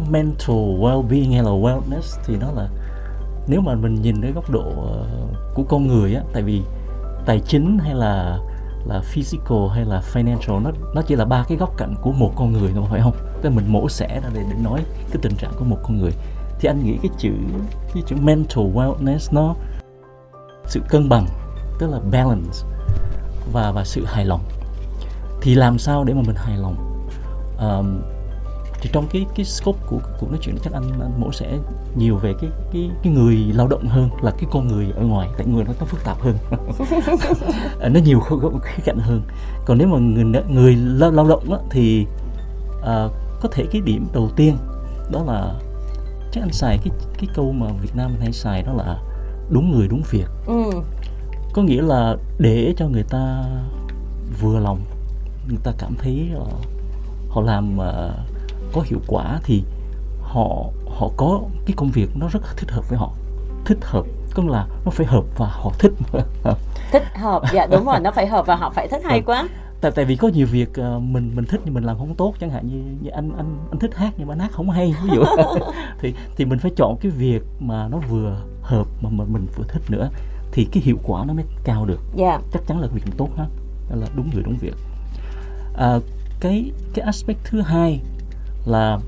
mental 0.10 0.58
well-being 0.58 1.34
hay 1.34 1.44
là 1.44 1.52
wellness 1.52 2.20
thì 2.26 2.36
nó 2.42 2.48
là 2.56 2.68
nếu 3.48 3.62
mà 3.62 3.76
mình 3.76 4.02
nhìn 4.02 4.22
đến 4.22 4.34
góc 4.34 4.50
độ 4.50 4.63
uh, 4.70 5.56
của 5.56 5.63
con 5.70 5.88
người 5.88 6.16
á 6.16 6.22
tại 6.34 6.44
vì 6.44 6.62
tài 7.26 7.40
chính 7.40 7.80
hay 7.80 7.94
là 7.96 8.40
là 8.88 9.02
physical 9.02 9.67
hay 9.73 9.86
là 9.86 10.02
financial 10.13 10.62
nó 10.62 10.71
nó 10.95 11.02
chỉ 11.02 11.15
là 11.15 11.26
ba 11.26 11.45
cái 11.47 11.58
góc 11.58 11.78
cạnh 11.78 11.95
của 12.02 12.12
một 12.12 12.34
con 12.36 12.54
người 12.54 12.71
thôi 12.76 12.86
phải 12.89 13.02
không? 13.02 13.13
cái 13.41 13.52
mình 13.52 13.65
mổ 13.67 13.89
xẻ 13.89 14.19
ra 14.23 14.30
để, 14.34 14.43
để 14.50 14.56
nói 14.63 14.84
cái 15.10 15.17
tình 15.21 15.36
trạng 15.36 15.52
của 15.60 15.65
một 15.65 15.78
con 15.84 15.97
người. 15.97 16.12
Thì 16.60 16.69
anh 16.69 16.84
nghĩ 16.84 16.97
cái 17.02 17.12
chữ 17.17 17.32
cái 17.93 18.04
chữ 18.08 18.15
mental 18.21 18.65
wellness 18.65 19.30
nó 19.32 19.56
sự 20.65 20.82
cân 20.89 21.10
bằng 21.10 21.26
tức 21.80 21.88
là 21.88 22.00
balance 22.12 22.58
và 23.54 23.71
và 23.71 23.84
sự 23.84 24.06
hài 24.06 24.26
lòng. 24.26 24.41
Thì 25.41 25.56
làm 25.56 25.78
sao 25.78 26.04
để 26.04 26.13
mà 26.13 26.21
mình 26.26 26.36
hài 26.36 26.58
lòng? 26.58 26.76
Um, 27.60 28.02
thì 28.82 28.90
trong 28.94 29.08
cái 29.12 29.26
cái 29.36 29.46
scope 29.46 29.80
của 29.88 30.00
cuộc 30.20 30.30
nói 30.30 30.40
chuyện 30.42 30.56
chắc 30.63 30.74
anh 30.74 30.84
anh 31.02 31.22
mổ 31.22 31.32
sẽ 31.32 31.58
nhiều 31.96 32.16
về 32.16 32.34
cái 32.42 32.50
cái 32.74 32.90
cái 33.04 33.13
người 33.13 33.36
lao 33.36 33.68
động 33.68 33.88
hơn 33.88 34.10
là 34.22 34.32
cái 34.32 34.46
con 34.52 34.68
người 34.68 34.88
ở 34.96 35.02
ngoài 35.02 35.30
tại 35.38 35.48
người 35.48 35.63
nó 35.63 35.72
nó 35.80 35.86
phức 35.86 36.04
tạp 36.04 36.18
hơn. 36.22 36.38
Nó 37.94 38.00
nhiều 38.00 38.20
khía 38.20 38.84
cạnh 38.86 38.98
hơn. 39.00 39.22
Còn 39.66 39.78
nếu 39.78 39.88
mà 39.88 40.00
người 40.00 40.44
người 40.50 40.76
lao, 40.76 41.12
lao 41.12 41.28
động 41.28 41.54
á, 41.54 41.60
thì 41.70 42.06
uh, 42.80 43.12
có 43.42 43.50
thể 43.52 43.66
cái 43.72 43.82
điểm 43.82 44.08
đầu 44.13 44.30
tiên 44.36 44.58
đó 45.12 45.24
là 45.24 45.54
chắc 46.32 46.42
anh 46.44 46.52
xài 46.52 46.78
cái 46.78 46.94
cái 47.18 47.28
câu 47.36 47.52
mà 47.52 47.68
Việt 47.82 47.96
Nam 47.96 48.12
hay 48.20 48.32
xài 48.32 48.63
đó 48.63 48.74
là 48.74 48.98
đúng 49.50 49.72
người 49.72 49.88
đúng 49.88 50.02
việc. 50.12 50.28
Ừ. 50.48 50.72
có 51.54 51.63
nghĩa 51.63 51.82
là 51.82 52.16
để 52.40 52.74
cho 52.78 52.88
người 52.88 53.04
ta 53.04 53.44
vừa 54.42 54.60
lòng 54.60 54.80
người 55.48 55.60
ta 55.63 55.72
cảm 55.78 55.96
thấy 56.00 56.30
uh, 56.38 56.48
họ 57.30 57.42
làm 57.42 57.80
uh, 57.80 58.37
có 58.73 58.82
hiệu 58.86 58.99
quả 59.08 59.39
thì 59.43 59.63
họ 60.21 60.65
họ 60.89 61.10
có 61.17 61.41
cái 61.65 61.73
công 61.77 61.91
việc 61.91 62.10
nó 62.15 62.27
rất 62.27 62.39
thích 62.58 62.71
hợp 62.71 62.89
với 62.89 62.97
họ 62.97 63.12
thích 63.65 63.77
hợp 63.82 64.06
có 64.34 64.43
là 64.43 64.67
nó 64.86 64.91
phải 64.91 65.06
hợp 65.06 65.23
và 65.38 65.47
họ 65.47 65.71
thích 65.80 65.91
thích 66.91 67.03
hợp 67.15 67.41
dạ 67.53 67.67
đúng 67.71 67.86
rồi 67.86 67.99
nó 67.99 68.12
phải 68.12 68.27
hợp 68.27 68.45
và 68.45 68.56
họ 68.56 68.69
phải 68.69 68.88
thích 68.88 69.01
hay 69.06 69.21
vâng. 69.21 69.25
quá 69.25 69.47
tại 69.82 69.91
tại 69.95 70.06
vì 70.06 70.15
có 70.15 70.27
nhiều 70.27 70.47
việc 70.51 70.69
uh, 70.69 71.01
mình 71.01 71.32
mình 71.36 71.45
thích 71.45 71.62
nhưng 71.65 71.73
mình 71.73 71.84
làm 71.84 71.97
không 71.97 72.15
tốt 72.15 72.34
chẳng 72.39 72.49
hạn 72.49 72.67
như, 72.67 72.77
như 73.01 73.10
anh 73.10 73.32
anh 73.38 73.58
anh 73.71 73.80
thích 73.80 73.95
hát 73.95 74.13
nhưng 74.17 74.27
mà 74.27 74.36
hát 74.36 74.51
không 74.51 74.69
hay 74.69 74.95
ví 75.03 75.10
dụ 75.15 75.23
thì 75.99 76.13
thì 76.36 76.45
mình 76.45 76.60
phải 76.60 76.71
chọn 76.75 76.97
cái 77.01 77.12
việc 77.12 77.41
mà 77.60 77.88
nó 77.88 77.97
vừa 77.97 78.41
hợp 78.62 78.88
mà 79.01 79.10
mình, 79.10 79.34
mình 79.34 79.47
vừa 79.56 79.63
thích 79.67 79.82
nữa 79.89 80.10
thì 80.51 80.67
cái 80.71 80.84
hiệu 80.84 80.97
quả 81.03 81.25
nó 81.27 81.34
mới 81.34 81.45
cao 81.63 81.86
được 81.86 81.99
yeah. 82.17 82.41
Dạ. 82.41 82.47
chắc 82.53 82.62
chắn 82.67 82.80
là 82.80 82.88
việc 82.88 83.01
tốt 83.17 83.30
hết 83.38 83.47
là 83.89 84.08
đúng 84.15 84.30
người 84.34 84.43
đúng 84.43 84.58
việc 84.58 84.73
à, 85.77 85.99
cái 86.39 86.71
cái 86.93 87.06
aspect 87.06 87.39
thứ 87.43 87.62
hai 87.62 88.01
là 88.67 88.99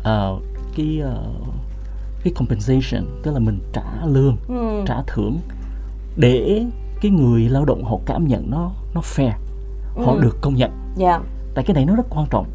uh, 0.00 0.42
cái 0.76 1.02
uh, 1.04 1.54
cái 2.24 2.32
compensation 2.36 3.06
tức 3.22 3.30
là 3.30 3.38
mình 3.38 3.60
trả 3.72 4.06
lương 4.06 4.36
ừ. 4.48 4.84
trả 4.86 5.02
thưởng 5.06 5.38
để 6.16 6.64
cái 7.00 7.10
người 7.10 7.48
lao 7.48 7.64
động 7.64 7.84
họ 7.84 7.98
cảm 8.06 8.28
nhận 8.28 8.50
nó 8.50 8.70
nó 8.94 9.00
fair 9.00 9.32
họ 9.96 10.12
ừ. 10.12 10.20
được 10.22 10.36
công 10.40 10.54
nhận 10.54 10.70
yeah. 10.70 11.20
Dạ. 11.20 11.20
tại 11.54 11.64
cái 11.64 11.74
này 11.74 11.84
nó 11.84 11.96
rất 11.96 12.06
quan 12.10 12.26
trọng 12.30 12.46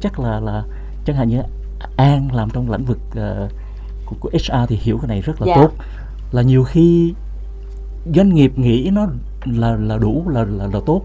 chắc 0.00 0.20
là 0.20 0.40
là 0.40 0.64
chẳng 1.04 1.16
hạn 1.16 1.28
như 1.28 1.40
an 1.96 2.28
làm 2.32 2.50
trong 2.50 2.70
lĩnh 2.70 2.84
vực 2.84 2.98
uh, 3.10 3.50
của, 4.06 4.16
của 4.20 4.30
HR 4.30 4.68
thì 4.68 4.78
hiểu 4.82 4.98
cái 4.98 5.08
này 5.08 5.20
rất 5.20 5.40
là 5.40 5.46
yeah. 5.46 5.58
Dạ. 5.58 5.62
tốt 5.66 5.84
là 6.32 6.42
nhiều 6.42 6.64
khi 6.64 7.14
doanh 8.14 8.34
nghiệp 8.34 8.58
nghĩ 8.58 8.90
nó 8.92 9.06
là 9.44 9.76
là 9.76 9.96
đủ 9.96 10.28
là 10.28 10.44
là 10.44 10.66
là 10.72 10.80
tốt 10.86 11.02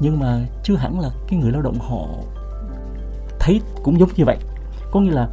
nhưng 0.00 0.20
mà 0.20 0.46
chưa 0.62 0.76
hẳn 0.76 1.00
là 1.00 1.10
cái 1.28 1.40
người 1.40 1.52
lao 1.52 1.62
động 1.62 1.78
họ 1.78 2.06
thấy 3.46 3.60
cũng 3.82 4.00
giống 4.00 4.08
như 4.16 4.24
vậy 4.24 4.36
có 4.90 5.00
nghĩa 5.00 5.10
là 5.10 5.28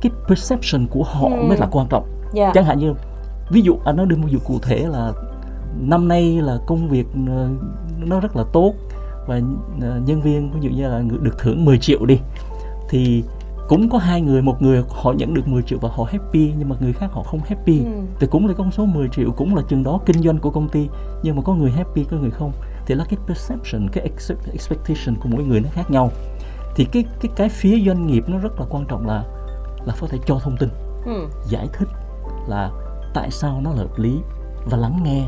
cái 0.00 0.12
perception 0.28 0.86
của 0.86 1.02
họ 1.02 1.28
ừ. 1.28 1.42
mới 1.48 1.58
là 1.58 1.68
quan 1.70 1.86
trọng 1.88 2.04
yeah. 2.04 2.34
Dạ. 2.34 2.52
chẳng 2.54 2.64
hạn 2.64 2.78
như 2.78 2.94
ví 3.50 3.60
dụ 3.60 3.76
anh 3.84 3.96
nói 3.96 4.06
đưa 4.06 4.16
một 4.16 4.22
ví 4.26 4.32
dụ 4.32 4.38
cụ 4.44 4.58
thể 4.62 4.86
là 4.88 5.12
năm 5.80 6.08
nay 6.08 6.40
là 6.42 6.58
công 6.66 6.88
việc 6.88 7.06
ờ, 7.28 7.48
nó 7.98 8.20
rất 8.20 8.36
là 8.36 8.44
tốt 8.52 8.74
và 9.26 9.40
ờ, 9.80 10.00
nhân 10.06 10.20
viên 10.20 10.52
ví 10.52 10.60
dụ 10.60 10.70
như 10.70 10.88
là 10.88 11.02
được 11.20 11.38
thưởng 11.38 11.64
10 11.64 11.78
triệu 11.78 12.06
đi 12.06 12.18
thì 12.88 13.24
cũng 13.68 13.88
có 13.88 13.98
hai 13.98 14.20
người 14.20 14.42
một 14.42 14.62
người 14.62 14.82
họ 14.88 15.12
nhận 15.12 15.34
được 15.34 15.48
10 15.48 15.62
triệu 15.62 15.78
và 15.78 15.88
họ 15.92 16.04
happy 16.04 16.52
nhưng 16.58 16.68
mà 16.68 16.76
người 16.80 16.92
khác 16.92 17.06
họ 17.12 17.22
không 17.22 17.40
happy 17.46 17.78
ừ. 17.78 17.90
thì 18.20 18.26
cũng 18.30 18.46
là 18.46 18.54
con 18.54 18.70
số 18.70 18.86
10 18.86 19.08
triệu 19.08 19.30
cũng 19.30 19.56
là 19.56 19.62
chừng 19.68 19.82
đó 19.82 20.00
kinh 20.06 20.22
doanh 20.22 20.38
của 20.38 20.50
công 20.50 20.68
ty 20.68 20.88
nhưng 21.22 21.36
mà 21.36 21.42
có 21.42 21.54
người 21.54 21.70
happy 21.70 22.04
có 22.04 22.16
người 22.16 22.30
không 22.30 22.52
thì 22.90 22.96
là 22.96 23.04
cái 23.04 23.18
perception 23.26 23.88
cái 23.92 24.10
expectation 24.52 25.16
của 25.20 25.28
mỗi 25.28 25.44
người 25.44 25.60
nó 25.60 25.68
khác 25.72 25.90
nhau 25.90 26.10
thì 26.74 26.84
cái 26.92 27.04
cái 27.20 27.30
cái 27.36 27.48
phía 27.48 27.80
doanh 27.86 28.06
nghiệp 28.06 28.24
nó 28.28 28.38
rất 28.38 28.60
là 28.60 28.66
quan 28.70 28.84
trọng 28.88 29.06
là 29.06 29.24
là 29.86 29.94
có 30.00 30.06
thể 30.06 30.18
cho 30.26 30.38
thông 30.42 30.56
tin 30.56 30.68
ừ. 31.06 31.26
giải 31.48 31.68
thích 31.72 31.88
là 32.48 32.70
tại 33.14 33.30
sao 33.30 33.60
nó 33.64 33.70
là 33.70 33.76
hợp 33.76 33.98
lý 33.98 34.18
và 34.64 34.78
lắng 34.78 35.00
nghe 35.02 35.26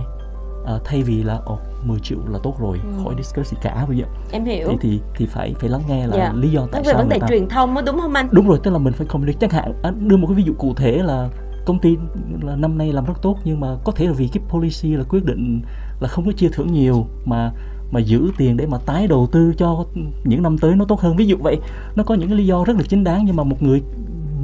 uh, 0.63 0.85
thay 0.85 1.03
vì 1.03 1.23
là 1.23 1.41
ồ 1.45 1.55
oh, 1.55 1.61
10 1.87 1.99
triệu 2.03 2.19
là 2.29 2.39
tốt 2.43 2.57
rồi 2.61 2.81
ừ. 2.83 3.05
khỏi 3.05 3.15
discuss 3.19 3.51
gì 3.51 3.57
cả 3.63 3.85
bây 3.89 3.97
giờ 3.97 4.05
em 4.33 4.45
hiểu 4.45 4.69
thì 4.69 4.77
thì 4.81 5.01
thì 5.17 5.27
phải 5.27 5.55
phải 5.59 5.71
lắng 5.71 5.83
nghe 5.89 6.07
là 6.07 6.17
dạ. 6.17 6.33
lý 6.35 6.51
do 6.51 6.67
tại 6.73 6.83
sao 6.85 6.95
vấn 6.99 7.09
đề 7.09 7.19
ta... 7.19 7.27
truyền 7.29 7.49
thông 7.49 7.75
đó 7.75 7.83
đúng 7.87 7.99
không 8.01 8.15
anh 8.15 8.29
đúng 8.33 8.49
rồi 8.49 8.59
tức 8.63 8.71
là 8.71 8.79
mình 8.79 8.93
phải 8.93 9.07
communicate 9.07 9.49
chẳng 9.49 9.63
hạn 9.63 9.75
anh 9.83 10.09
đưa 10.09 10.17
một 10.17 10.27
cái 10.27 10.37
ví 10.37 10.43
dụ 10.43 10.53
cụ 10.59 10.75
thể 10.75 11.03
là 11.03 11.29
công 11.65 11.79
ty 11.79 11.97
là 12.43 12.57
năm 12.57 12.79
nay 12.79 12.93
làm 12.93 13.05
rất 13.05 13.23
tốt 13.23 13.39
nhưng 13.45 13.61
mà 13.61 13.77
có 13.85 13.93
thể 13.93 14.07
là 14.07 14.13
vì 14.13 14.29
cái 14.29 14.43
policy 14.49 14.97
là 14.97 15.05
quyết 15.09 15.25
định 15.25 15.63
là 16.01 16.09
không 16.09 16.27
có 16.27 16.33
chia 16.33 16.49
thưởng 16.49 16.73
nhiều 16.73 17.07
mà 17.25 17.53
mà 17.93 18.01
giữ 18.01 18.31
tiền 18.37 18.57
để 18.57 18.67
mà 18.67 18.79
tái 18.87 19.07
đầu 19.07 19.29
tư 19.33 19.55
cho 19.59 19.85
những 20.25 20.43
năm 20.43 20.59
tới 20.59 20.77
nó 20.77 20.85
tốt 20.85 21.01
hơn. 21.01 21.17
Ví 21.17 21.27
dụ 21.27 21.37
vậy 21.37 21.59
nó 21.97 22.05
có 22.05 22.15
những 22.15 22.29
cái 22.29 22.39
lý 22.39 22.47
do 22.47 22.65
rất 22.65 22.77
là 22.77 22.83
chính 22.89 23.05
đáng 23.05 23.25
nhưng 23.27 23.37
mà 23.37 23.45
một 23.45 23.63
người 23.63 23.83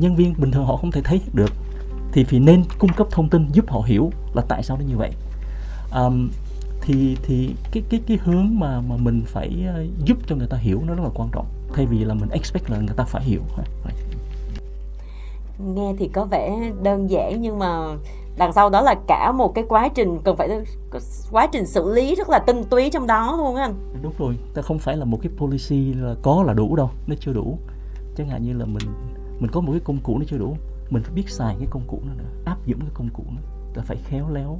nhân 0.00 0.16
viên 0.16 0.34
bình 0.38 0.50
thường 0.50 0.64
họ 0.64 0.76
không 0.76 0.90
thể 0.90 1.00
thấy 1.02 1.20
được. 1.32 1.52
Thì 2.12 2.24
phải 2.24 2.40
nên 2.40 2.62
cung 2.78 2.92
cấp 2.92 3.06
thông 3.10 3.28
tin 3.28 3.46
giúp 3.52 3.70
họ 3.70 3.80
hiểu 3.86 4.10
là 4.34 4.42
tại 4.48 4.62
sao 4.62 4.76
nó 4.76 4.84
như 4.84 4.96
vậy. 4.96 5.10
Um, 5.94 6.28
thì 6.82 7.16
thì 7.22 7.54
cái 7.72 7.82
cái 7.90 8.00
cái 8.06 8.18
hướng 8.24 8.58
mà 8.58 8.80
mà 8.80 8.96
mình 8.96 9.22
phải 9.26 9.64
ờ, 9.74 9.86
giúp 10.04 10.18
cho 10.26 10.36
người 10.36 10.46
ta 10.46 10.56
hiểu 10.56 10.82
nó 10.86 10.94
rất 10.94 11.02
là 11.02 11.10
quan 11.14 11.28
trọng 11.32 11.46
thay 11.74 11.86
vì 11.86 11.98
là 12.04 12.14
mình 12.14 12.28
expect 12.28 12.70
là 12.70 12.78
người 12.78 12.96
ta 12.96 13.04
phải 13.04 13.24
hiểu 13.24 13.40
nghe 15.58 15.94
thì 15.98 16.08
có 16.08 16.24
vẻ 16.24 16.72
đơn 16.82 17.10
giản 17.10 17.40
nhưng 17.40 17.58
mà 17.58 17.96
đằng 18.36 18.52
sau 18.52 18.70
đó 18.70 18.80
là 18.80 18.94
cả 19.06 19.32
một 19.32 19.54
cái 19.54 19.64
quá 19.68 19.88
trình 19.88 20.18
cần 20.24 20.36
phải 20.36 20.48
quá 21.30 21.46
trình 21.52 21.66
xử 21.66 21.92
lý 21.92 22.14
rất 22.14 22.28
là 22.28 22.38
tinh 22.38 22.64
túy 22.64 22.90
trong 22.90 23.06
đó 23.06 23.34
luôn 23.38 23.56
anh. 23.56 23.74
Đúng 24.02 24.12
rồi 24.18 24.38
ta 24.54 24.62
không 24.62 24.78
phải 24.78 24.96
là 24.96 25.04
một 25.04 25.18
cái 25.22 25.32
policy 25.36 25.92
là 25.94 26.14
có 26.22 26.42
là 26.46 26.52
đủ 26.52 26.76
đâu 26.76 26.90
nó 27.06 27.14
chưa 27.20 27.32
đủ. 27.32 27.58
Chẳng 28.16 28.28
hạn 28.28 28.42
như 28.42 28.52
là 28.52 28.64
mình 28.64 28.88
mình 29.40 29.50
có 29.50 29.60
một 29.60 29.72
cái 29.72 29.80
công 29.84 29.98
cụ 30.02 30.18
nó 30.18 30.24
chưa 30.28 30.38
đủ 30.38 30.56
mình 30.90 31.02
phải 31.02 31.14
biết 31.14 31.30
xài 31.30 31.56
cái 31.58 31.68
công 31.70 31.82
cụ 31.86 31.98
nó 32.06 32.14
nữa 32.14 32.30
áp 32.44 32.66
dụng 32.66 32.80
cái 32.80 32.90
công 32.94 33.08
cụ 33.14 33.22
nó 33.30 33.42
ta 33.74 33.82
phải 33.84 33.96
khéo 34.04 34.28
léo 34.32 34.58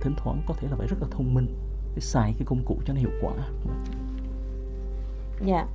thỉnh 0.00 0.14
thoảng 0.16 0.42
có 0.46 0.54
thể 0.54 0.68
là 0.70 0.76
phải 0.76 0.86
rất 0.86 0.96
là 1.00 1.06
thông 1.10 1.34
minh 1.34 1.46
để 1.94 2.00
xài 2.00 2.34
cái 2.38 2.46
công 2.46 2.62
cụ 2.64 2.76
cho 2.86 2.94
nó 2.94 3.00
hiệu 3.00 3.10
quả. 3.22 3.32
Dạ. 5.46 5.66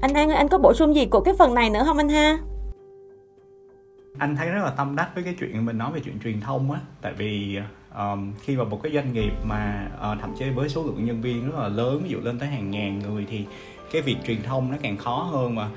Anh 0.00 0.14
An 0.14 0.30
anh 0.30 0.48
có 0.48 0.58
bổ 0.58 0.74
sung 0.74 0.94
gì 0.94 1.06
của 1.06 1.20
cái 1.20 1.34
phần 1.38 1.54
này 1.54 1.70
nữa 1.70 1.82
không 1.86 1.96
anh 1.96 2.08
ha 2.08 2.38
anh 4.18 4.36
thấy 4.36 4.48
rất 4.50 4.64
là 4.64 4.70
tâm 4.70 4.96
đắc 4.96 5.10
với 5.14 5.24
cái 5.24 5.34
chuyện 5.38 5.66
mình 5.66 5.78
nói 5.78 5.92
về 5.92 6.00
chuyện 6.04 6.20
truyền 6.24 6.40
thông 6.40 6.72
á. 6.72 6.80
Tại 7.00 7.12
vì 7.12 7.58
um, 7.96 8.32
khi 8.42 8.56
mà 8.56 8.64
một 8.64 8.80
cái 8.82 8.92
doanh 8.92 9.12
nghiệp 9.12 9.32
mà 9.44 9.90
uh, 10.12 10.20
thậm 10.20 10.34
chí 10.38 10.50
với 10.50 10.68
số 10.68 10.84
lượng 10.84 11.04
nhân 11.04 11.20
viên 11.20 11.50
rất 11.50 11.58
là 11.58 11.68
lớn 11.68 12.00
ví 12.04 12.10
dụ 12.10 12.20
lên 12.20 12.38
tới 12.38 12.48
hàng 12.48 12.70
ngàn 12.70 12.98
người 12.98 13.26
thì 13.30 13.46
cái 13.92 14.02
việc 14.02 14.16
truyền 14.26 14.42
thông 14.42 14.70
nó 14.70 14.76
càng 14.82 14.96
khó 14.96 15.22
hơn 15.22 15.54
mà. 15.54 15.68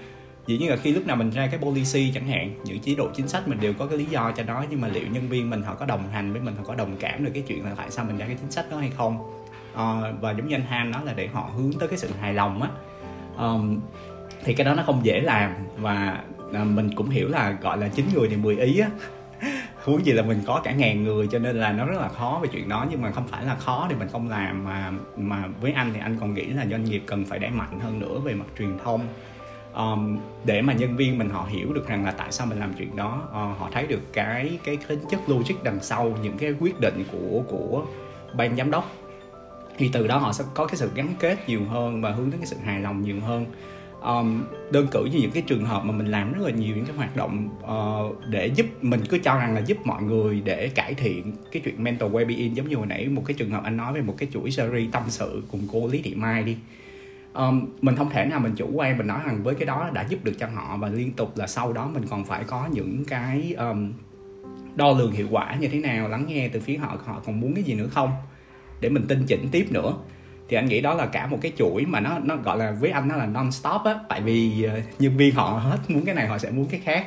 Dĩ 0.47 0.57
nhiên 0.57 0.69
là 0.69 0.75
khi 0.75 0.93
lúc 0.93 1.07
nào 1.07 1.15
mình 1.15 1.29
ra 1.29 1.47
cái 1.47 1.59
policy 1.59 2.11
chẳng 2.15 2.27
hạn 2.27 2.55
những 2.63 2.79
chế 2.79 2.95
độ 2.95 3.09
chính 3.13 3.27
sách 3.27 3.47
mình 3.47 3.59
đều 3.59 3.73
có 3.73 3.85
cái 3.85 3.97
lý 3.97 4.05
do 4.05 4.31
cho 4.31 4.43
nó 4.43 4.65
nhưng 4.69 4.81
mà 4.81 4.87
liệu 4.87 5.07
nhân 5.07 5.29
viên 5.29 5.49
mình 5.49 5.61
họ 5.61 5.75
có 5.75 5.85
đồng 5.85 6.09
hành 6.11 6.31
với 6.31 6.41
mình 6.41 6.55
họ 6.55 6.63
có 6.63 6.75
đồng 6.75 6.95
cảm 6.99 7.25
được 7.25 7.31
cái 7.33 7.43
chuyện 7.47 7.65
là 7.65 7.71
tại 7.77 7.91
sao 7.91 8.05
mình 8.05 8.17
ra 8.17 8.25
cái 8.25 8.35
chính 8.41 8.51
sách 8.51 8.65
đó 8.71 8.77
hay 8.77 8.91
không? 8.97 9.43
Uh, 9.73 10.21
và 10.21 10.31
giống 10.31 10.47
như 10.47 10.55
anh 10.55 10.65
Han 10.65 10.91
nói 10.91 11.05
là 11.05 11.13
để 11.13 11.27
họ 11.27 11.49
hướng 11.55 11.73
tới 11.79 11.87
cái 11.87 11.97
sự 11.97 12.09
hài 12.21 12.33
lòng 12.33 12.61
á. 12.61 12.69
Um, 13.37 13.79
thì 14.43 14.53
cái 14.53 14.65
đó 14.65 14.73
nó 14.73 14.83
không 14.83 14.99
dễ 15.03 15.19
làm 15.19 15.53
và 15.77 16.23
à, 16.53 16.63
mình 16.63 16.89
cũng 16.95 17.09
hiểu 17.09 17.27
là 17.27 17.57
gọi 17.61 17.77
là 17.77 17.87
chín 17.87 18.05
người 18.13 18.27
thì 18.29 18.35
10 18.35 18.57
ý 18.57 18.79
á. 18.79 18.89
Huống 19.83 20.05
gì 20.05 20.11
là 20.11 20.23
mình 20.23 20.41
có 20.45 20.61
cả 20.63 20.71
ngàn 20.71 21.03
người 21.03 21.27
cho 21.31 21.39
nên 21.39 21.55
là 21.55 21.71
nó 21.71 21.85
rất 21.85 22.01
là 22.01 22.07
khó 22.09 22.39
về 22.43 22.49
chuyện 22.51 22.69
đó 22.69 22.85
nhưng 22.91 23.01
mà 23.01 23.11
không 23.11 23.27
phải 23.27 23.45
là 23.45 23.55
khó 23.55 23.85
thì 23.89 23.95
mình 23.95 24.07
không 24.11 24.29
làm 24.29 24.63
mà 24.63 24.91
mà 25.17 25.43
với 25.61 25.71
anh 25.71 25.91
thì 25.93 25.99
anh 25.99 26.17
còn 26.19 26.33
nghĩ 26.33 26.45
là 26.45 26.65
doanh 26.71 26.83
nghiệp 26.83 27.03
cần 27.05 27.25
phải 27.25 27.39
đẩy 27.39 27.51
mạnh 27.51 27.79
hơn 27.79 27.99
nữa 27.99 28.19
về 28.19 28.33
mặt 28.33 28.45
truyền 28.57 28.77
thông. 28.83 29.07
Um, 29.75 30.19
để 30.43 30.61
mà 30.61 30.73
nhân 30.73 30.97
viên 30.97 31.17
mình 31.17 31.29
họ 31.29 31.45
hiểu 31.49 31.73
được 31.73 31.87
rằng 31.87 32.05
là 32.05 32.11
tại 32.11 32.31
sao 32.31 32.47
mình 32.47 32.59
làm 32.59 32.73
chuyện 32.77 32.95
đó 32.95 33.21
uh, 33.25 33.59
họ 33.59 33.69
thấy 33.71 33.87
được 33.87 34.13
cái 34.13 34.59
cái 34.63 34.77
tính 34.87 34.99
chất 35.09 35.19
logic 35.27 35.63
đằng 35.63 35.79
sau 35.81 36.17
những 36.23 36.37
cái 36.37 36.53
quyết 36.59 36.79
định 36.79 37.03
của 37.11 37.43
của 37.47 37.85
ban 38.33 38.55
giám 38.55 38.71
đốc. 38.71 38.91
Thì 39.77 39.89
từ 39.93 40.07
đó 40.07 40.17
họ 40.17 40.33
sẽ 40.33 40.43
có 40.53 40.65
cái 40.65 40.75
sự 40.75 40.89
gắn 40.95 41.07
kết 41.19 41.49
nhiều 41.49 41.61
hơn 41.69 42.01
và 42.01 42.11
hướng 42.11 42.31
đến 42.31 42.39
cái 42.39 42.47
sự 42.47 42.55
hài 42.63 42.79
lòng 42.79 43.01
nhiều 43.01 43.19
hơn 43.21 43.45
um, 44.01 44.43
đơn 44.71 44.87
cử 44.91 45.05
như 45.05 45.19
những 45.19 45.31
cái 45.31 45.43
trường 45.47 45.65
hợp 45.65 45.85
mà 45.85 45.91
mình 45.91 46.07
làm 46.07 46.33
rất 46.33 46.45
là 46.45 46.51
nhiều 46.51 46.75
những 46.75 46.85
cái 46.85 46.95
hoạt 46.95 47.15
động 47.15 47.49
uh, 47.63 48.29
để 48.29 48.47
giúp 48.47 48.65
mình 48.81 49.01
cứ 49.09 49.19
cho 49.23 49.37
rằng 49.37 49.53
là 49.53 49.61
giúp 49.61 49.77
mọi 49.85 50.03
người 50.03 50.41
để 50.45 50.67
cải 50.67 50.93
thiện 50.93 51.33
cái 51.51 51.61
chuyện 51.65 51.83
mental 51.83 52.09
well-being. 52.09 52.53
Giống 52.53 52.69
như 52.69 52.75
hồi 52.75 52.87
nãy 52.87 53.09
một 53.09 53.23
cái 53.25 53.33
trường 53.33 53.49
hợp 53.49 53.63
anh 53.63 53.77
nói 53.77 53.93
về 53.93 54.01
một 54.01 54.15
cái 54.17 54.29
chuỗi 54.33 54.51
series 54.51 54.91
tâm 54.91 55.03
sự 55.07 55.43
cùng 55.51 55.61
cô 55.71 55.87
Lý 55.87 56.01
Thị 56.01 56.15
Mai 56.15 56.43
đi. 56.43 56.57
Um, 57.33 57.67
mình 57.81 57.95
không 57.95 58.09
thể 58.09 58.25
nào 58.25 58.39
mình 58.39 58.55
chủ 58.55 58.69
quan 58.73 58.97
mình 58.97 59.07
nói 59.07 59.19
rằng 59.25 59.43
với 59.43 59.55
cái 59.55 59.65
đó 59.65 59.89
đã 59.93 60.05
giúp 60.09 60.23
được 60.23 60.33
cho 60.39 60.47
họ 60.47 60.77
và 60.77 60.89
liên 60.89 61.11
tục 61.11 61.37
là 61.37 61.47
sau 61.47 61.73
đó 61.73 61.89
mình 61.93 62.03
còn 62.09 62.25
phải 62.25 62.43
có 62.43 62.67
những 62.71 63.05
cái 63.05 63.53
um, 63.53 63.93
đo 64.75 64.91
lường 64.91 65.11
hiệu 65.11 65.27
quả 65.31 65.55
như 65.59 65.67
thế 65.67 65.79
nào 65.79 66.09
lắng 66.09 66.25
nghe 66.27 66.49
từ 66.49 66.59
phía 66.59 66.77
họ 66.77 66.97
họ 67.05 67.21
còn 67.25 67.39
muốn 67.39 67.53
cái 67.55 67.63
gì 67.63 67.73
nữa 67.73 67.87
không? 67.91 68.11
Để 68.81 68.89
mình 68.89 69.05
tinh 69.07 69.23
chỉnh 69.27 69.47
tiếp 69.51 69.67
nữa 69.71 69.93
thì 70.51 70.57
anh 70.57 70.65
nghĩ 70.65 70.81
đó 70.81 70.93
là 70.93 71.05
cả 71.05 71.27
một 71.27 71.37
cái 71.41 71.51
chuỗi 71.57 71.85
mà 71.85 71.99
nó 71.99 72.19
nó 72.23 72.35
gọi 72.35 72.57
là 72.57 72.71
với 72.79 72.89
anh 72.89 73.07
nó 73.07 73.15
là 73.15 73.25
non 73.25 73.51
stop 73.51 73.81
á. 73.85 73.99
Tại 74.09 74.21
vì 74.21 74.67
uh, 74.67 75.01
nhân 75.01 75.17
viên 75.17 75.35
họ 75.35 75.61
hết 75.63 75.77
muốn 75.87 76.05
cái 76.05 76.15
này 76.15 76.27
họ 76.27 76.37
sẽ 76.37 76.51
muốn 76.51 76.65
cái 76.65 76.79
khác. 76.79 77.05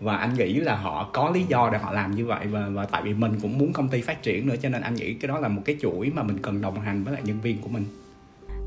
Và 0.00 0.16
anh 0.16 0.34
nghĩ 0.34 0.54
là 0.54 0.76
họ 0.76 1.10
có 1.12 1.30
lý 1.30 1.42
do 1.48 1.70
để 1.72 1.78
họ 1.78 1.92
làm 1.92 2.14
như 2.14 2.26
vậy 2.26 2.46
và 2.46 2.68
và 2.72 2.86
tại 2.86 3.02
vì 3.02 3.14
mình 3.14 3.38
cũng 3.42 3.58
muốn 3.58 3.72
công 3.72 3.88
ty 3.88 4.00
phát 4.00 4.22
triển 4.22 4.48
nữa 4.48 4.54
cho 4.62 4.68
nên 4.68 4.82
anh 4.82 4.94
nghĩ 4.94 5.14
cái 5.14 5.28
đó 5.28 5.38
là 5.38 5.48
một 5.48 5.62
cái 5.64 5.76
chuỗi 5.80 6.10
mà 6.14 6.22
mình 6.22 6.38
cần 6.42 6.60
đồng 6.60 6.80
hành 6.80 7.04
với 7.04 7.12
lại 7.12 7.22
nhân 7.24 7.40
viên 7.40 7.58
của 7.60 7.68
mình. 7.68 7.84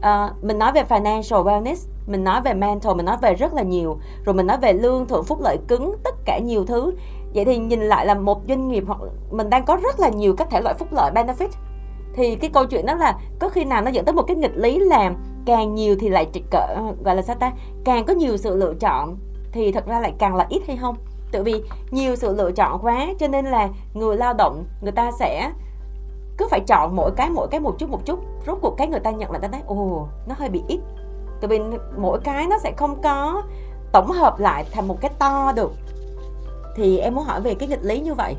À, 0.02 0.30
mình 0.42 0.60
nói 0.60 0.72
về 0.72 0.84
financial 0.90 1.44
wellness 1.44 1.88
mình 2.08 2.24
nói 2.24 2.42
về 2.42 2.54
mental 2.54 2.96
mình 2.96 3.06
nói 3.06 3.18
về 3.22 3.34
rất 3.34 3.54
là 3.54 3.64
nhiều. 3.64 4.00
Rồi 4.26 4.36
mình 4.36 4.48
nói 4.48 4.58
về 4.62 4.74
lương 4.74 5.08
thưởng 5.08 5.24
phúc 5.24 5.40
lợi 5.42 5.58
cứng 5.68 5.96
tất 6.04 6.16
cả 6.26 6.40
nhiều 6.40 6.66
thứ. 6.66 6.94
Vậy 7.34 7.46
thì 7.46 7.58
nhìn 7.58 7.82
lại 7.82 8.06
là 8.06 8.14
một 8.14 8.42
doanh 8.48 8.68
nghiệp 8.68 8.84
hoặc 8.88 9.00
mình 9.32 9.50
đang 9.50 9.66
có 9.66 9.80
rất 9.84 10.00
là 10.00 10.10
nhiều 10.10 10.36
các 10.36 10.48
thể 10.52 10.62
loại 10.62 10.76
phúc 10.80 10.88
lợi 10.92 11.12
benefit 11.12 11.50
thì 12.20 12.36
cái 12.36 12.50
câu 12.54 12.66
chuyện 12.66 12.86
đó 12.86 12.96
là 12.96 13.20
có 13.40 13.50
khi 13.50 13.64
nào 13.64 13.82
nó 13.82 13.92
dẫn 13.92 14.06
tới 14.06 14.14
một 14.14 14.22
cái 14.22 14.36
nghịch 14.36 14.58
lý 14.58 14.80
là 14.80 15.12
càng 15.46 15.76
nhiều 15.76 15.96
thì 16.00 16.10
lại 16.10 16.28
cỡ, 16.52 16.68
gọi 17.04 17.16
là 17.16 17.22
sao 17.22 17.36
ta? 17.36 17.52
Càng 17.84 18.06
có 18.06 18.14
nhiều 18.14 18.38
sự 18.38 18.56
lựa 18.56 18.74
chọn 18.80 19.18
thì 19.52 19.72
thật 19.72 19.86
ra 19.88 20.00
lại 20.00 20.14
càng 20.20 20.36
là 20.36 20.46
ít 20.50 20.62
hay 20.68 20.78
không? 20.78 20.96
Tại 21.32 21.44
vì 21.44 21.64
nhiều 21.92 22.16
sự 22.16 22.36
lựa 22.36 22.52
chọn 22.52 22.80
quá 22.82 23.08
cho 23.20 23.28
nên 23.28 23.46
là 23.46 23.70
người 23.94 24.18
lao 24.18 24.34
động, 24.34 24.64
người 24.82 24.92
ta 24.92 25.12
sẽ 25.20 25.52
cứ 26.38 26.48
phải 26.50 26.60
chọn 26.60 26.96
mỗi 26.96 27.12
cái 27.12 27.30
mỗi 27.30 27.48
cái 27.48 27.60
một 27.60 27.76
chút 27.80 27.90
một 27.90 28.06
chút. 28.06 28.20
Rốt 28.48 28.58
cuộc 28.62 28.76
cái 28.78 28.88
người 28.88 29.00
ta 29.00 29.12
nhận 29.12 29.32
là 29.32 29.40
ta 29.40 29.48
thấy, 29.48 29.62
ồ, 29.66 30.08
nó 30.28 30.36
hơi 30.38 30.50
bị 30.50 30.64
ít. 30.68 30.80
Tại 31.42 31.48
vì 31.48 31.60
mỗi 31.98 32.20
cái 32.20 32.48
nó 32.48 32.58
sẽ 32.60 32.72
không 32.78 33.02
có 33.02 33.42
tổng 33.92 34.12
hợp 34.12 34.40
lại 34.40 34.66
thành 34.72 34.88
một 34.88 35.02
cái 35.02 35.12
to 35.20 35.54
được. 35.56 35.72
Thì 36.76 36.98
em 36.98 37.16
muốn 37.16 37.24
hỏi 37.24 37.42
về 37.42 37.54
cái 37.54 37.68
nghịch 37.70 37.84
lý 37.84 38.00
như 38.00 38.14
vậy. 38.14 38.36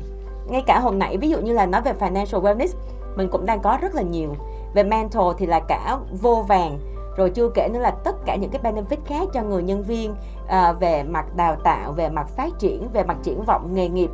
Ngay 0.49 0.63
cả 0.67 0.79
hôm 0.79 0.99
nãy 0.99 1.17
ví 1.17 1.29
dụ 1.29 1.39
như 1.39 1.53
là 1.53 1.65
nói 1.65 1.81
về 1.81 1.93
financial 1.99 2.41
wellness 2.41 2.73
mình 3.15 3.29
cũng 3.31 3.45
đang 3.45 3.61
có 3.61 3.77
rất 3.81 3.95
là 3.95 4.01
nhiều. 4.01 4.35
Về 4.73 4.83
mental 4.83 5.23
thì 5.37 5.45
là 5.45 5.59
cả 5.59 5.97
vô 6.21 6.45
vàng 6.47 6.79
rồi 7.17 7.29
chưa 7.29 7.49
kể 7.49 7.69
nữa 7.73 7.79
là 7.79 7.91
tất 7.91 8.15
cả 8.25 8.35
những 8.35 8.49
cái 8.49 8.61
benefit 8.61 8.97
khác 9.05 9.29
cho 9.33 9.43
người 9.43 9.63
nhân 9.63 9.83
viên 9.83 10.15
à, 10.47 10.73
về 10.73 11.03
mặt 11.03 11.25
đào 11.35 11.55
tạo 11.63 11.91
về 11.91 12.09
mặt 12.09 12.27
phát 12.27 12.59
triển 12.59 12.89
về 12.93 13.03
mặt 13.03 13.17
triển 13.23 13.43
vọng 13.45 13.75
nghề 13.75 13.89
nghiệp. 13.89 14.09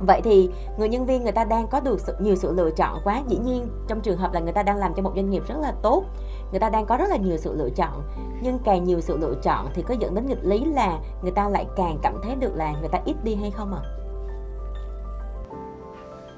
Vậy 0.00 0.20
thì 0.24 0.50
người 0.78 0.88
nhân 0.88 1.06
viên 1.06 1.22
người 1.22 1.32
ta 1.32 1.44
đang 1.44 1.66
có 1.68 1.80
được 1.80 2.00
sự, 2.00 2.14
nhiều 2.20 2.36
sự 2.36 2.52
lựa 2.52 2.70
chọn 2.70 2.98
quá. 3.04 3.22
Dĩ 3.28 3.38
nhiên 3.44 3.68
trong 3.88 4.00
trường 4.00 4.18
hợp 4.18 4.32
là 4.32 4.40
người 4.40 4.52
ta 4.52 4.62
đang 4.62 4.76
làm 4.76 4.94
cho 4.94 5.02
một 5.02 5.12
doanh 5.16 5.30
nghiệp 5.30 5.42
rất 5.48 5.56
là 5.60 5.72
tốt 5.82 6.04
người 6.50 6.60
ta 6.60 6.70
đang 6.70 6.86
có 6.86 6.96
rất 6.96 7.08
là 7.08 7.16
nhiều 7.16 7.36
sự 7.36 7.56
lựa 7.56 7.70
chọn. 7.70 8.02
Nhưng 8.42 8.58
càng 8.64 8.84
nhiều 8.84 9.00
sự 9.00 9.16
lựa 9.18 9.34
chọn 9.42 9.68
thì 9.74 9.82
có 9.82 9.94
dẫn 10.00 10.14
đến 10.14 10.26
nghịch 10.26 10.44
lý 10.44 10.64
là 10.64 10.98
người 11.22 11.32
ta 11.32 11.48
lại 11.48 11.66
càng 11.76 11.98
cảm 12.02 12.20
thấy 12.22 12.34
được 12.34 12.56
là 12.56 12.74
người 12.80 12.88
ta 12.88 12.98
ít 13.04 13.16
đi 13.24 13.34
hay 13.34 13.50
không 13.50 13.74
ạ? 13.74 13.80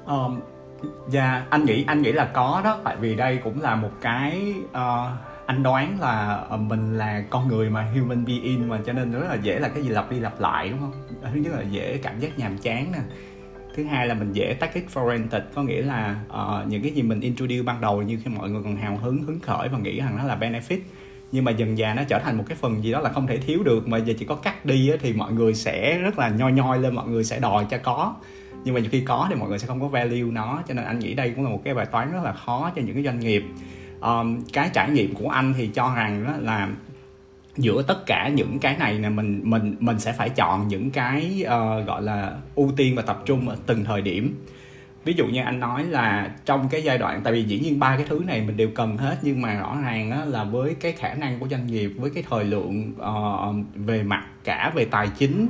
À? 0.05 0.15
um, 0.15 0.39
dạ 1.09 1.31
yeah, 1.31 1.49
anh 1.49 1.65
nghĩ 1.65 1.83
anh 1.87 2.01
nghĩ 2.01 2.11
là 2.11 2.25
có 2.25 2.61
đó. 2.63 2.79
Tại 2.83 2.97
vì 2.97 3.15
đây 3.15 3.39
cũng 3.43 3.61
là 3.61 3.75
một 3.75 3.91
cái 4.01 4.53
uh, 4.71 5.07
anh 5.45 5.63
đoán 5.63 5.97
là 5.99 6.45
uh, 6.53 6.59
mình 6.61 6.97
là 6.97 7.23
con 7.29 7.47
người 7.47 7.69
mà 7.69 7.81
human 7.81 8.25
being 8.25 8.69
mà 8.69 8.79
cho 8.85 8.93
nên 8.93 9.11
rất 9.11 9.27
là 9.29 9.35
dễ 9.35 9.59
là 9.59 9.69
cái 9.69 9.83
gì 9.83 9.89
lặp 9.89 10.11
đi 10.11 10.19
lặp 10.19 10.41
lại 10.41 10.69
đúng 10.69 10.79
không? 10.79 10.93
Thứ 11.33 11.39
nhất 11.39 11.53
là 11.53 11.61
dễ 11.61 11.99
cảm 12.03 12.19
giác 12.19 12.39
nhàm 12.39 12.57
chán 12.57 12.91
nè. 12.91 12.99
Thứ 13.75 13.83
hai 13.83 14.07
là 14.07 14.13
mình 14.13 14.33
dễ 14.33 14.53
take 14.53 14.79
it 14.81 14.89
for 14.93 15.05
granted 15.05 15.41
có 15.55 15.63
nghĩa 15.63 15.81
là 15.81 16.19
uh, 16.27 16.67
những 16.67 16.81
cái 16.81 16.91
gì 16.91 17.01
mình 17.01 17.19
introduce 17.19 17.61
ban 17.61 17.81
đầu 17.81 18.01
như 18.01 18.19
khi 18.23 18.31
mọi 18.31 18.49
người 18.49 18.63
còn 18.63 18.75
hào 18.75 18.97
hứng 18.97 19.23
hứng 19.23 19.39
khởi 19.39 19.69
và 19.69 19.77
nghĩ 19.77 19.99
rằng 19.99 20.17
nó 20.17 20.23
là 20.23 20.35
benefit. 20.35 20.79
Nhưng 21.31 21.45
mà 21.45 21.51
dần 21.51 21.77
dà 21.77 21.93
nó 21.93 22.03
trở 22.07 22.19
thành 22.19 22.37
một 22.37 22.43
cái 22.47 22.57
phần 22.61 22.83
gì 22.83 22.91
đó 22.91 22.99
là 22.99 23.09
không 23.09 23.27
thể 23.27 23.37
thiếu 23.37 23.63
được 23.63 23.87
mà 23.87 23.97
giờ 23.97 24.13
chỉ 24.19 24.25
có 24.25 24.35
cắt 24.35 24.65
đi 24.65 24.89
á, 24.89 24.97
thì 25.01 25.13
mọi 25.13 25.33
người 25.33 25.53
sẽ 25.53 25.97
rất 25.97 26.19
là 26.19 26.29
nhoi 26.29 26.51
nhoi 26.51 26.79
lên 26.79 26.95
mọi 26.95 27.07
người 27.07 27.23
sẽ 27.23 27.39
đòi 27.39 27.65
cho 27.69 27.77
có 27.83 28.15
nhưng 28.63 28.75
mà 28.75 28.81
khi 28.91 29.01
có 29.01 29.27
thì 29.29 29.35
mọi 29.35 29.49
người 29.49 29.59
sẽ 29.59 29.67
không 29.67 29.81
có 29.81 29.87
value 29.87 30.31
nó 30.31 30.61
cho 30.67 30.73
nên 30.73 30.85
anh 30.85 30.99
nghĩ 30.99 31.13
đây 31.13 31.33
cũng 31.35 31.43
là 31.43 31.49
một 31.49 31.61
cái 31.63 31.73
bài 31.73 31.85
toán 31.85 32.11
rất 32.11 32.23
là 32.23 32.33
khó 32.33 32.71
cho 32.75 32.81
những 32.81 32.93
cái 32.93 33.03
doanh 33.03 33.19
nghiệp. 33.19 33.43
Um, 34.01 34.41
cái 34.53 34.69
trải 34.73 34.89
nghiệm 34.89 35.15
của 35.15 35.29
anh 35.29 35.53
thì 35.57 35.67
cho 35.67 35.95
rằng 35.95 36.25
đó 36.25 36.33
là 36.39 36.69
giữa 37.57 37.81
tất 37.81 38.05
cả 38.05 38.27
những 38.27 38.59
cái 38.59 38.77
này 38.77 38.93
là 38.93 39.09
mình 39.09 39.41
mình 39.43 39.75
mình 39.79 39.99
sẽ 39.99 40.13
phải 40.13 40.29
chọn 40.29 40.67
những 40.67 40.91
cái 40.91 41.43
uh, 41.45 41.87
gọi 41.87 42.01
là 42.01 42.33
ưu 42.55 42.71
tiên 42.77 42.95
và 42.95 43.01
tập 43.01 43.21
trung 43.25 43.49
ở 43.49 43.57
từng 43.65 43.83
thời 43.83 44.01
điểm. 44.01 44.45
Ví 45.05 45.13
dụ 45.13 45.27
như 45.27 45.41
anh 45.41 45.59
nói 45.59 45.83
là 45.83 46.31
trong 46.45 46.69
cái 46.69 46.83
giai 46.83 46.97
đoạn 46.97 47.21
tại 47.23 47.33
vì 47.33 47.43
dĩ 47.43 47.59
nhiên 47.59 47.79
ba 47.79 47.95
cái 47.95 48.05
thứ 48.09 48.21
này 48.27 48.41
mình 48.41 48.57
đều 48.57 48.69
cần 48.75 48.97
hết 48.97 49.17
nhưng 49.21 49.41
mà 49.41 49.59
rõ 49.59 49.77
ràng 49.83 50.11
á, 50.11 50.25
là 50.25 50.43
với 50.43 50.75
cái 50.75 50.91
khả 50.91 51.13
năng 51.13 51.39
của 51.39 51.47
doanh 51.47 51.67
nghiệp 51.67 51.91
với 51.97 52.09
cái 52.09 52.23
thời 52.29 52.43
lượng 52.43 52.93
uh, 53.01 53.55
về 53.75 54.03
mặt 54.03 54.25
cả 54.43 54.71
về 54.75 54.85
tài 54.85 55.07
chính 55.17 55.47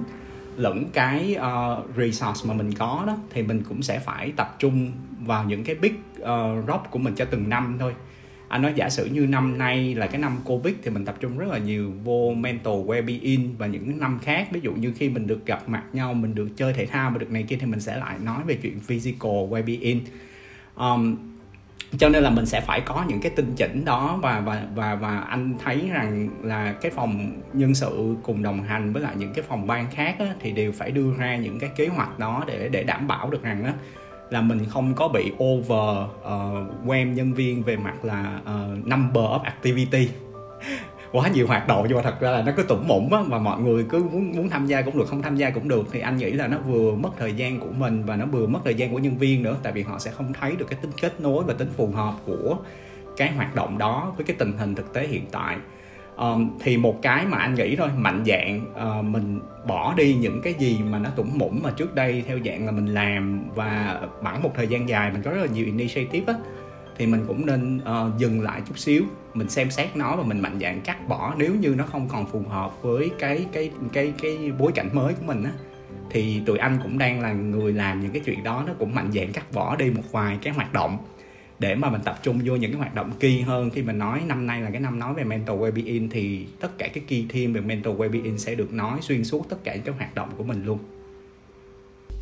lẫn 0.59 0.89
cái 0.93 1.35
uh, 1.37 1.95
resource 1.97 2.47
mà 2.47 2.53
mình 2.53 2.73
có 2.73 3.03
đó 3.07 3.17
thì 3.29 3.41
mình 3.43 3.63
cũng 3.69 3.81
sẽ 3.81 3.99
phải 3.99 4.31
tập 4.35 4.55
trung 4.59 4.91
vào 5.25 5.45
những 5.45 5.63
cái 5.63 5.75
big 5.75 5.93
ờ, 6.19 6.55
uh, 6.59 6.67
rock 6.67 6.91
của 6.91 6.99
mình 6.99 7.15
cho 7.15 7.25
từng 7.25 7.49
năm 7.49 7.77
thôi. 7.79 7.93
Anh 8.47 8.61
nói 8.61 8.73
giả 8.75 8.89
sử 8.89 9.05
như 9.05 9.25
năm 9.25 9.57
nay 9.57 9.95
là 9.95 10.07
cái 10.07 10.21
năm 10.21 10.37
covid 10.45 10.73
thì 10.83 10.91
mình 10.91 11.05
tập 11.05 11.15
trung 11.19 11.37
rất 11.37 11.47
là 11.47 11.57
nhiều 11.57 11.93
vô 12.03 12.33
mental 12.37 12.73
well-being 12.73 13.49
và 13.57 13.67
những 13.67 13.99
năm 13.99 14.19
khác. 14.21 14.47
Ví 14.51 14.59
dụ 14.63 14.73
như 14.73 14.93
khi 14.97 15.09
mình 15.09 15.27
được 15.27 15.45
gặp 15.45 15.69
mặt 15.69 15.83
nhau 15.93 16.13
mình 16.13 16.35
được 16.35 16.49
chơi 16.55 16.73
thể 16.73 16.85
thao 16.85 17.11
và 17.11 17.17
được 17.17 17.31
này 17.31 17.43
kia 17.43 17.57
thì 17.59 17.65
mình 17.65 17.79
sẽ 17.79 17.97
lại 17.97 18.15
nói 18.23 18.43
về 18.45 18.55
chuyện 18.55 18.79
physical 18.79 19.31
well-being. 19.31 19.99
Um, 20.75 21.17
cho 21.97 22.09
nên 22.09 22.23
là 22.23 22.29
mình 22.29 22.45
sẽ 22.45 22.61
phải 22.61 22.81
có 22.81 23.05
những 23.07 23.21
cái 23.21 23.31
tinh 23.35 23.53
chỉnh 23.55 23.85
đó 23.85 24.19
và 24.21 24.39
và 24.39 24.63
và 24.75 24.95
và 24.95 25.19
anh 25.19 25.53
thấy 25.63 25.89
rằng 25.93 26.29
là 26.43 26.73
cái 26.81 26.91
phòng 26.91 27.41
nhân 27.53 27.75
sự 27.75 28.15
cùng 28.23 28.43
đồng 28.43 28.63
hành 28.63 28.93
với 28.93 29.01
lại 29.01 29.15
những 29.17 29.33
cái 29.33 29.45
phòng 29.47 29.67
ban 29.67 29.91
khác 29.91 30.15
á, 30.19 30.25
thì 30.39 30.51
đều 30.51 30.71
phải 30.71 30.91
đưa 30.91 31.13
ra 31.17 31.35
những 31.35 31.59
cái 31.59 31.69
kế 31.75 31.87
hoạch 31.87 32.19
đó 32.19 32.43
để 32.47 32.69
để 32.69 32.83
đảm 32.83 33.07
bảo 33.07 33.29
được 33.29 33.43
rằng 33.43 33.63
á 33.63 33.73
là 34.29 34.41
mình 34.41 34.65
không 34.69 34.93
có 34.93 35.07
bị 35.07 35.31
over 35.43 36.07
uh, 36.21 36.89
quen 36.89 37.13
nhân 37.13 37.33
viên 37.33 37.63
về 37.63 37.77
mặt 37.77 38.05
là 38.05 38.39
uh, 38.41 38.87
number 38.87 39.23
of 39.23 39.41
activity 39.43 40.09
quá 41.11 41.27
nhiều 41.27 41.47
hoạt 41.47 41.67
động 41.67 41.85
nhưng 41.87 41.97
mà 41.97 42.03
thật 42.03 42.19
ra 42.19 42.31
là 42.31 42.41
nó 42.41 42.51
cứ 42.57 42.63
tủng 42.63 42.87
mủng 42.87 43.13
á 43.13 43.19
mà 43.27 43.39
mọi 43.39 43.61
người 43.61 43.85
cứ 43.89 44.03
muốn 44.03 44.31
muốn 44.31 44.49
tham 44.49 44.65
gia 44.65 44.81
cũng 44.81 44.97
được 44.97 45.07
không 45.07 45.21
tham 45.21 45.35
gia 45.35 45.49
cũng 45.49 45.67
được 45.67 45.87
thì 45.91 45.99
anh 45.99 46.17
nghĩ 46.17 46.31
là 46.31 46.47
nó 46.47 46.57
vừa 46.57 46.95
mất 46.95 47.09
thời 47.17 47.33
gian 47.33 47.59
của 47.59 47.71
mình 47.77 48.03
và 48.05 48.15
nó 48.15 48.25
vừa 48.25 48.47
mất 48.47 48.59
thời 48.63 48.75
gian 48.75 48.91
của 48.91 48.99
nhân 48.99 49.17
viên 49.17 49.43
nữa 49.43 49.55
tại 49.63 49.73
vì 49.73 49.83
họ 49.83 49.99
sẽ 49.99 50.11
không 50.11 50.33
thấy 50.33 50.55
được 50.55 50.65
cái 50.69 50.79
tính 50.81 50.91
kết 51.01 51.21
nối 51.21 51.43
và 51.43 51.53
tính 51.53 51.69
phù 51.77 51.87
hợp 51.87 52.13
của 52.25 52.57
cái 53.17 53.31
hoạt 53.31 53.55
động 53.55 53.77
đó 53.77 54.13
với 54.17 54.25
cái 54.25 54.35
tình 54.39 54.57
hình 54.57 54.75
thực 54.75 54.93
tế 54.93 55.07
hiện 55.07 55.25
tại. 55.31 55.57
Um, 56.17 56.49
thì 56.59 56.77
một 56.77 57.01
cái 57.01 57.25
mà 57.25 57.37
anh 57.37 57.53
nghĩ 57.55 57.75
thôi 57.75 57.89
mạnh 57.97 58.23
dạng 58.25 58.61
uh, 58.71 59.05
mình 59.05 59.39
bỏ 59.67 59.93
đi 59.97 60.13
những 60.13 60.41
cái 60.41 60.53
gì 60.53 60.79
mà 60.89 60.99
nó 60.99 61.09
tủng 61.09 61.37
mủng 61.37 61.59
mà 61.63 61.71
trước 61.71 61.95
đây 61.95 62.23
theo 62.27 62.37
dạng 62.45 62.65
là 62.65 62.71
mình 62.71 62.85
làm 62.85 63.43
và 63.55 64.01
bản 64.21 64.43
một 64.43 64.51
thời 64.55 64.67
gian 64.67 64.89
dài 64.89 65.11
mình 65.11 65.21
có 65.21 65.31
rất 65.31 65.41
là 65.41 65.47
nhiều 65.53 65.65
initiative 65.65 66.33
á 66.33 66.39
thì 66.99 67.05
mình 67.05 67.23
cũng 67.27 67.45
nên 67.45 67.77
uh, 67.77 68.17
dừng 68.17 68.41
lại 68.41 68.61
chút 68.67 68.79
xíu 68.79 69.03
mình 69.33 69.49
xem 69.49 69.71
xét 69.71 69.95
nó 69.95 70.15
và 70.15 70.23
mình 70.23 70.39
mạnh 70.39 70.59
dạng 70.61 70.81
cắt 70.81 71.07
bỏ. 71.07 71.35
Nếu 71.37 71.55
như 71.55 71.75
nó 71.77 71.85
không 71.85 72.07
còn 72.07 72.25
phù 72.25 72.41
hợp 72.49 72.81
với 72.81 73.11
cái 73.19 73.45
cái 73.51 73.71
cái 73.93 74.13
cái 74.21 74.51
bối 74.59 74.71
cảnh 74.71 74.89
mới 74.93 75.13
của 75.13 75.25
mình 75.25 75.43
á 75.43 75.51
thì 76.09 76.41
tụi 76.45 76.57
anh 76.57 76.79
cũng 76.83 76.97
đang 76.97 77.21
là 77.21 77.33
người 77.33 77.73
làm 77.73 78.01
những 78.01 78.11
cái 78.11 78.21
chuyện 78.25 78.43
đó 78.43 78.63
nó 78.67 78.73
cũng 78.79 78.95
mạnh 78.95 79.11
dạng 79.11 79.31
cắt 79.31 79.51
bỏ 79.51 79.75
đi 79.75 79.89
một 79.89 80.11
vài 80.11 80.37
cái 80.41 80.53
hoạt 80.53 80.73
động 80.73 80.97
để 81.59 81.75
mà 81.75 81.89
mình 81.89 82.01
tập 82.05 82.19
trung 82.23 82.39
vô 82.45 82.55
những 82.55 82.71
cái 82.71 82.79
hoạt 82.79 82.95
động 82.95 83.11
key 83.19 83.41
hơn. 83.41 83.69
Khi 83.69 83.81
mình 83.81 83.99
nói 83.99 84.21
năm 84.27 84.47
nay 84.47 84.61
là 84.61 84.69
cái 84.69 84.81
năm 84.81 84.99
nói 84.99 85.13
về 85.13 85.23
mental 85.23 85.57
well-being 85.57 86.07
thì 86.11 86.47
tất 86.59 86.77
cả 86.77 86.87
cái 86.93 87.03
key 87.07 87.25
theme 87.29 87.53
về 87.53 87.61
mental 87.61 87.93
well-being 87.93 88.37
sẽ 88.37 88.55
được 88.55 88.73
nói 88.73 88.97
xuyên 89.01 89.23
suốt 89.23 89.49
tất 89.49 89.57
cả 89.63 89.75
những 89.75 89.83
cái 89.83 89.95
hoạt 89.97 90.15
động 90.15 90.29
của 90.37 90.43
mình 90.43 90.65
luôn 90.65 90.79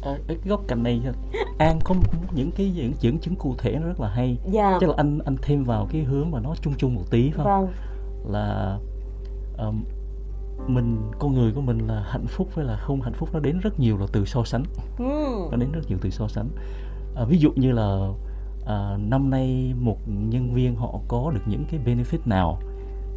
à, 0.02 0.18
cái 0.28 0.38
góc 0.46 0.62
cạnh 0.68 0.84
này 0.84 1.02
an 1.58 1.80
có 1.84 1.96
những 2.34 2.52
cái 2.52 2.72
những 2.76 2.94
dẫn 3.00 3.20
chứng 3.20 3.36
cụ 3.36 3.56
thể 3.58 3.72
nó 3.72 3.88
rất 3.88 4.00
là 4.00 4.10
hay. 4.10 4.38
Dạ. 4.52 4.78
chắc 4.82 4.90
là 4.90 4.96
anh 4.98 5.20
anh 5.26 5.36
thêm 5.42 5.64
vào 5.64 5.88
cái 5.92 6.04
hướng 6.04 6.32
mà 6.32 6.40
nó 6.40 6.56
chung 6.62 6.74
chung 6.78 6.96
một 6.96 7.04
tí 7.12 7.32
phải 7.32 7.46
không? 7.46 7.66
Vâng. 7.66 7.74
là 8.34 8.78
um, 9.58 9.84
mình 10.68 11.12
con 11.20 11.34
người 11.34 11.52
của 11.52 11.62
mình 11.62 11.88
là 11.88 12.06
hạnh 12.10 12.28
phúc 12.28 12.48
với 12.56 12.66
là 12.66 12.78
không 12.78 13.02
hạnh 13.02 13.14
phúc 13.14 13.30
nó 13.34 13.40
đến 13.40 13.60
rất 13.60 13.80
nhiều 13.80 13.98
là 13.98 14.06
từ 14.12 14.26
so 14.26 14.44
sánh. 14.44 14.64
Ừ. 15.00 15.06
nó 15.52 15.58
đến 15.58 15.72
rất 15.72 15.82
nhiều 15.88 15.98
từ 16.02 16.10
so 16.10 16.28
sánh. 16.28 16.50
À, 17.16 17.24
ví 17.24 17.38
dụ 17.38 17.52
như 17.56 17.72
là 17.72 18.08
à, 18.68 18.98
năm 19.00 19.30
nay 19.30 19.74
một 19.80 19.98
nhân 20.08 20.54
viên 20.54 20.76
họ 20.76 21.00
có 21.08 21.32
được 21.34 21.42
những 21.46 21.66
cái 21.72 21.80
benefit 21.86 22.20
nào 22.26 22.60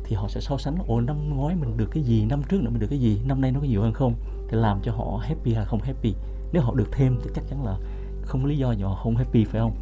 thì 0.04 0.16
họ 0.16 0.28
sẽ 0.28 0.40
so 0.40 0.58
sánh 0.58 0.76
ồ 0.86 1.00
năm 1.00 1.36
ngoái 1.36 1.56
mình 1.56 1.76
được 1.76 1.88
cái 1.90 2.02
gì 2.02 2.24
năm 2.24 2.42
trước 2.48 2.62
nữa 2.62 2.70
mình 2.70 2.80
được 2.80 2.86
cái 2.90 3.00
gì 3.00 3.20
năm 3.24 3.40
nay 3.40 3.52
nó 3.52 3.60
có 3.60 3.66
nhiều 3.66 3.82
hơn 3.82 3.92
không? 3.92 4.14
Để 4.50 4.58
làm 4.58 4.80
cho 4.82 4.92
họ 4.92 5.20
happy 5.22 5.54
hay 5.54 5.64
không 5.64 5.80
happy 5.80 6.14
nếu 6.52 6.62
họ 6.62 6.74
được 6.74 6.88
thêm 6.92 7.18
thì 7.22 7.30
chắc 7.34 7.44
chắn 7.50 7.64
là 7.64 7.76
không 8.22 8.42
có 8.42 8.48
lý 8.48 8.56
do 8.56 8.72
gì 8.72 8.82
họ 8.82 8.94
không 9.02 9.16
happy 9.16 9.44
phải 9.44 9.60
không? 9.60 9.72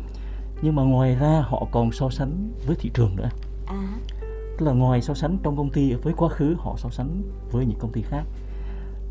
Nhưng 0.62 0.74
mà 0.74 0.82
ngoài 0.82 1.14
ra 1.14 1.42
họ 1.46 1.66
còn 1.70 1.92
so 1.92 2.10
sánh 2.10 2.52
với 2.66 2.76
thị 2.76 2.90
trường 2.94 3.16
nữa. 3.16 3.28
À. 3.66 3.98
tức 4.58 4.66
là 4.66 4.72
ngoài 4.72 5.02
so 5.02 5.14
sánh 5.14 5.38
trong 5.42 5.56
công 5.56 5.70
ty 5.70 5.92
với 5.92 6.12
quá 6.16 6.28
khứ 6.28 6.56
họ 6.58 6.74
so 6.78 6.88
sánh 6.90 7.22
với 7.50 7.66
những 7.66 7.78
công 7.78 7.92
ty 7.92 8.02
khác. 8.02 8.24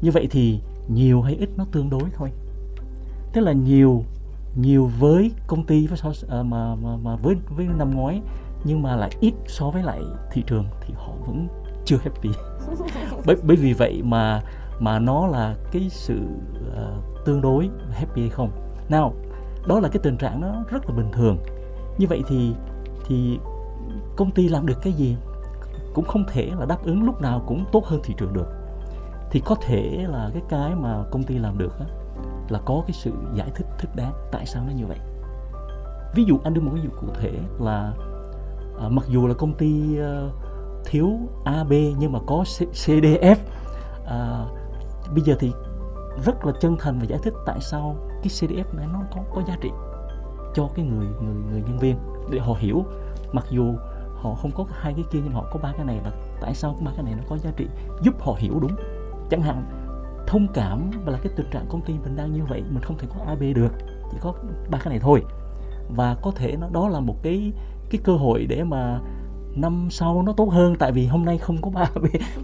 Như 0.02 0.12
vậy 0.12 0.28
thì 0.32 0.60
nhiều 0.88 1.22
hay 1.22 1.36
ít 1.36 1.50
nó 1.58 1.66
tương 1.72 1.90
đối 1.90 2.04
thôi. 2.14 2.32
Tức 3.34 3.42
là 3.42 3.52
nhiều 3.52 4.04
nhiều 4.56 4.92
với 5.00 5.32
công 5.48 5.66
ty 5.66 5.88
với 5.88 5.98
so, 5.98 6.12
à, 6.30 6.44
mà, 6.44 6.76
mà 6.76 6.98
mà 7.04 7.16
với 7.16 7.36
với 7.56 7.68
năm 7.78 7.96
ngoái 7.96 8.22
nhưng 8.64 8.82
mà 8.82 8.96
lại 8.96 9.12
ít 9.20 9.34
so 9.48 9.70
với 9.70 9.84
lại 9.84 10.02
thị 10.32 10.44
trường 10.48 10.66
thì 10.82 10.94
họ 10.98 11.14
vẫn 11.28 11.48
chưa 11.86 11.98
happy. 11.98 12.30
Bởi 13.26 13.36
bởi 13.44 13.58
vì 13.58 13.74
vậy 13.74 14.02
mà 14.04 14.42
mà 14.80 15.00
nó 15.00 15.28
là 15.28 15.56
cái 15.72 15.90
sự 15.90 16.20
uh, 16.60 17.17
tương 17.28 17.42
đối 17.42 17.70
happy 17.92 18.22
hay 18.22 18.30
không. 18.30 18.52
Nào 18.90 19.14
đó 19.68 19.80
là 19.80 19.90
cái 19.90 20.00
tình 20.04 20.18
trạng 20.18 20.42
nó 20.42 20.64
rất 20.70 20.90
là 20.90 20.96
bình 20.96 21.12
thường. 21.12 21.38
Như 21.98 22.08
vậy 22.08 22.24
thì 22.28 22.54
thì 23.06 23.40
công 24.16 24.32
ty 24.32 24.50
làm 24.50 24.66
được 24.66 24.82
cái 24.82 24.94
gì 24.94 25.18
cũng 25.94 26.06
không 26.06 26.24
thể 26.28 26.52
là 26.60 26.66
đáp 26.66 26.78
ứng 26.84 27.04
lúc 27.04 27.22
nào 27.22 27.44
cũng 27.48 27.66
tốt 27.72 27.86
hơn 27.86 28.00
thị 28.04 28.14
trường 28.18 28.34
được. 28.34 28.48
Thì 29.32 29.42
có 29.46 29.56
thể 29.62 30.06
là 30.10 30.30
cái 30.34 30.42
cái 30.50 30.76
mà 30.76 31.04
công 31.12 31.24
ty 31.24 31.38
làm 31.38 31.58
được 31.58 31.80
đó, 31.80 31.86
là 32.50 32.60
có 32.66 32.84
cái 32.88 32.94
sự 32.94 33.12
giải 33.34 33.52
thích 33.56 33.68
thích 33.80 33.96
đáng. 33.96 34.14
Tại 34.32 34.46
sao 34.46 34.64
nó 34.68 34.72
như 34.72 34.86
vậy? 34.86 34.98
Ví 36.16 36.24
dụ 36.24 36.40
anh 36.44 36.54
đưa 36.54 36.62
một 36.62 36.72
ví 36.74 36.82
dụ 36.82 36.90
cụ 37.02 37.08
thể 37.22 37.32
là 37.60 37.94
à, 38.80 38.90
mặc 38.90 39.06
dù 39.08 39.28
là 39.28 39.34
công 39.34 39.54
ty 39.54 40.00
uh, 40.00 40.34
thiếu 40.86 41.10
A 41.46 41.64
B 41.64 41.74
nhưng 42.00 42.12
mà 42.12 42.20
có 42.28 42.44
C, 42.44 42.86
D 42.86 43.06
F 43.22 43.36
à, 44.06 44.46
bây 45.16 45.22
giờ 45.22 45.36
thì 45.40 45.52
rất 46.26 46.46
là 46.46 46.54
chân 46.62 46.76
thành 46.80 47.00
và 47.00 47.06
giải 47.06 47.20
thích 47.24 47.34
tại 47.46 47.60
sao 47.62 47.96
cái 48.10 48.28
CDF 48.28 48.76
này 48.76 48.88
nó 48.94 49.00
có 49.16 49.22
có 49.36 49.42
giá 49.48 49.58
trị 49.62 49.70
cho 50.54 50.70
cái 50.76 50.86
người 50.86 51.08
người 51.22 51.36
người 51.52 51.62
nhân 51.62 51.80
viên 51.80 51.98
để 52.32 52.40
họ 52.40 52.54
hiểu. 52.60 52.86
Mặc 53.34 53.46
dù 53.50 53.74
họ 54.16 54.34
không 54.34 54.52
có 54.56 54.66
hai 54.72 54.94
cái 54.94 55.06
kia 55.12 55.20
nhưng 55.24 55.34
họ 55.34 55.46
có 55.52 55.60
ba 55.64 55.72
cái 55.72 55.86
này 55.86 56.00
là 56.04 56.12
tại 56.42 56.54
sao 56.54 56.76
ba 56.86 56.92
cái 56.96 57.04
này 57.04 57.14
nó 57.18 57.24
có 57.30 57.38
giá 57.38 57.52
trị, 57.58 57.68
giúp 58.02 58.22
họ 58.22 58.36
hiểu 58.38 58.60
đúng. 58.60 58.72
Chẳng 59.30 59.42
hạn, 59.42 59.66
thông 60.28 60.48
cảm 60.54 60.92
và 61.06 61.12
là 61.12 61.18
cái 61.24 61.34
tình 61.36 61.48
trạng 61.52 61.66
công 61.70 61.82
ty 61.82 61.94
mình 62.04 62.16
đang 62.16 62.34
như 62.34 62.46
vậy, 62.50 62.64
mình 62.70 62.84
không 62.84 62.98
thể 62.98 63.08
có 63.14 63.26
AB 63.26 63.42
được, 63.56 63.72
chỉ 64.12 64.18
có 64.22 64.34
ba 64.70 64.78
cái 64.78 64.90
này 64.90 65.00
thôi. 65.00 65.24
Và 65.96 66.16
có 66.22 66.32
thể 66.32 66.56
nó, 66.62 66.68
đó 66.72 66.90
là 66.90 67.00
một 67.00 67.16
cái 67.24 67.54
cái 67.90 68.02
cơ 68.04 68.16
hội 68.16 68.46
để 68.50 68.64
mà 68.64 69.00
năm 69.56 69.88
sau 69.92 70.22
nó 70.22 70.34
tốt 70.34 70.50
hơn, 70.52 70.76
tại 70.76 70.92
vì 70.92 71.06
hôm 71.08 71.26
nay 71.26 71.38
không 71.38 71.62
có 71.62 71.70
ba 71.70 71.90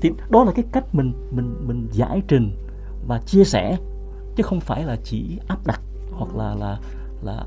thì 0.02 0.12
đó 0.30 0.44
là 0.44 0.52
cái 0.56 0.66
cách 0.72 0.96
mình 0.96 1.14
mình 1.32 1.56
mình 1.68 1.88
giải 1.92 2.22
trình 2.28 2.52
và 3.08 3.20
chia 3.26 3.44
sẻ 3.44 3.78
chứ 4.36 4.44
không 4.44 4.60
phải 4.60 4.84
là 4.84 4.96
chỉ 5.04 5.40
áp 5.48 5.68
đặt 5.68 5.82
hoặc 6.12 6.36
là 6.36 6.56
là 6.56 6.80
là 7.22 7.46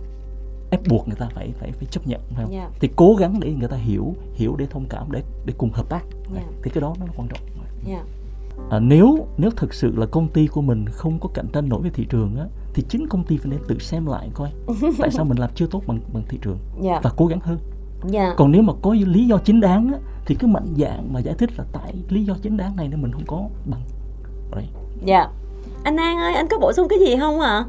ép 0.70 0.80
buộc 0.88 1.08
người 1.08 1.16
ta 1.16 1.28
phải 1.34 1.52
phải 1.60 1.72
phải 1.72 1.86
chấp 1.90 2.06
nhận 2.06 2.20
phải 2.34 2.44
không? 2.44 2.52
Yeah. 2.54 2.70
thì 2.80 2.88
cố 2.96 3.14
gắng 3.14 3.40
để 3.40 3.52
người 3.52 3.68
ta 3.68 3.76
hiểu 3.76 4.14
hiểu 4.34 4.56
để 4.56 4.66
thông 4.70 4.84
cảm 4.90 5.12
để 5.12 5.22
để 5.46 5.54
cùng 5.58 5.70
hợp 5.72 5.88
tác 5.88 6.02
Yeah. 6.34 6.46
thì 6.62 6.70
cái 6.70 6.80
đó 6.80 6.94
nó 7.00 7.06
quan 7.16 7.28
trọng 7.28 7.40
Yeah. 7.86 8.02
à, 8.70 8.78
nếu 8.80 9.26
nếu 9.36 9.50
thực 9.50 9.74
sự 9.74 9.96
là 9.96 10.06
công 10.06 10.28
ty 10.28 10.46
của 10.46 10.62
mình 10.62 10.84
không 10.88 11.18
có 11.20 11.28
cạnh 11.34 11.46
tranh 11.52 11.68
nổi 11.68 11.80
với 11.80 11.90
thị 11.90 12.06
trường 12.10 12.36
á 12.36 12.46
thì 12.74 12.84
chính 12.88 13.08
công 13.08 13.24
ty 13.24 13.36
phải 13.36 13.50
nên 13.50 13.60
tự 13.68 13.78
xem 13.78 14.06
lại 14.06 14.30
coi 14.34 14.50
tại 14.98 15.10
sao 15.10 15.24
mình 15.24 15.38
làm 15.38 15.50
chưa 15.54 15.66
tốt 15.66 15.82
bằng 15.86 16.00
bằng 16.12 16.22
thị 16.28 16.38
trường 16.42 16.58
Yeah. 16.84 17.02
và 17.02 17.10
cố 17.16 17.26
gắng 17.26 17.40
hơn 17.40 17.58
Yeah. 18.12 18.36
còn 18.36 18.52
nếu 18.52 18.62
mà 18.62 18.72
có 18.82 18.94
lý 19.06 19.26
do 19.26 19.38
chính 19.38 19.60
đáng 19.60 19.92
á, 19.92 19.98
thì 20.26 20.34
cứ 20.34 20.46
mạnh 20.46 20.74
dạng 20.76 21.12
mà 21.12 21.20
giải 21.20 21.34
thích 21.38 21.50
là 21.58 21.64
tại 21.72 21.94
lý 22.08 22.24
do 22.24 22.36
chính 22.42 22.56
đáng 22.56 22.76
này 22.76 22.88
nên 22.88 23.02
mình 23.02 23.12
không 23.12 23.26
có 23.26 23.48
bằng 23.66 23.80
Right. 24.56 24.70
Dạ. 25.04 25.28
Anh 25.86 25.96
An 25.96 26.18
ơi, 26.18 26.34
anh 26.34 26.48
có 26.48 26.58
bổ 26.58 26.72
sung 26.72 26.88
cái 26.88 26.98
gì 26.98 27.16
không 27.20 27.40
ạ? 27.40 27.64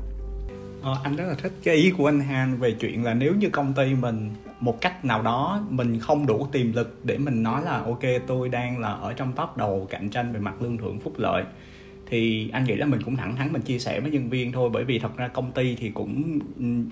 Ờ, 0.81 0.97
anh 1.03 1.15
rất 1.15 1.25
là 1.27 1.33
thích 1.33 1.51
cái 1.63 1.75
ý 1.75 1.91
của 1.91 2.09
anh 2.09 2.19
Han 2.19 2.57
về 2.57 2.71
chuyện 2.71 3.03
là 3.03 3.13
nếu 3.13 3.35
như 3.35 3.49
công 3.49 3.73
ty 3.73 3.93
mình 3.93 4.29
một 4.59 4.81
cách 4.81 5.05
nào 5.05 5.21
đó 5.21 5.61
mình 5.69 5.99
không 5.99 6.25
đủ 6.25 6.47
tiềm 6.51 6.73
lực 6.73 6.99
để 7.03 7.17
mình 7.17 7.43
nói 7.43 7.61
là 7.65 7.77
ok 7.77 7.99
tôi 8.27 8.49
đang 8.49 8.79
là 8.79 8.89
ở 8.89 9.13
trong 9.13 9.33
top 9.33 9.57
đầu 9.57 9.87
cạnh 9.89 10.09
tranh 10.09 10.33
về 10.33 10.39
mặt 10.39 10.61
lương 10.61 10.77
thưởng 10.77 10.99
phúc 10.99 11.13
lợi 11.17 11.43
thì 12.05 12.49
anh 12.53 12.63
nghĩ 12.63 12.75
là 12.75 12.85
mình 12.85 13.01
cũng 13.05 13.15
thẳng 13.15 13.35
thắn 13.35 13.53
mình 13.53 13.61
chia 13.61 13.79
sẻ 13.79 13.99
với 13.99 14.11
nhân 14.11 14.29
viên 14.29 14.51
thôi 14.51 14.69
bởi 14.73 14.83
vì 14.83 14.99
thật 14.99 15.17
ra 15.17 15.27
công 15.27 15.51
ty 15.51 15.75
thì 15.75 15.89
cũng 15.89 16.39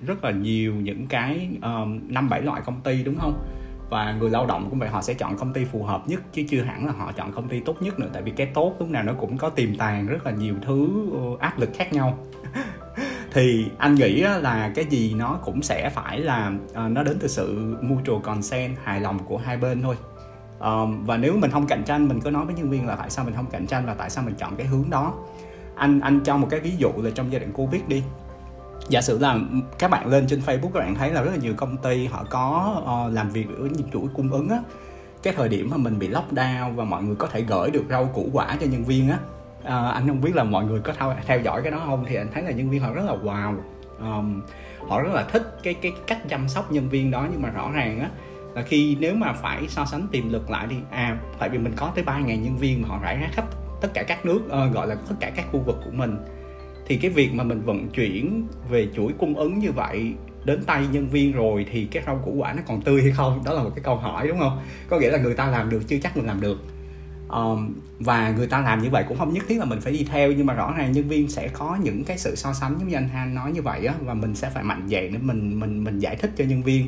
rất 0.06 0.24
là 0.24 0.30
nhiều 0.30 0.74
những 0.74 1.06
cái 1.06 1.48
ờ, 1.60 1.86
năm 2.08 2.28
bảy 2.28 2.42
loại 2.42 2.62
công 2.64 2.80
ty 2.84 3.04
đúng 3.04 3.18
không 3.18 3.34
và 3.88 4.12
người 4.12 4.30
lao 4.30 4.46
động 4.46 4.66
cũng 4.70 4.78
vậy 4.78 4.88
họ 4.88 5.02
sẽ 5.02 5.14
chọn 5.14 5.36
công 5.36 5.52
ty 5.52 5.64
phù 5.64 5.82
hợp 5.82 6.08
nhất 6.08 6.20
chứ 6.32 6.42
chưa 6.48 6.62
hẳn 6.62 6.86
là 6.86 6.92
họ 6.92 7.12
chọn 7.12 7.32
công 7.32 7.48
ty 7.48 7.60
tốt 7.60 7.82
nhất 7.82 7.98
nữa. 7.98 8.08
Tại 8.12 8.22
vì 8.22 8.30
cái 8.30 8.46
tốt 8.46 8.76
lúc 8.78 8.90
nào 8.90 9.02
nó 9.02 9.12
cũng 9.12 9.38
có 9.38 9.50
tiềm 9.50 9.76
tàng 9.76 10.06
rất 10.06 10.26
là 10.26 10.32
nhiều 10.32 10.54
thứ 10.66 10.88
ờ, 11.12 11.36
áp 11.40 11.58
lực 11.58 11.70
khác 11.74 11.92
nhau. 11.92 12.18
Thì 13.32 13.66
anh 13.78 13.94
nghĩ 13.94 14.20
là 14.20 14.72
cái 14.74 14.84
gì 14.84 15.14
nó 15.14 15.38
cũng 15.44 15.62
sẽ 15.62 15.90
phải 15.90 16.18
là 16.18 16.52
ờ, 16.74 16.88
nó 16.88 17.02
đến 17.02 17.16
từ 17.20 17.28
sự 17.28 17.76
mutual 17.80 18.20
consent 18.22 18.76
hài 18.84 19.00
lòng 19.00 19.18
của 19.18 19.38
hai 19.38 19.56
bên 19.56 19.82
thôi. 19.82 19.96
Um, 20.60 21.04
và 21.04 21.16
nếu 21.16 21.36
mình 21.36 21.50
không 21.50 21.66
cạnh 21.66 21.82
tranh 21.86 22.08
mình 22.08 22.20
cứ 22.20 22.30
nói 22.30 22.46
với 22.46 22.54
nhân 22.54 22.70
viên 22.70 22.86
là 22.86 22.96
tại 22.96 23.10
sao 23.10 23.24
mình 23.24 23.34
không 23.34 23.46
cạnh 23.50 23.66
tranh 23.66 23.86
và 23.86 23.94
tại 23.94 24.10
sao 24.10 24.24
mình 24.24 24.34
chọn 24.34 24.56
cái 24.56 24.66
hướng 24.66 24.90
đó. 24.90 25.14
Anh 25.74 26.00
anh 26.00 26.20
cho 26.24 26.36
một 26.36 26.46
cái 26.50 26.60
ví 26.60 26.72
dụ 26.78 26.88
là 26.96 27.10
trong 27.14 27.32
giai 27.32 27.40
đoạn 27.40 27.52
covid 27.52 27.82
đi 27.88 28.02
giả 28.88 29.00
sử 29.00 29.18
là 29.18 29.38
các 29.78 29.90
bạn 29.90 30.06
lên 30.06 30.26
trên 30.26 30.40
facebook 30.40 30.70
các 30.74 30.80
bạn 30.80 30.94
thấy 30.94 31.10
là 31.10 31.22
rất 31.22 31.30
là 31.30 31.36
nhiều 31.36 31.54
công 31.56 31.76
ty 31.76 32.06
họ 32.06 32.24
có 32.30 32.76
uh, 32.82 33.14
làm 33.14 33.30
việc 33.30 33.46
với 33.58 33.70
những 33.70 33.90
chuỗi 33.92 34.08
cung 34.14 34.32
ứng 34.32 34.48
á. 34.48 34.58
Cái 35.22 35.34
thời 35.36 35.48
điểm 35.48 35.70
mà 35.70 35.76
mình 35.76 35.98
bị 35.98 36.08
lockdown 36.08 36.74
và 36.74 36.84
mọi 36.84 37.02
người 37.02 37.16
có 37.16 37.26
thể 37.26 37.40
gửi 37.40 37.70
được 37.70 37.84
rau 37.90 38.06
củ 38.14 38.30
quả 38.32 38.56
cho 38.60 38.66
nhân 38.66 38.84
viên 38.84 39.10
á 39.10 39.18
uh, 39.60 39.94
anh 39.94 40.08
không 40.08 40.20
biết 40.20 40.34
là 40.34 40.44
mọi 40.44 40.64
người 40.64 40.80
có 40.80 40.92
theo, 40.98 41.14
theo 41.26 41.40
dõi 41.40 41.62
cái 41.62 41.72
đó 41.72 41.82
không? 41.86 42.04
Thì 42.08 42.14
anh 42.14 42.28
thấy 42.34 42.42
là 42.42 42.50
nhân 42.50 42.70
viên 42.70 42.82
họ 42.82 42.92
rất 42.92 43.04
là 43.04 43.14
wow. 43.24 43.56
Um, 44.00 44.42
họ 44.88 45.02
rất 45.02 45.12
là 45.12 45.24
thích 45.32 45.58
cái 45.62 45.74
cái 45.74 45.92
cách 46.06 46.18
chăm 46.28 46.48
sóc 46.48 46.72
nhân 46.72 46.88
viên 46.88 47.10
đó 47.10 47.26
nhưng 47.32 47.42
mà 47.42 47.50
rõ 47.50 47.70
ràng 47.74 48.00
á 48.00 48.10
là 48.54 48.62
khi 48.62 48.96
nếu 49.00 49.14
mà 49.14 49.32
phải 49.32 49.68
so 49.68 49.84
sánh 49.84 50.06
tiềm 50.12 50.28
lực 50.28 50.50
lại 50.50 50.66
thì 50.70 50.76
à 50.90 51.18
tại 51.38 51.48
vì 51.48 51.58
mình 51.58 51.72
có 51.76 51.92
tới 51.94 52.04
3.000 52.04 52.26
nhân 52.26 52.56
viên 52.56 52.82
mà 52.82 52.88
họ 52.88 52.98
rải 53.02 53.16
rác 53.16 53.28
khắp 53.32 53.44
tất 53.80 53.88
cả 53.94 54.02
các 54.02 54.26
nước 54.26 54.40
uh, 54.46 54.74
gọi 54.74 54.86
là 54.86 54.94
tất 54.94 55.14
cả 55.20 55.30
các 55.36 55.46
khu 55.52 55.60
vực 55.60 55.76
của 55.84 55.90
mình 55.92 56.16
thì 56.86 56.96
cái 56.96 57.10
việc 57.10 57.34
mà 57.34 57.44
mình 57.44 57.62
vận 57.64 57.88
chuyển 57.88 58.46
về 58.70 58.88
chuỗi 58.96 59.12
cung 59.18 59.34
ứng 59.34 59.58
như 59.58 59.72
vậy 59.72 60.12
đến 60.44 60.64
tay 60.64 60.86
nhân 60.92 61.08
viên 61.08 61.32
rồi 61.32 61.66
thì 61.72 61.84
cái 61.84 62.02
rau 62.06 62.20
củ 62.24 62.32
quả 62.32 62.52
nó 62.52 62.62
còn 62.66 62.82
tươi 62.82 63.02
hay 63.02 63.12
không? 63.12 63.42
Đó 63.44 63.52
là 63.52 63.62
một 63.62 63.70
cái 63.74 63.82
câu 63.82 63.96
hỏi 63.96 64.28
đúng 64.28 64.38
không? 64.38 64.58
Có 64.88 64.98
nghĩa 64.98 65.10
là 65.10 65.18
người 65.18 65.34
ta 65.34 65.46
làm 65.46 65.70
được 65.70 65.82
chưa 65.88 65.98
chắc 66.02 66.16
mình 66.16 66.26
làm 66.26 66.40
được. 66.40 66.64
Um, 67.28 67.74
và 67.98 68.30
người 68.30 68.46
ta 68.46 68.60
làm 68.60 68.82
như 68.82 68.90
vậy 68.90 69.04
cũng 69.08 69.18
không 69.18 69.32
nhất 69.32 69.44
thiết 69.48 69.58
là 69.58 69.64
mình 69.64 69.80
phải 69.80 69.92
đi 69.92 70.06
theo 70.10 70.32
nhưng 70.32 70.46
mà 70.46 70.54
rõ 70.54 70.74
ràng 70.78 70.92
nhân 70.92 71.08
viên 71.08 71.28
sẽ 71.28 71.48
có 71.48 71.78
những 71.82 72.04
cái 72.04 72.18
sự 72.18 72.36
so 72.36 72.52
sánh 72.52 72.76
giống 72.78 72.88
như 72.88 72.94
anh 72.94 73.08
Han 73.08 73.34
nói 73.34 73.52
như 73.52 73.62
vậy 73.62 73.86
á 73.86 73.94
và 74.00 74.14
mình 74.14 74.34
sẽ 74.34 74.50
phải 74.50 74.64
mạnh 74.64 74.88
dạn 74.88 75.12
để 75.12 75.18
mình 75.18 75.60
mình 75.60 75.84
mình 75.84 75.98
giải 75.98 76.16
thích 76.16 76.30
cho 76.36 76.44
nhân 76.44 76.62
viên. 76.62 76.86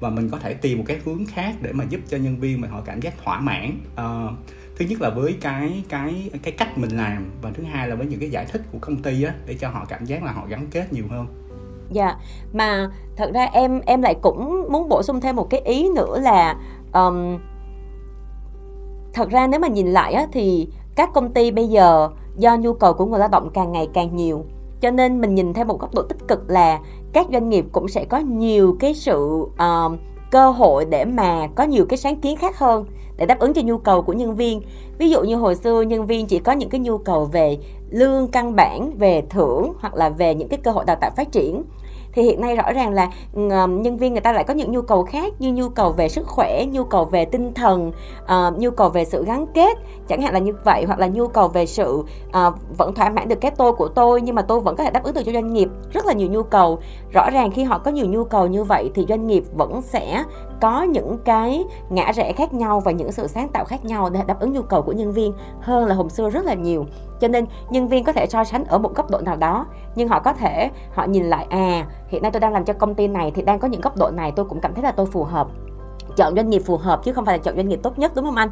Và 0.00 0.10
mình 0.10 0.30
có 0.30 0.38
thể 0.38 0.54
tìm 0.54 0.78
một 0.78 0.84
cái 0.86 0.98
hướng 1.04 1.26
khác 1.26 1.54
để 1.62 1.72
mà 1.72 1.84
giúp 1.84 2.00
cho 2.08 2.16
nhân 2.16 2.40
viên 2.40 2.60
mình 2.60 2.70
họ 2.70 2.80
cảm 2.80 3.00
giác 3.00 3.14
thỏa 3.24 3.40
mãn. 3.40 3.78
Uh, 3.92 4.32
thứ 4.78 4.84
nhất 4.84 5.00
là 5.00 5.10
với 5.10 5.36
cái 5.40 5.84
cái 5.88 6.30
cái 6.42 6.52
cách 6.52 6.78
mình 6.78 6.96
làm 6.96 7.30
và 7.42 7.50
thứ 7.54 7.62
hai 7.62 7.88
là 7.88 7.94
với 7.94 8.06
những 8.06 8.20
cái 8.20 8.30
giải 8.30 8.46
thích 8.52 8.62
của 8.72 8.78
công 8.80 9.02
ty 9.02 9.22
á 9.22 9.34
để 9.46 9.54
cho 9.60 9.68
họ 9.68 9.84
cảm 9.88 10.04
giác 10.04 10.22
là 10.22 10.32
họ 10.32 10.46
gắn 10.48 10.66
kết 10.70 10.92
nhiều 10.92 11.04
hơn. 11.10 11.26
Dạ, 11.90 12.16
mà 12.52 12.90
thật 13.16 13.30
ra 13.34 13.44
em 13.44 13.80
em 13.86 14.02
lại 14.02 14.14
cũng 14.22 14.66
muốn 14.70 14.88
bổ 14.88 15.02
sung 15.02 15.20
thêm 15.20 15.36
một 15.36 15.50
cái 15.50 15.60
ý 15.60 15.88
nữa 15.96 16.20
là 16.20 16.56
um, 16.92 17.38
thật 19.12 19.30
ra 19.30 19.46
nếu 19.46 19.60
mà 19.60 19.68
nhìn 19.68 19.86
lại 19.86 20.12
á, 20.12 20.26
thì 20.32 20.68
các 20.94 21.10
công 21.14 21.32
ty 21.32 21.50
bây 21.50 21.68
giờ 21.68 22.08
do 22.36 22.56
nhu 22.56 22.74
cầu 22.74 22.92
của 22.92 23.06
người 23.06 23.18
lao 23.18 23.28
động 23.28 23.50
càng 23.54 23.72
ngày 23.72 23.88
càng 23.94 24.16
nhiều. 24.16 24.44
Cho 24.80 24.90
nên 24.90 25.20
mình 25.20 25.34
nhìn 25.34 25.54
theo 25.54 25.64
một 25.64 25.80
góc 25.80 25.94
độ 25.94 26.02
tích 26.02 26.28
cực 26.28 26.50
là 26.50 26.80
các 27.12 27.26
doanh 27.32 27.48
nghiệp 27.48 27.64
cũng 27.72 27.88
sẽ 27.88 28.04
có 28.04 28.18
nhiều 28.18 28.76
cái 28.80 28.94
sự 28.94 29.18
uh, 29.18 29.92
cơ 30.30 30.50
hội 30.50 30.84
để 30.84 31.04
mà 31.04 31.46
có 31.54 31.64
nhiều 31.64 31.86
cái 31.88 31.96
sáng 31.96 32.20
kiến 32.20 32.36
khác 32.36 32.58
hơn 32.58 32.86
để 33.18 33.26
đáp 33.26 33.38
ứng 33.38 33.54
cho 33.54 33.62
nhu 33.62 33.78
cầu 33.78 34.02
của 34.02 34.12
nhân 34.12 34.36
viên. 34.36 34.62
Ví 34.98 35.10
dụ 35.10 35.22
như 35.22 35.36
hồi 35.36 35.54
xưa 35.54 35.82
nhân 35.82 36.06
viên 36.06 36.26
chỉ 36.26 36.38
có 36.38 36.52
những 36.52 36.68
cái 36.68 36.80
nhu 36.80 36.98
cầu 36.98 37.24
về 37.24 37.58
lương 37.90 38.28
căn 38.28 38.56
bản, 38.56 38.90
về 38.98 39.22
thưởng 39.30 39.72
hoặc 39.80 39.94
là 39.94 40.08
về 40.08 40.34
những 40.34 40.48
cái 40.48 40.58
cơ 40.62 40.70
hội 40.70 40.84
đào 40.84 40.96
tạo 41.00 41.10
phát 41.16 41.32
triển 41.32 41.62
thì 42.18 42.24
hiện 42.24 42.40
nay 42.40 42.56
rõ 42.56 42.72
ràng 42.72 42.92
là 42.92 43.10
ờ, 43.50 43.66
nhân 43.66 43.96
viên 43.96 44.12
người 44.12 44.20
ta 44.20 44.32
lại 44.32 44.44
có 44.44 44.54
những 44.54 44.72
nhu 44.72 44.82
cầu 44.82 45.02
khác 45.02 45.32
như 45.38 45.52
nhu 45.52 45.68
cầu 45.68 45.92
về 45.92 46.08
sức 46.08 46.26
khỏe 46.26 46.64
nhu 46.64 46.84
cầu 46.84 47.04
về 47.04 47.24
tinh 47.24 47.54
thần 47.54 47.92
uh, 48.22 48.58
nhu 48.58 48.70
cầu 48.70 48.88
về 48.88 49.04
sự 49.04 49.24
gắn 49.24 49.46
kết. 49.54 49.78
Chẳng 50.08 50.22
hạn 50.22 50.34
là 50.34 50.38
như 50.38 50.52
vậy 50.64 50.84
hoặc 50.86 50.98
là 50.98 51.06
nhu 51.06 51.28
cầu 51.28 51.48
về 51.48 51.66
sự 51.66 52.04
uh, 52.28 52.54
vẫn 52.78 52.94
thỏa 52.94 53.10
mãn 53.10 53.28
được 53.28 53.40
cái 53.40 53.50
tôi 53.50 53.72
của 53.72 53.88
tôi 53.88 54.20
nhưng 54.20 54.34
mà 54.34 54.42
tôi 54.42 54.60
vẫn 54.60 54.76
có 54.76 54.84
thể 54.84 54.90
đáp 54.90 55.04
ứng 55.04 55.14
được 55.14 55.22
cho 55.26 55.32
doanh 55.32 55.52
nghiệp. 55.52 55.68
Rất 55.92 56.06
là 56.06 56.12
nhiều 56.12 56.28
nhu 56.28 56.42
cầu. 56.42 56.78
Rõ 57.12 57.30
ràng 57.30 57.50
khi 57.50 57.64
họ 57.64 57.78
có 57.78 57.90
nhiều 57.90 58.06
nhu 58.06 58.24
cầu 58.24 58.46
như 58.46 58.64
vậy 58.64 58.90
thì 58.94 59.06
doanh 59.08 59.26
nghiệp 59.26 59.44
vẫn 59.54 59.82
sẽ 59.82 60.24
có 60.60 60.82
những 60.82 61.18
cái 61.24 61.64
ngã 61.90 62.12
rẽ 62.12 62.32
khác 62.32 62.54
nhau 62.54 62.80
và 62.80 62.92
những 62.92 63.12
sự 63.12 63.26
sáng 63.26 63.48
tạo 63.48 63.64
khác 63.64 63.84
nhau 63.84 64.10
để 64.10 64.20
đáp 64.26 64.40
ứng 64.40 64.52
nhu 64.52 64.62
cầu 64.62 64.82
của 64.82 64.92
nhân 64.92 65.12
viên 65.12 65.32
hơn 65.60 65.86
là 65.86 65.94
hồi 65.94 66.08
xưa 66.10 66.30
rất 66.30 66.44
là 66.44 66.54
nhiều 66.54 66.86
cho 67.20 67.28
nên 67.28 67.46
nhân 67.70 67.88
viên 67.88 68.04
có 68.04 68.12
thể 68.12 68.26
so 68.26 68.44
sánh 68.44 68.64
ở 68.64 68.78
một 68.78 68.94
góc 68.94 69.10
độ 69.10 69.18
nào 69.18 69.36
đó 69.36 69.66
nhưng 69.94 70.08
họ 70.08 70.20
có 70.20 70.32
thể 70.32 70.70
họ 70.92 71.04
nhìn 71.04 71.24
lại 71.24 71.46
à 71.50 71.86
hiện 72.08 72.22
nay 72.22 72.30
tôi 72.30 72.40
đang 72.40 72.52
làm 72.52 72.64
cho 72.64 72.72
công 72.72 72.94
ty 72.94 73.08
này 73.08 73.32
thì 73.34 73.42
đang 73.42 73.58
có 73.58 73.68
những 73.68 73.80
góc 73.80 73.96
độ 73.96 74.10
này 74.10 74.32
tôi 74.36 74.44
cũng 74.44 74.60
cảm 74.60 74.74
thấy 74.74 74.82
là 74.82 74.92
tôi 74.92 75.06
phù 75.06 75.24
hợp. 75.24 75.48
Chọn 76.16 76.36
doanh 76.36 76.50
nghiệp 76.50 76.62
phù 76.66 76.76
hợp 76.76 77.00
chứ 77.04 77.12
không 77.12 77.24
phải 77.24 77.38
là 77.38 77.42
chọn 77.44 77.56
doanh 77.56 77.68
nghiệp 77.68 77.80
tốt 77.82 77.98
nhất 77.98 78.12
đúng 78.14 78.24
không 78.24 78.36
anh? 78.36 78.48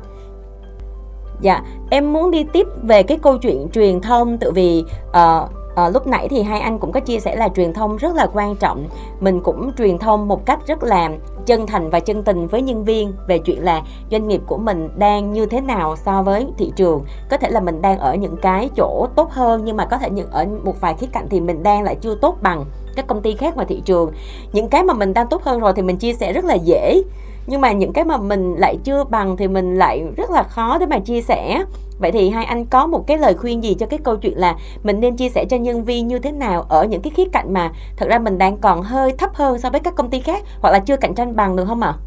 Dạ 1.41 1.63
em 1.91 2.13
muốn 2.13 2.31
đi 2.31 2.45
tiếp 2.53 2.67
về 2.83 3.03
cái 3.03 3.19
câu 3.19 3.39
chuyện 3.39 3.69
truyền 3.73 4.01
thông 4.01 4.39
tự 4.39 4.53
vì 4.53 4.85
uh, 5.09 5.51
à, 5.77 5.89
lúc 5.89 6.07
nãy 6.07 6.29
thì 6.29 6.43
hai 6.43 6.61
anh 6.61 6.79
cũng 6.79 6.93
có 6.93 7.01
chia 7.01 7.21
sẻ 7.21 7.37
là 7.37 7.49
truyền 7.49 7.73
thông 7.73 7.97
rất 7.97 8.15
là 8.15 8.27
quan 8.33 8.57
trọng. 8.57 8.89
Mình 9.21 9.41
cũng 9.41 9.73
truyền 9.79 9.99
thông 9.99 10.29
một 10.29 10.47
cách 10.47 10.67
rất 10.67 10.83
là 10.83 11.11
chân 11.47 11.67
thành 11.67 11.91
và 11.91 12.01
chân 12.01 12.23
tình 12.23 12.47
với 12.47 12.63
nhân 12.63 12.85
viên 12.85 13.13
về 13.29 13.39
chuyện 13.39 13.65
là 13.65 13.83
doanh 14.11 14.29
nghiệp 14.29 14.41
của 14.47 14.57
mình 14.57 14.89
đang 14.97 15.33
như 15.33 15.47
thế 15.47 15.61
nào 15.61 15.97
so 15.97 16.23
với 16.23 16.47
thị 16.59 16.73
trường. 16.77 17.05
Có 17.31 17.37
thể 17.37 17.51
là 17.51 17.61
mình 17.61 17.83
đang 17.83 17.99
ở 17.99 18.15
những 18.15 18.37
cái 18.37 18.71
chỗ 18.77 19.07
tốt 19.17 19.31
hơn 19.31 19.65
nhưng 19.65 19.77
mà 19.77 19.87
có 19.87 19.99
thể 19.99 20.11
những 20.11 20.31
ở 20.31 20.47
một 20.65 20.81
vài 20.81 20.95
khía 20.95 21.07
cạnh 21.13 21.27
thì 21.31 21.41
mình 21.41 21.63
đang 21.63 21.83
lại 21.83 21.97
chưa 22.01 22.15
tốt 22.15 22.37
bằng 22.43 22.65
các 22.97 23.07
công 23.07 23.23
ty 23.23 23.35
khác 23.35 23.55
ngoài 23.55 23.67
thị 23.69 23.83
trường. 23.85 24.13
Những 24.53 24.69
cái 24.69 24.83
mà 24.83 24.95
mình 24.95 25.15
đang 25.15 25.27
tốt 25.27 25.43
hơn 25.43 25.61
rồi 25.61 25.73
thì 25.77 25.83
mình 25.83 25.97
chia 25.97 26.13
sẻ 26.13 26.33
rất 26.33 26.45
là 26.45 26.55
dễ 26.55 27.03
nhưng 27.47 27.61
mà 27.61 27.73
những 27.73 27.93
cái 27.93 28.05
mà 28.05 28.17
mình 28.17 28.55
lại 28.55 28.79
chưa 28.85 29.05
bằng 29.05 29.37
thì 29.37 29.49
mình 29.49 29.75
lại 29.75 30.05
rất 30.17 30.31
là 30.31 30.43
khó 30.43 30.79
để 30.79 30.87
mà 30.87 30.99
chia 30.99 31.23
sẻ 31.23 31.65
vậy 31.99 32.13
thì 32.13 32.31
hai 32.31 32.45
anh 32.45 32.67
có 32.67 32.87
một 32.87 33.07
cái 33.07 33.19
lời 33.19 33.35
khuyên 33.35 33.65
gì 33.65 33.75
cho 33.79 33.87
cái 33.87 33.99
câu 34.05 34.17
chuyện 34.17 34.39
là 34.39 34.57
mình 34.83 35.01
nên 35.01 35.17
chia 35.17 35.29
sẻ 35.29 35.45
cho 35.51 35.57
nhân 35.57 35.85
viên 35.85 36.09
như 36.09 36.19
thế 36.19 36.33
nào 36.33 36.63
ở 36.63 36.85
những 36.85 37.03
cái 37.03 37.13
khía 37.17 37.29
cạnh 37.33 37.53
mà 37.53 37.73
thật 37.97 38.07
ra 38.09 38.19
mình 38.19 38.39
đang 38.39 38.59
còn 38.59 38.83
hơi 38.83 39.13
thấp 39.19 39.35
hơn 39.35 39.59
so 39.59 39.71
với 39.71 39.81
các 39.81 39.95
công 39.97 40.11
ty 40.11 40.21
khác 40.21 40.45
hoặc 40.61 40.71
là 40.71 40.79
chưa 40.79 40.97
cạnh 40.97 41.15
tranh 41.15 41.37
bằng 41.37 41.57
được 41.57 41.65
không 41.67 41.83
ạ 41.83 41.89
à? 41.89 42.01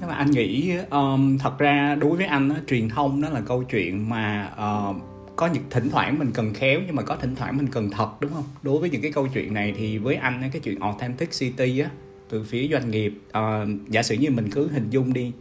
chắc 0.00 0.08
là 0.08 0.14
anh 0.14 0.30
nghĩ 0.30 0.72
um, 0.90 1.38
thật 1.38 1.58
ra 1.58 1.96
đối 2.00 2.16
với 2.16 2.26
anh 2.26 2.50
truyền 2.68 2.88
thông 2.88 3.22
đó 3.22 3.28
là 3.28 3.40
câu 3.40 3.62
chuyện 3.62 4.08
mà 4.08 4.50
uh, 4.52 4.96
có 5.36 5.46
những 5.46 5.62
thỉnh 5.70 5.90
thoảng 5.90 6.18
mình 6.18 6.30
cần 6.34 6.54
khéo 6.54 6.80
nhưng 6.86 6.96
mà 6.96 7.02
có 7.02 7.16
thỉnh 7.16 7.34
thoảng 7.36 7.56
mình 7.56 7.66
cần 7.66 7.90
thật 7.90 8.08
đúng 8.20 8.32
không 8.34 8.44
đối 8.62 8.78
với 8.78 8.90
những 8.90 9.02
cái 9.02 9.12
câu 9.12 9.28
chuyện 9.34 9.54
này 9.54 9.74
thì 9.76 9.98
với 9.98 10.14
anh 10.14 10.50
cái 10.52 10.60
chuyện 10.64 10.80
authenticity 10.80 11.80
á 11.80 11.90
từ 12.28 12.44
phía 12.44 12.68
doanh 12.72 12.90
nghiệp 12.90 13.14
uh, 13.28 13.88
giả 13.88 14.02
sử 14.02 14.14
như 14.14 14.30
mình 14.30 14.50
cứ 14.50 14.68
hình 14.68 14.90
dung 14.90 15.12
đi 15.12 15.32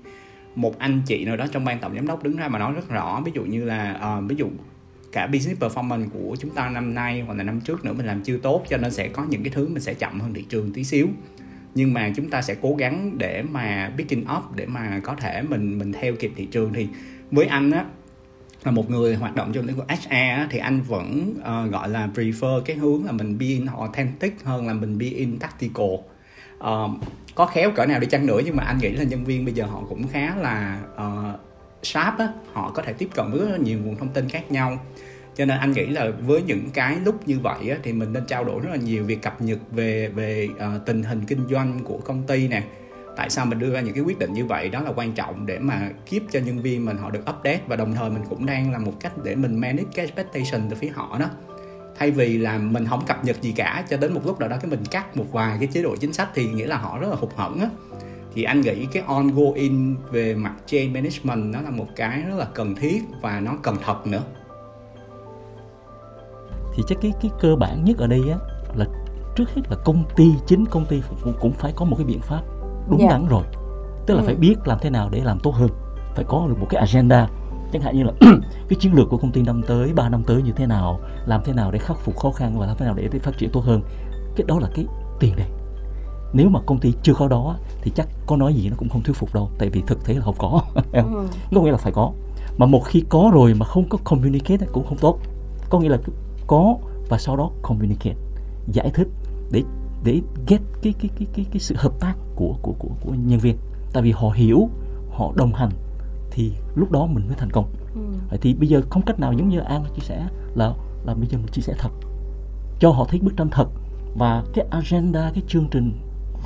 một 0.55 0.79
anh 0.79 1.01
chị 1.05 1.25
nào 1.25 1.37
đó 1.37 1.47
trong 1.51 1.65
ban 1.65 1.79
tổng 1.79 1.95
giám 1.95 2.07
đốc 2.07 2.23
đứng 2.23 2.37
ra 2.37 2.47
mà 2.47 2.59
nói 2.59 2.73
rất 2.73 2.89
rõ. 2.89 3.21
Ví 3.25 3.31
dụ 3.35 3.43
như 3.43 3.65
là 3.65 4.01
uh, 4.17 4.29
ví 4.29 4.35
dụ 4.35 4.47
cả 5.11 5.27
business 5.27 5.61
performance 5.61 6.09
của 6.09 6.35
chúng 6.39 6.51
ta 6.51 6.69
năm 6.69 6.93
nay 6.93 7.21
hoặc 7.21 7.37
là 7.37 7.43
năm 7.43 7.61
trước 7.61 7.85
nữa 7.85 7.93
mình 7.93 8.05
làm 8.05 8.21
chưa 8.21 8.37
tốt 8.37 8.63
cho 8.69 8.77
nên 8.77 8.91
sẽ 8.91 9.07
có 9.07 9.23
những 9.29 9.43
cái 9.43 9.53
thứ 9.55 9.67
mình 9.67 9.81
sẽ 9.81 9.93
chậm 9.93 10.19
hơn 10.19 10.33
thị 10.33 10.45
trường 10.49 10.73
tí 10.73 10.83
xíu. 10.83 11.07
Nhưng 11.75 11.93
mà 11.93 12.11
chúng 12.15 12.29
ta 12.29 12.41
sẽ 12.41 12.55
cố 12.61 12.75
gắng 12.75 13.17
để 13.17 13.43
mà 13.43 13.91
picking 13.97 14.23
up 14.37 14.55
để 14.55 14.65
mà 14.65 14.99
có 15.03 15.15
thể 15.15 15.41
mình 15.41 15.79
mình 15.79 15.93
theo 15.93 16.15
kịp 16.15 16.31
thị 16.35 16.45
trường. 16.45 16.73
Thì 16.73 16.87
với 17.31 17.45
anh 17.45 17.71
á 17.71 17.85
là 18.63 18.71
một 18.71 18.89
người 18.89 19.15
hoạt 19.15 19.35
động 19.35 19.51
trong 19.53 19.65
lĩnh 19.65 19.75
vực 19.75 19.85
HR 19.89 20.11
á, 20.11 20.47
thì 20.49 20.59
anh 20.59 20.81
vẫn 20.81 21.33
uh, 21.39 21.71
gọi 21.71 21.89
là 21.89 22.09
prefer 22.13 22.61
cái 22.61 22.75
hướng 22.75 23.05
là 23.05 23.11
mình 23.11 23.37
being 23.37 23.67
authentic 23.67 24.43
hơn 24.43 24.67
là 24.67 24.73
mình 24.73 24.97
being 24.97 25.39
tactical 25.39 25.89
uh, 26.61 26.91
có 27.35 27.45
khéo 27.45 27.71
cỡ 27.71 27.85
nào 27.85 27.99
đi 27.99 28.07
chăng 28.07 28.25
nữa 28.25 28.41
nhưng 28.45 28.55
mà 28.55 28.63
anh 28.63 28.77
nghĩ 28.77 28.89
là 28.89 29.03
nhân 29.03 29.23
viên 29.23 29.45
bây 29.45 29.53
giờ 29.53 29.65
họ 29.65 29.81
cũng 29.89 30.07
khá 30.07 30.35
là 30.35 30.79
uh, 30.95 31.39
sharp 31.83 32.17
á. 32.17 32.27
Họ 32.53 32.71
có 32.75 32.83
thể 32.83 32.93
tiếp 32.93 33.09
cận 33.15 33.31
với 33.31 33.59
nhiều 33.59 33.79
nguồn 33.83 33.95
thông 33.95 34.09
tin 34.09 34.29
khác 34.29 34.51
nhau. 34.51 34.77
Cho 35.35 35.45
nên 35.45 35.57
anh 35.57 35.71
nghĩ 35.71 35.85
là 35.85 36.11
với 36.27 36.41
những 36.41 36.69
cái 36.73 36.97
lúc 37.05 37.27
như 37.27 37.39
vậy 37.39 37.69
á, 37.69 37.77
thì 37.83 37.93
mình 37.93 38.13
nên 38.13 38.25
trao 38.25 38.43
đổi 38.43 38.59
rất 38.59 38.69
là 38.71 38.77
nhiều 38.77 39.03
việc 39.03 39.21
cập 39.21 39.41
nhật 39.41 39.59
về 39.71 40.07
về 40.07 40.49
uh, 40.55 40.85
tình 40.85 41.03
hình 41.03 41.25
kinh 41.25 41.47
doanh 41.49 41.79
của 41.83 41.97
công 41.97 42.23
ty 42.23 42.47
nè. 42.47 42.63
Tại 43.17 43.29
sao 43.29 43.45
mình 43.45 43.59
đưa 43.59 43.73
ra 43.73 43.81
những 43.81 43.93
cái 43.93 44.03
quyết 44.03 44.19
định 44.19 44.33
như 44.33 44.45
vậy? 44.45 44.69
Đó 44.69 44.81
là 44.81 44.91
quan 44.95 45.11
trọng 45.11 45.45
để 45.45 45.59
mà 45.59 45.89
kiếp 46.05 46.21
cho 46.31 46.39
nhân 46.39 46.61
viên 46.61 46.85
mình 46.85 46.97
họ 46.97 47.09
được 47.09 47.19
update 47.19 47.59
và 47.67 47.75
đồng 47.75 47.93
thời 47.93 48.09
mình 48.09 48.23
cũng 48.29 48.45
đang 48.45 48.71
là 48.71 48.79
một 48.79 48.93
cách 48.99 49.11
để 49.23 49.35
mình 49.35 49.59
manage 49.59 49.89
cái 49.95 50.05
expectation 50.05 50.69
từ 50.69 50.75
phía 50.75 50.89
họ 50.89 51.17
đó 51.19 51.29
thay 52.01 52.11
vì 52.11 52.37
là 52.37 52.57
mình 52.57 52.85
không 52.85 53.05
cập 53.05 53.25
nhật 53.25 53.41
gì 53.41 53.51
cả 53.51 53.83
cho 53.89 53.97
đến 53.97 54.13
một 54.13 54.21
lúc 54.25 54.39
nào 54.39 54.49
đó 54.49 54.57
cái 54.61 54.71
mình 54.71 54.85
cắt 54.91 55.17
một 55.17 55.25
vài 55.31 55.57
cái 55.59 55.67
chế 55.73 55.81
độ 55.81 55.95
chính 55.95 56.13
sách 56.13 56.29
thì 56.35 56.49
nghĩa 56.49 56.67
là 56.67 56.77
họ 56.77 56.99
rất 56.99 57.07
là 57.09 57.15
hụt 57.15 57.29
hẫng 57.35 57.59
á 57.59 57.69
thì 58.33 58.43
anh 58.43 58.61
nghĩ 58.61 58.85
cái 58.85 59.03
ongoing 59.07 59.95
về 60.11 60.35
mặt 60.35 60.53
change 60.65 60.93
management 60.93 61.53
nó 61.53 61.61
là 61.61 61.69
một 61.69 61.85
cái 61.95 62.21
rất 62.21 62.35
là 62.37 62.47
cần 62.53 62.75
thiết 62.75 63.03
và 63.21 63.39
nó 63.39 63.57
cần 63.63 63.75
thật 63.85 64.07
nữa 64.07 64.21
thì 66.75 66.83
chắc 66.87 66.97
cái 67.01 67.13
cái 67.21 67.31
cơ 67.39 67.55
bản 67.55 67.85
nhất 67.85 67.97
ở 67.97 68.07
đây 68.07 68.21
á 68.31 68.37
là 68.75 68.85
trước 69.35 69.49
hết 69.55 69.61
là 69.69 69.77
công 69.85 70.03
ty 70.15 70.31
chính 70.47 70.65
công 70.65 70.85
ty 70.85 71.01
cũng, 71.23 71.33
cũng 71.39 71.51
phải 71.51 71.73
có 71.75 71.85
một 71.85 71.95
cái 71.95 72.05
biện 72.05 72.21
pháp 72.21 72.41
đúng 72.89 72.99
yeah. 72.99 73.11
Dạ. 73.11 73.17
đắn 73.17 73.27
rồi 73.27 73.43
tức 74.05 74.13
là 74.13 74.21
ừ. 74.21 74.25
phải 74.25 74.35
biết 74.35 74.55
làm 74.65 74.77
thế 74.81 74.89
nào 74.89 75.09
để 75.09 75.21
làm 75.23 75.39
tốt 75.39 75.51
hơn 75.51 75.69
phải 76.15 76.25
có 76.27 76.45
được 76.47 76.55
một 76.59 76.67
cái 76.69 76.79
agenda 76.79 77.27
chẳng 77.73 77.81
hạn 77.81 77.97
như 77.97 78.03
là 78.03 78.11
cái 78.69 78.77
chiến 78.79 78.93
lược 78.93 79.09
của 79.09 79.17
công 79.17 79.31
ty 79.31 79.41
năm 79.41 79.61
tới 79.67 79.93
3 79.93 80.09
năm 80.09 80.23
tới 80.23 80.41
như 80.41 80.51
thế 80.51 80.65
nào 80.65 80.99
làm 81.25 81.41
thế 81.45 81.53
nào 81.53 81.71
để 81.71 81.79
khắc 81.79 81.97
phục 81.97 82.17
khó 82.17 82.31
khăn 82.31 82.59
và 82.59 82.65
làm 82.65 82.77
thế 82.77 82.85
nào 82.85 82.95
để 82.95 83.19
phát 83.19 83.37
triển 83.37 83.49
tốt 83.49 83.63
hơn 83.65 83.81
cái 84.35 84.45
đó 84.47 84.59
là 84.59 84.69
cái 84.75 84.85
tiền 85.19 85.35
đề. 85.35 85.45
Nếu 86.33 86.49
mà 86.49 86.59
công 86.65 86.79
ty 86.79 86.93
chưa 87.03 87.13
có 87.13 87.27
đó 87.27 87.57
thì 87.81 87.91
chắc 87.95 88.07
có 88.27 88.37
nói 88.37 88.53
gì 88.53 88.69
nó 88.69 88.75
cũng 88.79 88.89
không 88.89 89.01
thuyết 89.03 89.15
phục 89.15 89.33
đâu 89.33 89.49
tại 89.57 89.69
vì 89.69 89.81
thực 89.87 90.05
tế 90.05 90.13
là 90.13 90.21
không 90.21 90.35
có. 90.37 90.61
Ừ. 90.93 91.03
có 91.55 91.61
nghĩa 91.61 91.71
là 91.71 91.77
phải 91.77 91.91
có. 91.91 92.11
Mà 92.57 92.65
một 92.65 92.85
khi 92.85 93.03
có 93.09 93.31
rồi 93.33 93.53
mà 93.53 93.65
không 93.65 93.89
có 93.89 93.97
communicate 94.03 94.65
cũng 94.71 94.85
không 94.87 94.97
tốt. 94.97 95.19
Có 95.69 95.79
nghĩa 95.79 95.89
là 95.89 95.97
có 96.47 96.75
và 97.09 97.17
sau 97.17 97.37
đó 97.37 97.51
communicate 97.61 98.15
giải 98.67 98.91
thích 98.93 99.07
để 99.51 99.63
để 100.03 100.21
get 100.47 100.61
cái 100.81 100.93
cái 100.99 101.09
cái 101.19 101.27
cái 101.33 101.45
cái 101.51 101.59
sự 101.59 101.75
hợp 101.77 101.99
tác 101.99 102.13
của 102.35 102.55
của 102.61 102.73
của 102.79 102.89
của 103.01 103.13
nhân 103.25 103.39
viên. 103.39 103.57
Tại 103.93 104.03
vì 104.03 104.11
họ 104.11 104.29
hiểu 104.29 104.69
họ 105.11 105.31
đồng 105.35 105.53
hành 105.53 105.69
thì 106.31 106.51
lúc 106.75 106.91
đó 106.91 107.05
mình 107.05 107.27
mới 107.27 107.35
thành 107.35 107.49
công. 107.49 107.65
Ừ. 107.95 108.37
thì 108.41 108.53
bây 108.53 108.69
giờ 108.69 108.81
không 108.89 109.01
cách 109.05 109.19
nào 109.19 109.33
giống 109.33 109.49
như 109.49 109.59
an 109.59 109.83
chia 109.95 110.01
sẻ 110.01 110.27
là 110.55 110.73
là 111.05 111.13
bây 111.13 111.27
giờ 111.27 111.37
mình 111.37 111.51
chia 111.51 111.61
sẻ 111.61 111.73
thật. 111.77 111.89
Cho 112.79 112.89
họ 112.89 113.05
thấy 113.09 113.19
bức 113.19 113.37
tranh 113.37 113.49
thật 113.49 113.67
và 114.17 114.43
cái 114.53 114.65
agenda 114.71 115.31
cái 115.33 115.43
chương 115.47 115.67
trình 115.71 115.93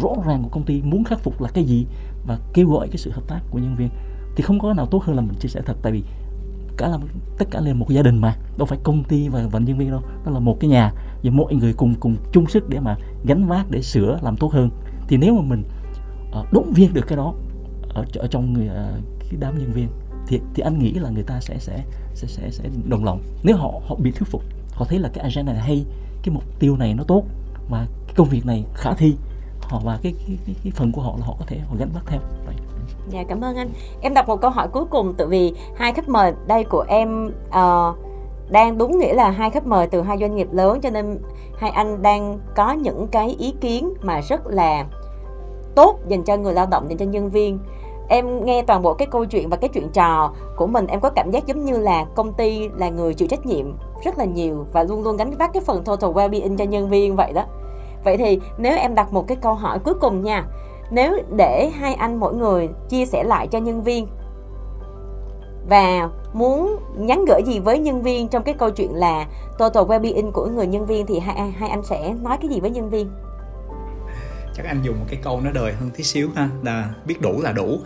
rõ 0.01 0.09
ràng 0.25 0.43
của 0.43 0.49
công 0.49 0.63
ty 0.63 0.81
muốn 0.81 1.03
khắc 1.03 1.19
phục 1.19 1.41
là 1.41 1.49
cái 1.53 1.63
gì 1.63 1.85
và 2.27 2.39
kêu 2.53 2.69
gọi 2.69 2.87
cái 2.87 2.97
sự 2.97 3.11
hợp 3.11 3.27
tác 3.27 3.39
của 3.51 3.59
nhân 3.59 3.75
viên 3.75 3.89
thì 4.35 4.43
không 4.43 4.59
có 4.59 4.73
nào 4.73 4.85
tốt 4.85 5.03
hơn 5.03 5.15
là 5.15 5.21
mình 5.21 5.35
chia 5.39 5.49
sẻ 5.49 5.61
thật. 5.65 5.77
Tại 5.81 5.91
vì 5.91 6.03
cả 6.77 6.87
là 6.87 6.97
tất 7.37 7.45
cả 7.51 7.61
là 7.61 7.73
một 7.73 7.89
gia 7.89 8.01
đình 8.01 8.17
mà 8.17 8.35
đâu 8.57 8.65
phải 8.65 8.79
công 8.83 9.03
ty 9.03 9.27
và, 9.27 9.47
và 9.51 9.59
nhân 9.59 9.77
viên 9.77 9.91
đâu 9.91 10.01
đó 10.25 10.31
là 10.31 10.39
một 10.39 10.57
cái 10.59 10.69
nhà. 10.69 10.91
Và 11.23 11.31
mỗi 11.31 11.55
người 11.55 11.73
cùng 11.73 11.95
cùng 11.99 12.15
chung 12.31 12.47
sức 12.47 12.69
để 12.69 12.79
mà 12.79 12.97
gánh 13.25 13.47
vác 13.47 13.71
để 13.71 13.81
sửa 13.81 14.19
làm 14.21 14.37
tốt 14.37 14.53
hơn. 14.53 14.69
Thì 15.07 15.17
nếu 15.17 15.35
mà 15.35 15.41
mình 15.41 15.63
uh, 16.39 16.53
động 16.53 16.71
viên 16.73 16.93
được 16.93 17.07
cái 17.07 17.17
đó 17.17 17.33
ở, 17.89 18.05
ở 18.15 18.27
trong 18.27 18.53
người 18.53 18.67
uh, 18.67 19.14
cái 19.29 19.39
đám 19.39 19.59
nhân 19.59 19.71
viên 19.71 19.87
thì 20.27 20.41
thì 20.53 20.63
anh 20.63 20.79
nghĩ 20.79 20.93
là 20.93 21.09
người 21.09 21.23
ta 21.23 21.39
sẽ 21.41 21.55
sẽ 21.59 21.83
sẽ 22.13 22.27
sẽ 22.27 22.49
sẽ 22.51 22.69
đồng 22.89 23.05
lòng 23.05 23.21
nếu 23.43 23.57
họ 23.57 23.71
họ 23.87 23.95
bị 23.95 24.11
thuyết 24.11 24.29
phục 24.31 24.41
họ 24.71 24.85
thấy 24.89 24.99
là 24.99 25.09
cái 25.13 25.23
agenda 25.23 25.53
này 25.53 25.61
hay 25.61 25.85
cái 26.23 26.33
mục 26.33 26.43
tiêu 26.59 26.77
này 26.77 26.93
nó 26.93 27.03
tốt 27.03 27.23
và 27.69 27.87
cái 28.07 28.15
công 28.15 28.29
việc 28.29 28.45
này 28.45 28.65
khả 28.73 28.93
thi 28.93 29.15
họ 29.61 29.81
và 29.83 29.99
cái 30.03 30.13
cái, 30.27 30.37
cái, 30.45 30.55
cái 30.63 30.71
phần 30.75 30.91
của 30.91 31.01
họ 31.01 31.15
là 31.19 31.25
họ 31.25 31.35
có 31.39 31.45
thể 31.47 31.57
họ 31.59 31.75
gánh 31.79 31.89
vác 31.93 32.03
theo 32.07 32.19
Đấy. 32.45 32.55
Dạ 33.09 33.23
cảm 33.27 33.41
ơn 33.41 33.55
anh. 33.55 33.69
Em 34.01 34.13
đặt 34.13 34.27
một 34.27 34.41
câu 34.41 34.51
hỏi 34.51 34.67
cuối 34.67 34.85
cùng 34.85 35.13
tự 35.13 35.27
vì 35.27 35.53
hai 35.75 35.93
khách 35.93 36.09
mời 36.09 36.33
đây 36.47 36.63
của 36.63 36.85
em 36.87 37.31
uh, 37.47 37.95
đang 38.49 38.77
đúng 38.77 38.99
nghĩa 38.99 39.13
là 39.13 39.31
hai 39.31 39.49
khách 39.49 39.67
mời 39.67 39.87
từ 39.87 40.01
hai 40.01 40.17
doanh 40.17 40.35
nghiệp 40.35 40.47
lớn 40.51 40.81
cho 40.81 40.89
nên 40.89 41.17
hai 41.57 41.71
anh 41.71 42.01
đang 42.01 42.39
có 42.55 42.71
những 42.71 43.07
cái 43.07 43.35
ý 43.39 43.53
kiến 43.61 43.93
mà 44.01 44.21
rất 44.21 44.47
là 44.47 44.85
tốt 45.75 45.99
dành 46.07 46.23
cho 46.23 46.37
người 46.37 46.53
lao 46.53 46.65
động 46.65 46.89
dành 46.89 46.97
cho 46.97 47.05
nhân 47.05 47.29
viên 47.29 47.59
em 48.09 48.45
nghe 48.45 48.61
toàn 48.61 48.81
bộ 48.81 48.93
cái 48.93 49.07
câu 49.11 49.25
chuyện 49.25 49.49
và 49.49 49.57
cái 49.57 49.69
chuyện 49.69 49.89
trò 49.93 50.33
của 50.55 50.67
mình, 50.67 50.87
em 50.87 50.99
có 50.99 51.09
cảm 51.09 51.31
giác 51.31 51.45
giống 51.45 51.65
như 51.65 51.77
là 51.77 52.05
công 52.15 52.33
ty 52.33 52.69
là 52.77 52.89
người 52.89 53.13
chịu 53.13 53.27
trách 53.27 53.45
nhiệm 53.45 53.65
rất 54.03 54.17
là 54.17 54.25
nhiều 54.25 54.65
và 54.73 54.83
luôn 54.83 55.03
luôn 55.03 55.17
gánh 55.17 55.31
vác 55.31 55.53
cái 55.53 55.63
phần 55.65 55.83
total 55.83 56.11
well-being 56.11 56.57
cho 56.57 56.63
nhân 56.65 56.89
viên 56.89 57.15
vậy 57.15 57.33
đó. 57.33 57.43
Vậy 58.03 58.17
thì 58.17 58.39
nếu 58.57 58.77
em 58.77 58.95
đặt 58.95 59.13
một 59.13 59.27
cái 59.27 59.37
câu 59.41 59.53
hỏi 59.53 59.79
cuối 59.79 59.93
cùng 59.93 60.23
nha, 60.23 60.45
nếu 60.91 61.17
để 61.37 61.71
hai 61.79 61.93
anh 61.93 62.19
mỗi 62.19 62.33
người 62.33 62.69
chia 62.89 63.05
sẻ 63.05 63.23
lại 63.23 63.47
cho 63.47 63.59
nhân 63.59 63.83
viên 63.83 64.07
và 65.69 66.09
muốn 66.33 66.75
nhắn 66.97 67.25
gửi 67.27 67.41
gì 67.45 67.59
với 67.59 67.79
nhân 67.79 68.01
viên 68.01 68.27
trong 68.27 68.43
cái 68.43 68.55
câu 68.57 68.69
chuyện 68.69 68.95
là 68.95 69.25
total 69.57 69.83
well-being 69.83 70.31
của 70.31 70.45
người 70.45 70.67
nhân 70.67 70.85
viên 70.85 71.05
thì 71.05 71.19
hai 71.19 71.35
hai 71.35 71.69
anh 71.69 71.83
sẽ 71.83 72.13
nói 72.23 72.37
cái 72.41 72.49
gì 72.49 72.59
với 72.59 72.69
nhân 72.69 72.89
viên? 72.89 73.09
Chắc 74.57 74.65
anh 74.65 74.81
dùng 74.83 74.99
một 74.99 75.05
cái 75.09 75.19
câu 75.23 75.41
nó 75.41 75.51
đời 75.51 75.73
hơn 75.73 75.89
tí 75.97 76.03
xíu 76.03 76.29
ha. 76.35 76.49
Là 76.63 76.93
biết 77.05 77.21
đủ 77.21 77.41
là 77.41 77.51
đủ. 77.51 77.81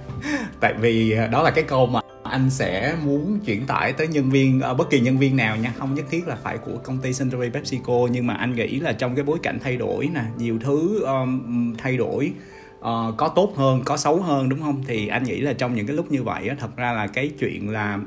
Tại 0.60 0.74
vì 0.80 1.12
à, 1.12 1.26
đó 1.26 1.42
là 1.42 1.50
cái 1.50 1.64
câu 1.64 1.86
mà 1.86 2.00
anh 2.22 2.50
sẽ 2.50 2.96
muốn 3.04 3.40
chuyển 3.46 3.66
tải 3.66 3.92
tới 3.92 4.08
nhân 4.08 4.30
viên 4.30 4.60
uh, 4.70 4.76
bất 4.76 4.90
kỳ 4.90 5.00
nhân 5.00 5.18
viên 5.18 5.36
nào 5.36 5.56
nha. 5.56 5.72
Không 5.78 5.94
nhất 5.94 6.04
thiết 6.10 6.28
là 6.28 6.36
phải 6.42 6.58
của 6.58 6.76
công 6.82 6.98
ty 6.98 7.12
Century 7.12 7.50
PepsiCo 7.50 7.92
nhưng 8.10 8.26
mà 8.26 8.34
anh 8.34 8.54
nghĩ 8.54 8.80
là 8.80 8.92
trong 8.92 9.14
cái 9.14 9.24
bối 9.24 9.38
cảnh 9.42 9.58
thay 9.62 9.76
đổi 9.76 10.08
nè 10.14 10.22
nhiều 10.38 10.58
thứ 10.60 11.02
um, 11.04 11.74
thay 11.78 11.96
đổi 11.96 12.32
uh, 12.78 12.84
có 13.16 13.28
tốt 13.36 13.52
hơn 13.56 13.82
có 13.84 13.96
xấu 13.96 14.22
hơn 14.22 14.48
đúng 14.48 14.60
không? 14.60 14.82
Thì 14.86 15.08
anh 15.08 15.24
nghĩ 15.24 15.40
là 15.40 15.52
trong 15.52 15.74
những 15.74 15.86
cái 15.86 15.96
lúc 15.96 16.12
như 16.12 16.22
vậy 16.22 16.48
á, 16.48 16.56
thật 16.58 16.76
ra 16.76 16.92
là 16.92 17.06
cái 17.06 17.30
chuyện 17.38 17.70
là 17.70 17.98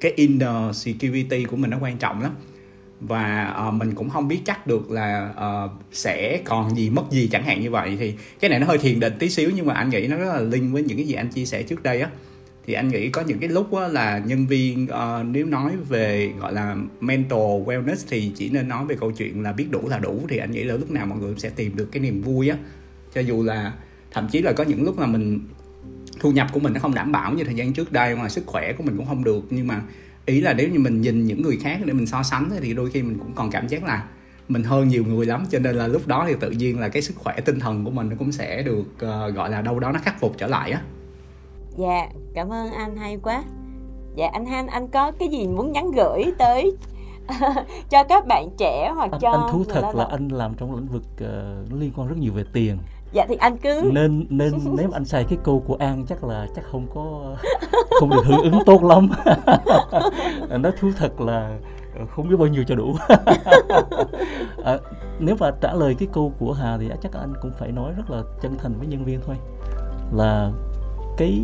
cái 0.00 0.12
inner 0.16 0.76
security 0.76 1.44
của 1.44 1.56
mình 1.56 1.70
nó 1.70 1.78
quan 1.80 1.96
trọng 1.96 2.22
lắm 2.22 2.32
và 3.00 3.56
uh, 3.68 3.74
mình 3.74 3.94
cũng 3.94 4.10
không 4.10 4.28
biết 4.28 4.40
chắc 4.44 4.66
được 4.66 4.90
là 4.90 5.34
uh, 5.64 5.70
sẽ 5.92 6.42
còn 6.44 6.76
gì 6.76 6.90
mất 6.90 7.02
gì 7.10 7.28
chẳng 7.32 7.44
hạn 7.44 7.60
như 7.60 7.70
vậy. 7.70 7.96
Thì 8.00 8.14
cái 8.40 8.50
này 8.50 8.58
nó 8.58 8.66
hơi 8.66 8.78
thiền 8.78 9.00
định 9.00 9.12
tí 9.18 9.30
xíu 9.30 9.50
nhưng 9.54 9.66
mà 9.66 9.74
anh 9.74 9.90
nghĩ 9.90 10.06
nó 10.06 10.16
rất 10.16 10.28
là 10.34 10.40
liên 10.40 10.72
với 10.72 10.82
những 10.82 10.96
cái 10.96 11.06
gì 11.06 11.14
anh 11.14 11.28
chia 11.28 11.44
sẻ 11.44 11.62
trước 11.62 11.82
đây 11.82 12.00
á. 12.00 12.10
Thì 12.66 12.74
anh 12.74 12.88
nghĩ 12.88 13.10
có 13.10 13.22
những 13.22 13.38
cái 13.38 13.48
lúc 13.48 13.74
á, 13.74 13.88
là 13.88 14.18
nhân 14.26 14.46
viên 14.46 14.84
uh, 14.84 15.26
nếu 15.26 15.46
nói 15.46 15.72
về 15.88 16.32
gọi 16.40 16.52
là 16.52 16.76
mental 17.00 17.38
wellness 17.38 18.04
thì 18.08 18.32
chỉ 18.36 18.48
nên 18.48 18.68
nói 18.68 18.84
về 18.84 18.96
câu 19.00 19.12
chuyện 19.12 19.42
là 19.42 19.52
biết 19.52 19.66
đủ 19.70 19.88
là 19.88 19.98
đủ. 19.98 20.20
Thì 20.28 20.36
anh 20.36 20.50
nghĩ 20.50 20.64
là 20.64 20.74
lúc 20.76 20.90
nào 20.90 21.06
mọi 21.06 21.18
người 21.18 21.34
sẽ 21.38 21.50
tìm 21.50 21.76
được 21.76 21.88
cái 21.92 22.02
niềm 22.02 22.22
vui 22.22 22.48
á. 22.48 22.56
Cho 23.14 23.20
dù 23.20 23.42
là 23.42 23.72
thậm 24.10 24.28
chí 24.32 24.42
là 24.42 24.52
có 24.52 24.64
những 24.64 24.84
lúc 24.84 24.98
là 24.98 25.06
mình 25.06 25.40
thu 26.20 26.32
nhập 26.32 26.46
của 26.52 26.60
mình 26.60 26.72
nó 26.72 26.80
không 26.80 26.94
đảm 26.94 27.12
bảo 27.12 27.32
như 27.32 27.44
thời 27.44 27.54
gian 27.54 27.72
trước 27.72 27.92
đây 27.92 28.16
mà 28.16 28.28
sức 28.28 28.46
khỏe 28.46 28.72
của 28.72 28.82
mình 28.82 28.96
cũng 28.96 29.06
không 29.06 29.24
được. 29.24 29.44
Nhưng 29.50 29.66
mà 29.66 29.82
ý 30.30 30.40
là 30.40 30.52
nếu 30.52 30.68
như 30.68 30.78
mình 30.78 31.00
nhìn 31.00 31.24
những 31.24 31.42
người 31.42 31.58
khác 31.62 31.80
để 31.84 31.92
mình 31.92 32.06
so 32.06 32.22
sánh 32.22 32.50
thì 32.60 32.74
đôi 32.74 32.90
khi 32.90 33.02
mình 33.02 33.18
cũng 33.18 33.32
còn 33.32 33.50
cảm 33.50 33.68
giác 33.68 33.84
là 33.84 34.04
mình 34.48 34.62
hơn 34.62 34.88
nhiều 34.88 35.04
người 35.04 35.26
lắm. 35.26 35.44
Cho 35.50 35.58
nên 35.58 35.76
là 35.76 35.86
lúc 35.86 36.06
đó 36.06 36.24
thì 36.28 36.34
tự 36.40 36.50
nhiên 36.50 36.80
là 36.80 36.88
cái 36.88 37.02
sức 37.02 37.16
khỏe 37.16 37.40
tinh 37.40 37.60
thần 37.60 37.84
của 37.84 37.90
mình 37.90 38.08
nó 38.08 38.16
cũng 38.18 38.32
sẽ 38.32 38.62
được 38.62 38.86
uh, 38.94 39.34
gọi 39.34 39.50
là 39.50 39.62
đâu 39.62 39.80
đó 39.80 39.92
nó 39.92 39.98
khắc 40.02 40.20
phục 40.20 40.38
trở 40.38 40.46
lại 40.46 40.70
á. 40.70 40.82
Dạ 41.78 42.08
cảm 42.34 42.52
ơn 42.52 42.72
anh 42.72 42.96
hay 42.96 43.18
quá. 43.22 43.42
Dạ 44.16 44.28
anh 44.32 44.46
Han 44.46 44.66
anh 44.66 44.88
có 44.88 45.12
cái 45.18 45.28
gì 45.28 45.48
muốn 45.48 45.72
nhắn 45.72 45.90
gửi 45.96 46.24
tới 46.38 46.76
cho 47.90 48.04
các 48.04 48.26
bạn 48.26 48.48
trẻ 48.58 48.92
hoặc 48.94 49.10
anh, 49.12 49.20
cho 49.20 49.30
anh 49.30 49.52
thú 49.52 49.64
thật 49.68 49.92
là 49.94 50.04
anh 50.10 50.28
làm 50.28 50.54
trong 50.54 50.74
lĩnh 50.74 50.86
vực 50.86 51.02
uh, 51.14 51.80
liên 51.80 51.90
quan 51.96 52.08
rất 52.08 52.16
nhiều 52.18 52.32
về 52.32 52.44
tiền 52.52 52.78
dạ 53.12 53.26
thì 53.28 53.36
anh 53.36 53.56
cứ 53.58 53.90
nên 53.92 54.26
nên 54.28 54.52
nếu 54.76 54.88
anh 54.92 55.04
xài 55.04 55.24
cái 55.24 55.38
câu 55.44 55.64
của 55.66 55.76
an 55.78 56.04
chắc 56.08 56.24
là 56.24 56.46
chắc 56.56 56.64
không 56.72 56.86
có 56.94 57.36
không 58.00 58.10
được 58.10 58.24
hưởng 58.24 58.42
ứng 58.42 58.58
tốt 58.66 58.84
lắm. 58.84 59.10
Nói 60.62 60.72
thú 60.80 60.90
thật 60.96 61.20
là 61.20 61.58
không 62.16 62.28
biết 62.28 62.36
bao 62.38 62.48
nhiêu 62.48 62.64
cho 62.64 62.74
đủ. 62.74 62.96
À, 64.64 64.78
nếu 65.18 65.36
mà 65.40 65.50
trả 65.60 65.72
lời 65.72 65.94
cái 65.98 66.08
câu 66.12 66.32
của 66.38 66.52
hà 66.52 66.78
thì 66.78 66.90
chắc 67.02 67.12
anh 67.12 67.32
cũng 67.42 67.50
phải 67.58 67.72
nói 67.72 67.92
rất 67.96 68.10
là 68.10 68.22
chân 68.42 68.56
thành 68.58 68.74
với 68.78 68.86
nhân 68.86 69.04
viên 69.04 69.20
thôi. 69.26 69.36
Là 70.12 70.50
cái 71.16 71.42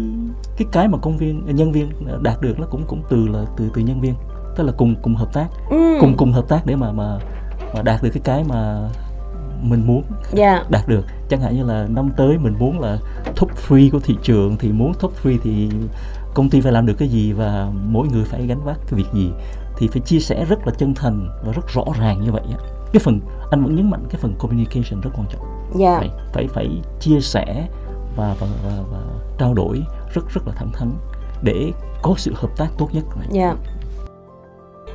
cái 0.56 0.68
cái 0.72 0.88
mà 0.88 0.98
công 0.98 1.16
viên 1.16 1.44
nhân 1.46 1.72
viên 1.72 1.90
đạt 2.22 2.40
được 2.40 2.60
nó 2.60 2.66
cũng 2.70 2.84
cũng 2.86 3.02
từ 3.08 3.28
là 3.28 3.44
từ 3.56 3.70
từ 3.74 3.82
nhân 3.82 4.00
viên 4.00 4.14
tức 4.56 4.64
là 4.64 4.72
cùng 4.76 4.94
cùng 5.02 5.14
hợp 5.14 5.32
tác. 5.32 5.48
Ừ. 5.70 5.96
cùng 6.00 6.16
cùng 6.16 6.32
hợp 6.32 6.48
tác 6.48 6.66
để 6.66 6.76
mà 6.76 6.92
mà 6.92 7.18
mà 7.74 7.82
đạt 7.82 8.02
được 8.02 8.10
cái 8.12 8.22
cái 8.24 8.44
mà 8.48 8.88
mình 9.62 9.86
muốn 9.86 10.02
yeah. 10.36 10.70
đạt 10.70 10.88
được 10.88 11.04
chẳng 11.28 11.40
hạn 11.40 11.56
như 11.56 11.64
là 11.64 11.86
năm 11.88 12.10
tới 12.16 12.38
mình 12.38 12.54
muốn 12.58 12.80
là 12.80 12.98
top 13.36 13.50
3 13.70 13.76
của 13.92 14.00
thị 14.00 14.16
trường 14.22 14.56
thì 14.58 14.72
muốn 14.72 14.92
top 15.00 15.12
3 15.24 15.30
thì 15.42 15.70
công 16.34 16.50
ty 16.50 16.60
phải 16.60 16.72
làm 16.72 16.86
được 16.86 16.94
cái 16.98 17.08
gì 17.08 17.32
và 17.32 17.70
mỗi 17.84 18.08
người 18.08 18.24
phải 18.24 18.46
gánh 18.46 18.64
vác 18.64 18.78
cái 18.90 19.00
việc 19.00 19.08
gì 19.14 19.30
thì 19.78 19.88
phải 19.88 20.00
chia 20.00 20.18
sẻ 20.18 20.44
rất 20.44 20.66
là 20.66 20.72
chân 20.78 20.94
thành 20.94 21.28
và 21.44 21.52
rất 21.52 21.68
rõ 21.74 21.84
ràng 22.00 22.20
như 22.20 22.32
vậy 22.32 22.42
cái 22.92 23.00
phần 23.00 23.20
anh 23.50 23.64
vẫn 23.64 23.76
nhấn 23.76 23.90
mạnh 23.90 24.04
cái 24.10 24.20
phần 24.20 24.34
communication 24.38 25.00
rất 25.00 25.10
quan 25.16 25.26
trọng 25.32 25.70
yeah. 25.80 25.98
phải 25.98 26.10
phải 26.32 26.48
phải 26.48 26.82
chia 27.00 27.20
sẻ 27.20 27.68
và 28.16 28.36
và, 28.40 28.46
và, 28.64 28.82
và 28.92 28.98
trao 29.38 29.54
đổi 29.54 29.82
rất 30.14 30.22
rất 30.34 30.46
là 30.46 30.52
thẳng 30.56 30.70
thắn 30.72 30.92
để 31.42 31.72
có 32.02 32.14
sự 32.16 32.32
hợp 32.36 32.56
tác 32.56 32.68
tốt 32.78 32.88
nhất. 32.92 33.04
Yeah. 33.34 33.56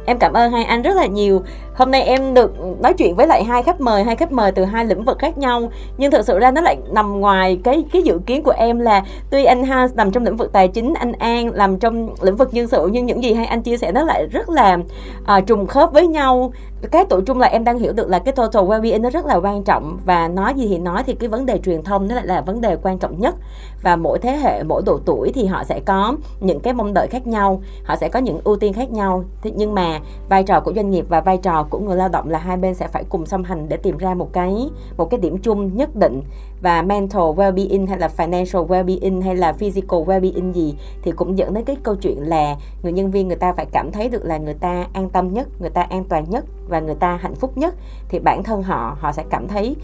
Em 0.05 0.17
cảm 0.19 0.33
ơn 0.33 0.51
hai 0.51 0.63
anh 0.63 0.81
rất 0.81 0.95
là 0.95 1.05
nhiều. 1.05 1.41
Hôm 1.75 1.91
nay 1.91 2.01
em 2.01 2.33
được 2.33 2.53
nói 2.81 2.93
chuyện 2.93 3.15
với 3.15 3.27
lại 3.27 3.43
hai 3.43 3.63
khách 3.63 3.81
mời, 3.81 4.03
hai 4.03 4.15
khách 4.15 4.31
mời 4.31 4.51
từ 4.51 4.65
hai 4.65 4.85
lĩnh 4.85 5.03
vực 5.03 5.19
khác 5.19 5.37
nhau, 5.37 5.71
nhưng 5.97 6.11
thực 6.11 6.25
sự 6.25 6.39
ra 6.39 6.51
nó 6.51 6.61
lại 6.61 6.77
nằm 6.91 7.19
ngoài 7.19 7.59
cái 7.63 7.83
cái 7.91 8.03
dự 8.03 8.19
kiến 8.25 8.43
của 8.43 8.53
em 8.57 8.79
là 8.79 9.03
tuy 9.29 9.45
anh 9.45 9.63
ha 9.63 9.87
nằm 9.95 10.11
trong 10.11 10.25
lĩnh 10.25 10.37
vực 10.37 10.51
tài 10.53 10.67
chính, 10.67 10.93
anh 10.93 11.13
An 11.13 11.51
làm 11.53 11.79
trong 11.79 12.09
lĩnh 12.21 12.35
vực 12.35 12.53
nhân 12.53 12.67
sự 12.67 12.89
nhưng 12.91 13.05
những 13.05 13.23
gì 13.23 13.33
hai 13.33 13.45
anh 13.45 13.61
chia 13.61 13.77
sẻ 13.77 13.91
nó 13.91 14.03
lại 14.03 14.25
rất 14.25 14.49
là 14.49 14.77
à, 15.25 15.41
trùng 15.41 15.67
khớp 15.67 15.91
với 15.93 16.07
nhau. 16.07 16.53
Cái 16.91 17.05
tụ 17.05 17.21
chung 17.25 17.39
là 17.39 17.47
em 17.47 17.63
đang 17.63 17.79
hiểu 17.79 17.93
được 17.93 18.09
là 18.09 18.19
cái 18.19 18.33
total 18.33 18.63
well-being 18.63 19.01
nó 19.01 19.09
rất 19.09 19.25
là 19.25 19.35
quan 19.35 19.63
trọng 19.63 19.99
và 20.05 20.27
nói 20.27 20.53
gì 20.53 20.67
thì 20.67 20.77
nói 20.77 21.03
thì 21.05 21.13
cái 21.13 21.29
vấn 21.29 21.45
đề 21.45 21.57
truyền 21.57 21.83
thông 21.83 22.07
nó 22.07 22.15
lại 22.15 22.25
là 22.25 22.41
vấn 22.41 22.61
đề 22.61 22.77
quan 22.83 22.97
trọng 22.97 23.19
nhất 23.19 23.35
và 23.81 23.95
mỗi 23.95 24.19
thế 24.19 24.37
hệ, 24.37 24.63
mỗi 24.63 24.81
độ 24.85 24.99
tuổi 25.05 25.31
thì 25.33 25.45
họ 25.45 25.63
sẽ 25.63 25.79
có 25.85 26.15
những 26.39 26.59
cái 26.59 26.73
mong 26.73 26.93
đợi 26.93 27.07
khác 27.07 27.27
nhau, 27.27 27.61
họ 27.83 27.95
sẽ 27.95 28.09
có 28.09 28.19
những 28.19 28.39
ưu 28.43 28.55
tiên 28.55 28.73
khác 28.73 28.91
nhau. 28.91 29.23
Thế 29.41 29.51
nhưng 29.55 29.73
mà 29.73 29.99
vai 30.29 30.43
trò 30.43 30.59
của 30.59 30.73
doanh 30.73 30.89
nghiệp 30.89 31.05
và 31.09 31.21
vai 31.21 31.37
trò 31.37 31.63
của 31.69 31.79
người 31.79 31.95
lao 31.95 32.09
động 32.09 32.29
là 32.29 32.39
hai 32.39 32.57
bên 32.57 32.73
sẽ 32.73 32.87
phải 32.87 33.03
cùng 33.09 33.25
song 33.25 33.43
hành 33.43 33.69
để 33.69 33.77
tìm 33.77 33.97
ra 33.97 34.13
một 34.13 34.33
cái 34.33 34.69
một 34.97 35.09
cái 35.09 35.19
điểm 35.19 35.37
chung 35.37 35.77
nhất 35.77 35.95
định. 35.95 36.21
Và 36.61 36.81
mental 36.81 37.21
well-being 37.21 37.87
hay 37.87 37.99
là 37.99 38.09
financial 38.17 38.67
well-being 38.67 39.21
hay 39.21 39.35
là 39.35 39.53
physical 39.53 39.99
well-being 39.99 40.51
gì 40.51 40.75
thì 41.01 41.11
cũng 41.11 41.37
dẫn 41.37 41.53
đến 41.53 41.63
cái 41.63 41.75
câu 41.83 41.95
chuyện 41.95 42.17
là 42.19 42.55
người 42.83 42.91
nhân 42.91 43.11
viên 43.11 43.27
người 43.27 43.37
ta 43.37 43.53
phải 43.53 43.65
cảm 43.65 43.91
thấy 43.91 44.09
được 44.09 44.25
là 44.25 44.37
người 44.37 44.53
ta 44.53 44.87
an 44.93 45.09
tâm 45.09 45.33
nhất, 45.33 45.47
người 45.59 45.69
ta 45.69 45.81
an 45.81 46.03
toàn 46.03 46.25
nhất 46.29 46.45
và 46.69 46.79
người 46.79 46.95
ta 46.95 47.15
hạnh 47.21 47.35
phúc 47.35 47.57
nhất. 47.57 47.75
Thì 48.09 48.19
bản 48.19 48.43
thân 48.43 48.63
họ 48.63 48.97
họ 48.99 49.11
sẽ 49.11 49.23
cảm 49.29 49.47
thấy 49.47 49.75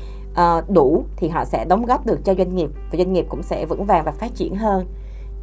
uh, 0.41 0.69
đủ 0.69 1.05
thì 1.17 1.27
họ 1.27 1.45
sẽ 1.45 1.65
đóng 1.65 1.85
góp 1.85 2.05
được 2.05 2.19
cho 2.25 2.33
doanh 2.35 2.55
nghiệp 2.55 2.69
và 2.91 2.97
doanh 2.97 3.13
nghiệp 3.13 3.25
cũng 3.29 3.43
sẽ 3.43 3.65
vững 3.65 3.85
vàng 3.85 4.03
và 4.05 4.11
phát 4.11 4.35
triển 4.35 4.55
hơn. 4.55 4.85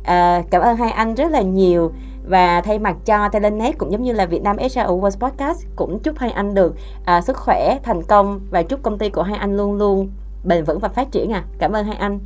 Uh, 0.00 0.50
cảm 0.50 0.62
ơn 0.62 0.76
hai 0.76 0.90
anh 0.90 1.14
rất 1.14 1.30
là 1.30 1.42
nhiều 1.42 1.92
và 2.28 2.60
thay 2.60 2.78
mặt 2.78 2.96
cho 3.04 3.28
Telenet 3.28 3.78
cũng 3.78 3.92
giống 3.92 4.02
như 4.02 4.12
là 4.12 4.26
Việt 4.26 4.42
Nam 4.42 4.56
HR 4.58 4.78
Awards 4.78 5.28
Podcast 5.28 5.66
cũng 5.76 5.98
chúc 6.02 6.18
hai 6.18 6.30
anh 6.30 6.54
được 6.54 6.74
uh, 7.18 7.24
sức 7.24 7.36
khỏe 7.36 7.78
thành 7.82 8.02
công 8.02 8.40
và 8.50 8.62
chúc 8.62 8.82
công 8.82 8.98
ty 8.98 9.10
của 9.10 9.22
hai 9.22 9.38
anh 9.38 9.56
luôn 9.56 9.74
luôn 9.74 10.10
bền 10.44 10.64
vững 10.64 10.78
và 10.78 10.88
phát 10.88 11.12
triển 11.12 11.32
à. 11.32 11.44
Cảm 11.58 11.72
ơn 11.72 11.86
hai 11.86 11.96
anh. 11.96 12.18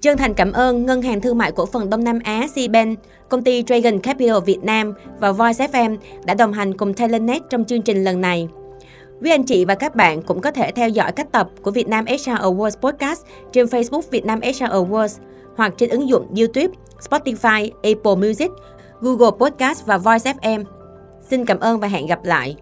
Chân 0.00 0.18
thành 0.18 0.34
cảm 0.34 0.52
ơn 0.52 0.86
Ngân 0.86 1.02
hàng 1.02 1.20
Thương 1.20 1.38
mại 1.38 1.52
Cổ 1.52 1.66
phần 1.66 1.90
Đông 1.90 2.04
Nam 2.04 2.18
Á 2.24 2.46
CBank, 2.54 2.98
công 3.28 3.42
ty 3.42 3.64
Dragon 3.66 3.98
Capital 3.98 4.38
Việt 4.46 4.64
Nam 4.64 4.94
và 5.18 5.32
Voice 5.32 5.66
FM 5.66 5.96
đã 6.24 6.34
đồng 6.34 6.52
hành 6.52 6.76
cùng 6.76 6.94
Telenet 6.94 7.42
trong 7.50 7.64
chương 7.64 7.82
trình 7.82 8.04
lần 8.04 8.20
này. 8.20 8.48
Quý 9.22 9.30
anh 9.30 9.44
chị 9.44 9.64
và 9.64 9.74
các 9.74 9.94
bạn 9.94 10.22
cũng 10.22 10.40
có 10.40 10.50
thể 10.50 10.72
theo 10.72 10.88
dõi 10.88 11.12
các 11.12 11.32
tập 11.32 11.48
của 11.62 11.70
Việt 11.70 11.88
Nam 11.88 12.04
HR 12.06 12.30
Awards 12.30 12.90
Podcast 12.90 13.22
trên 13.52 13.66
Facebook 13.66 14.02
Việt 14.10 14.24
Nam 14.24 14.40
HR 14.40 14.64
Awards 14.64 15.18
hoặc 15.56 15.74
trên 15.76 15.90
ứng 15.90 16.08
dụng 16.08 16.34
YouTube, 16.34 16.74
Spotify, 17.00 17.70
Apple 17.82 18.28
Music, 18.28 18.50
Google 19.00 19.30
Podcast 19.38 19.86
và 19.86 19.98
Voice 19.98 20.32
FM. 20.32 20.64
Xin 21.30 21.44
cảm 21.44 21.60
ơn 21.60 21.80
và 21.80 21.88
hẹn 21.88 22.06
gặp 22.06 22.24
lại. 22.24 22.56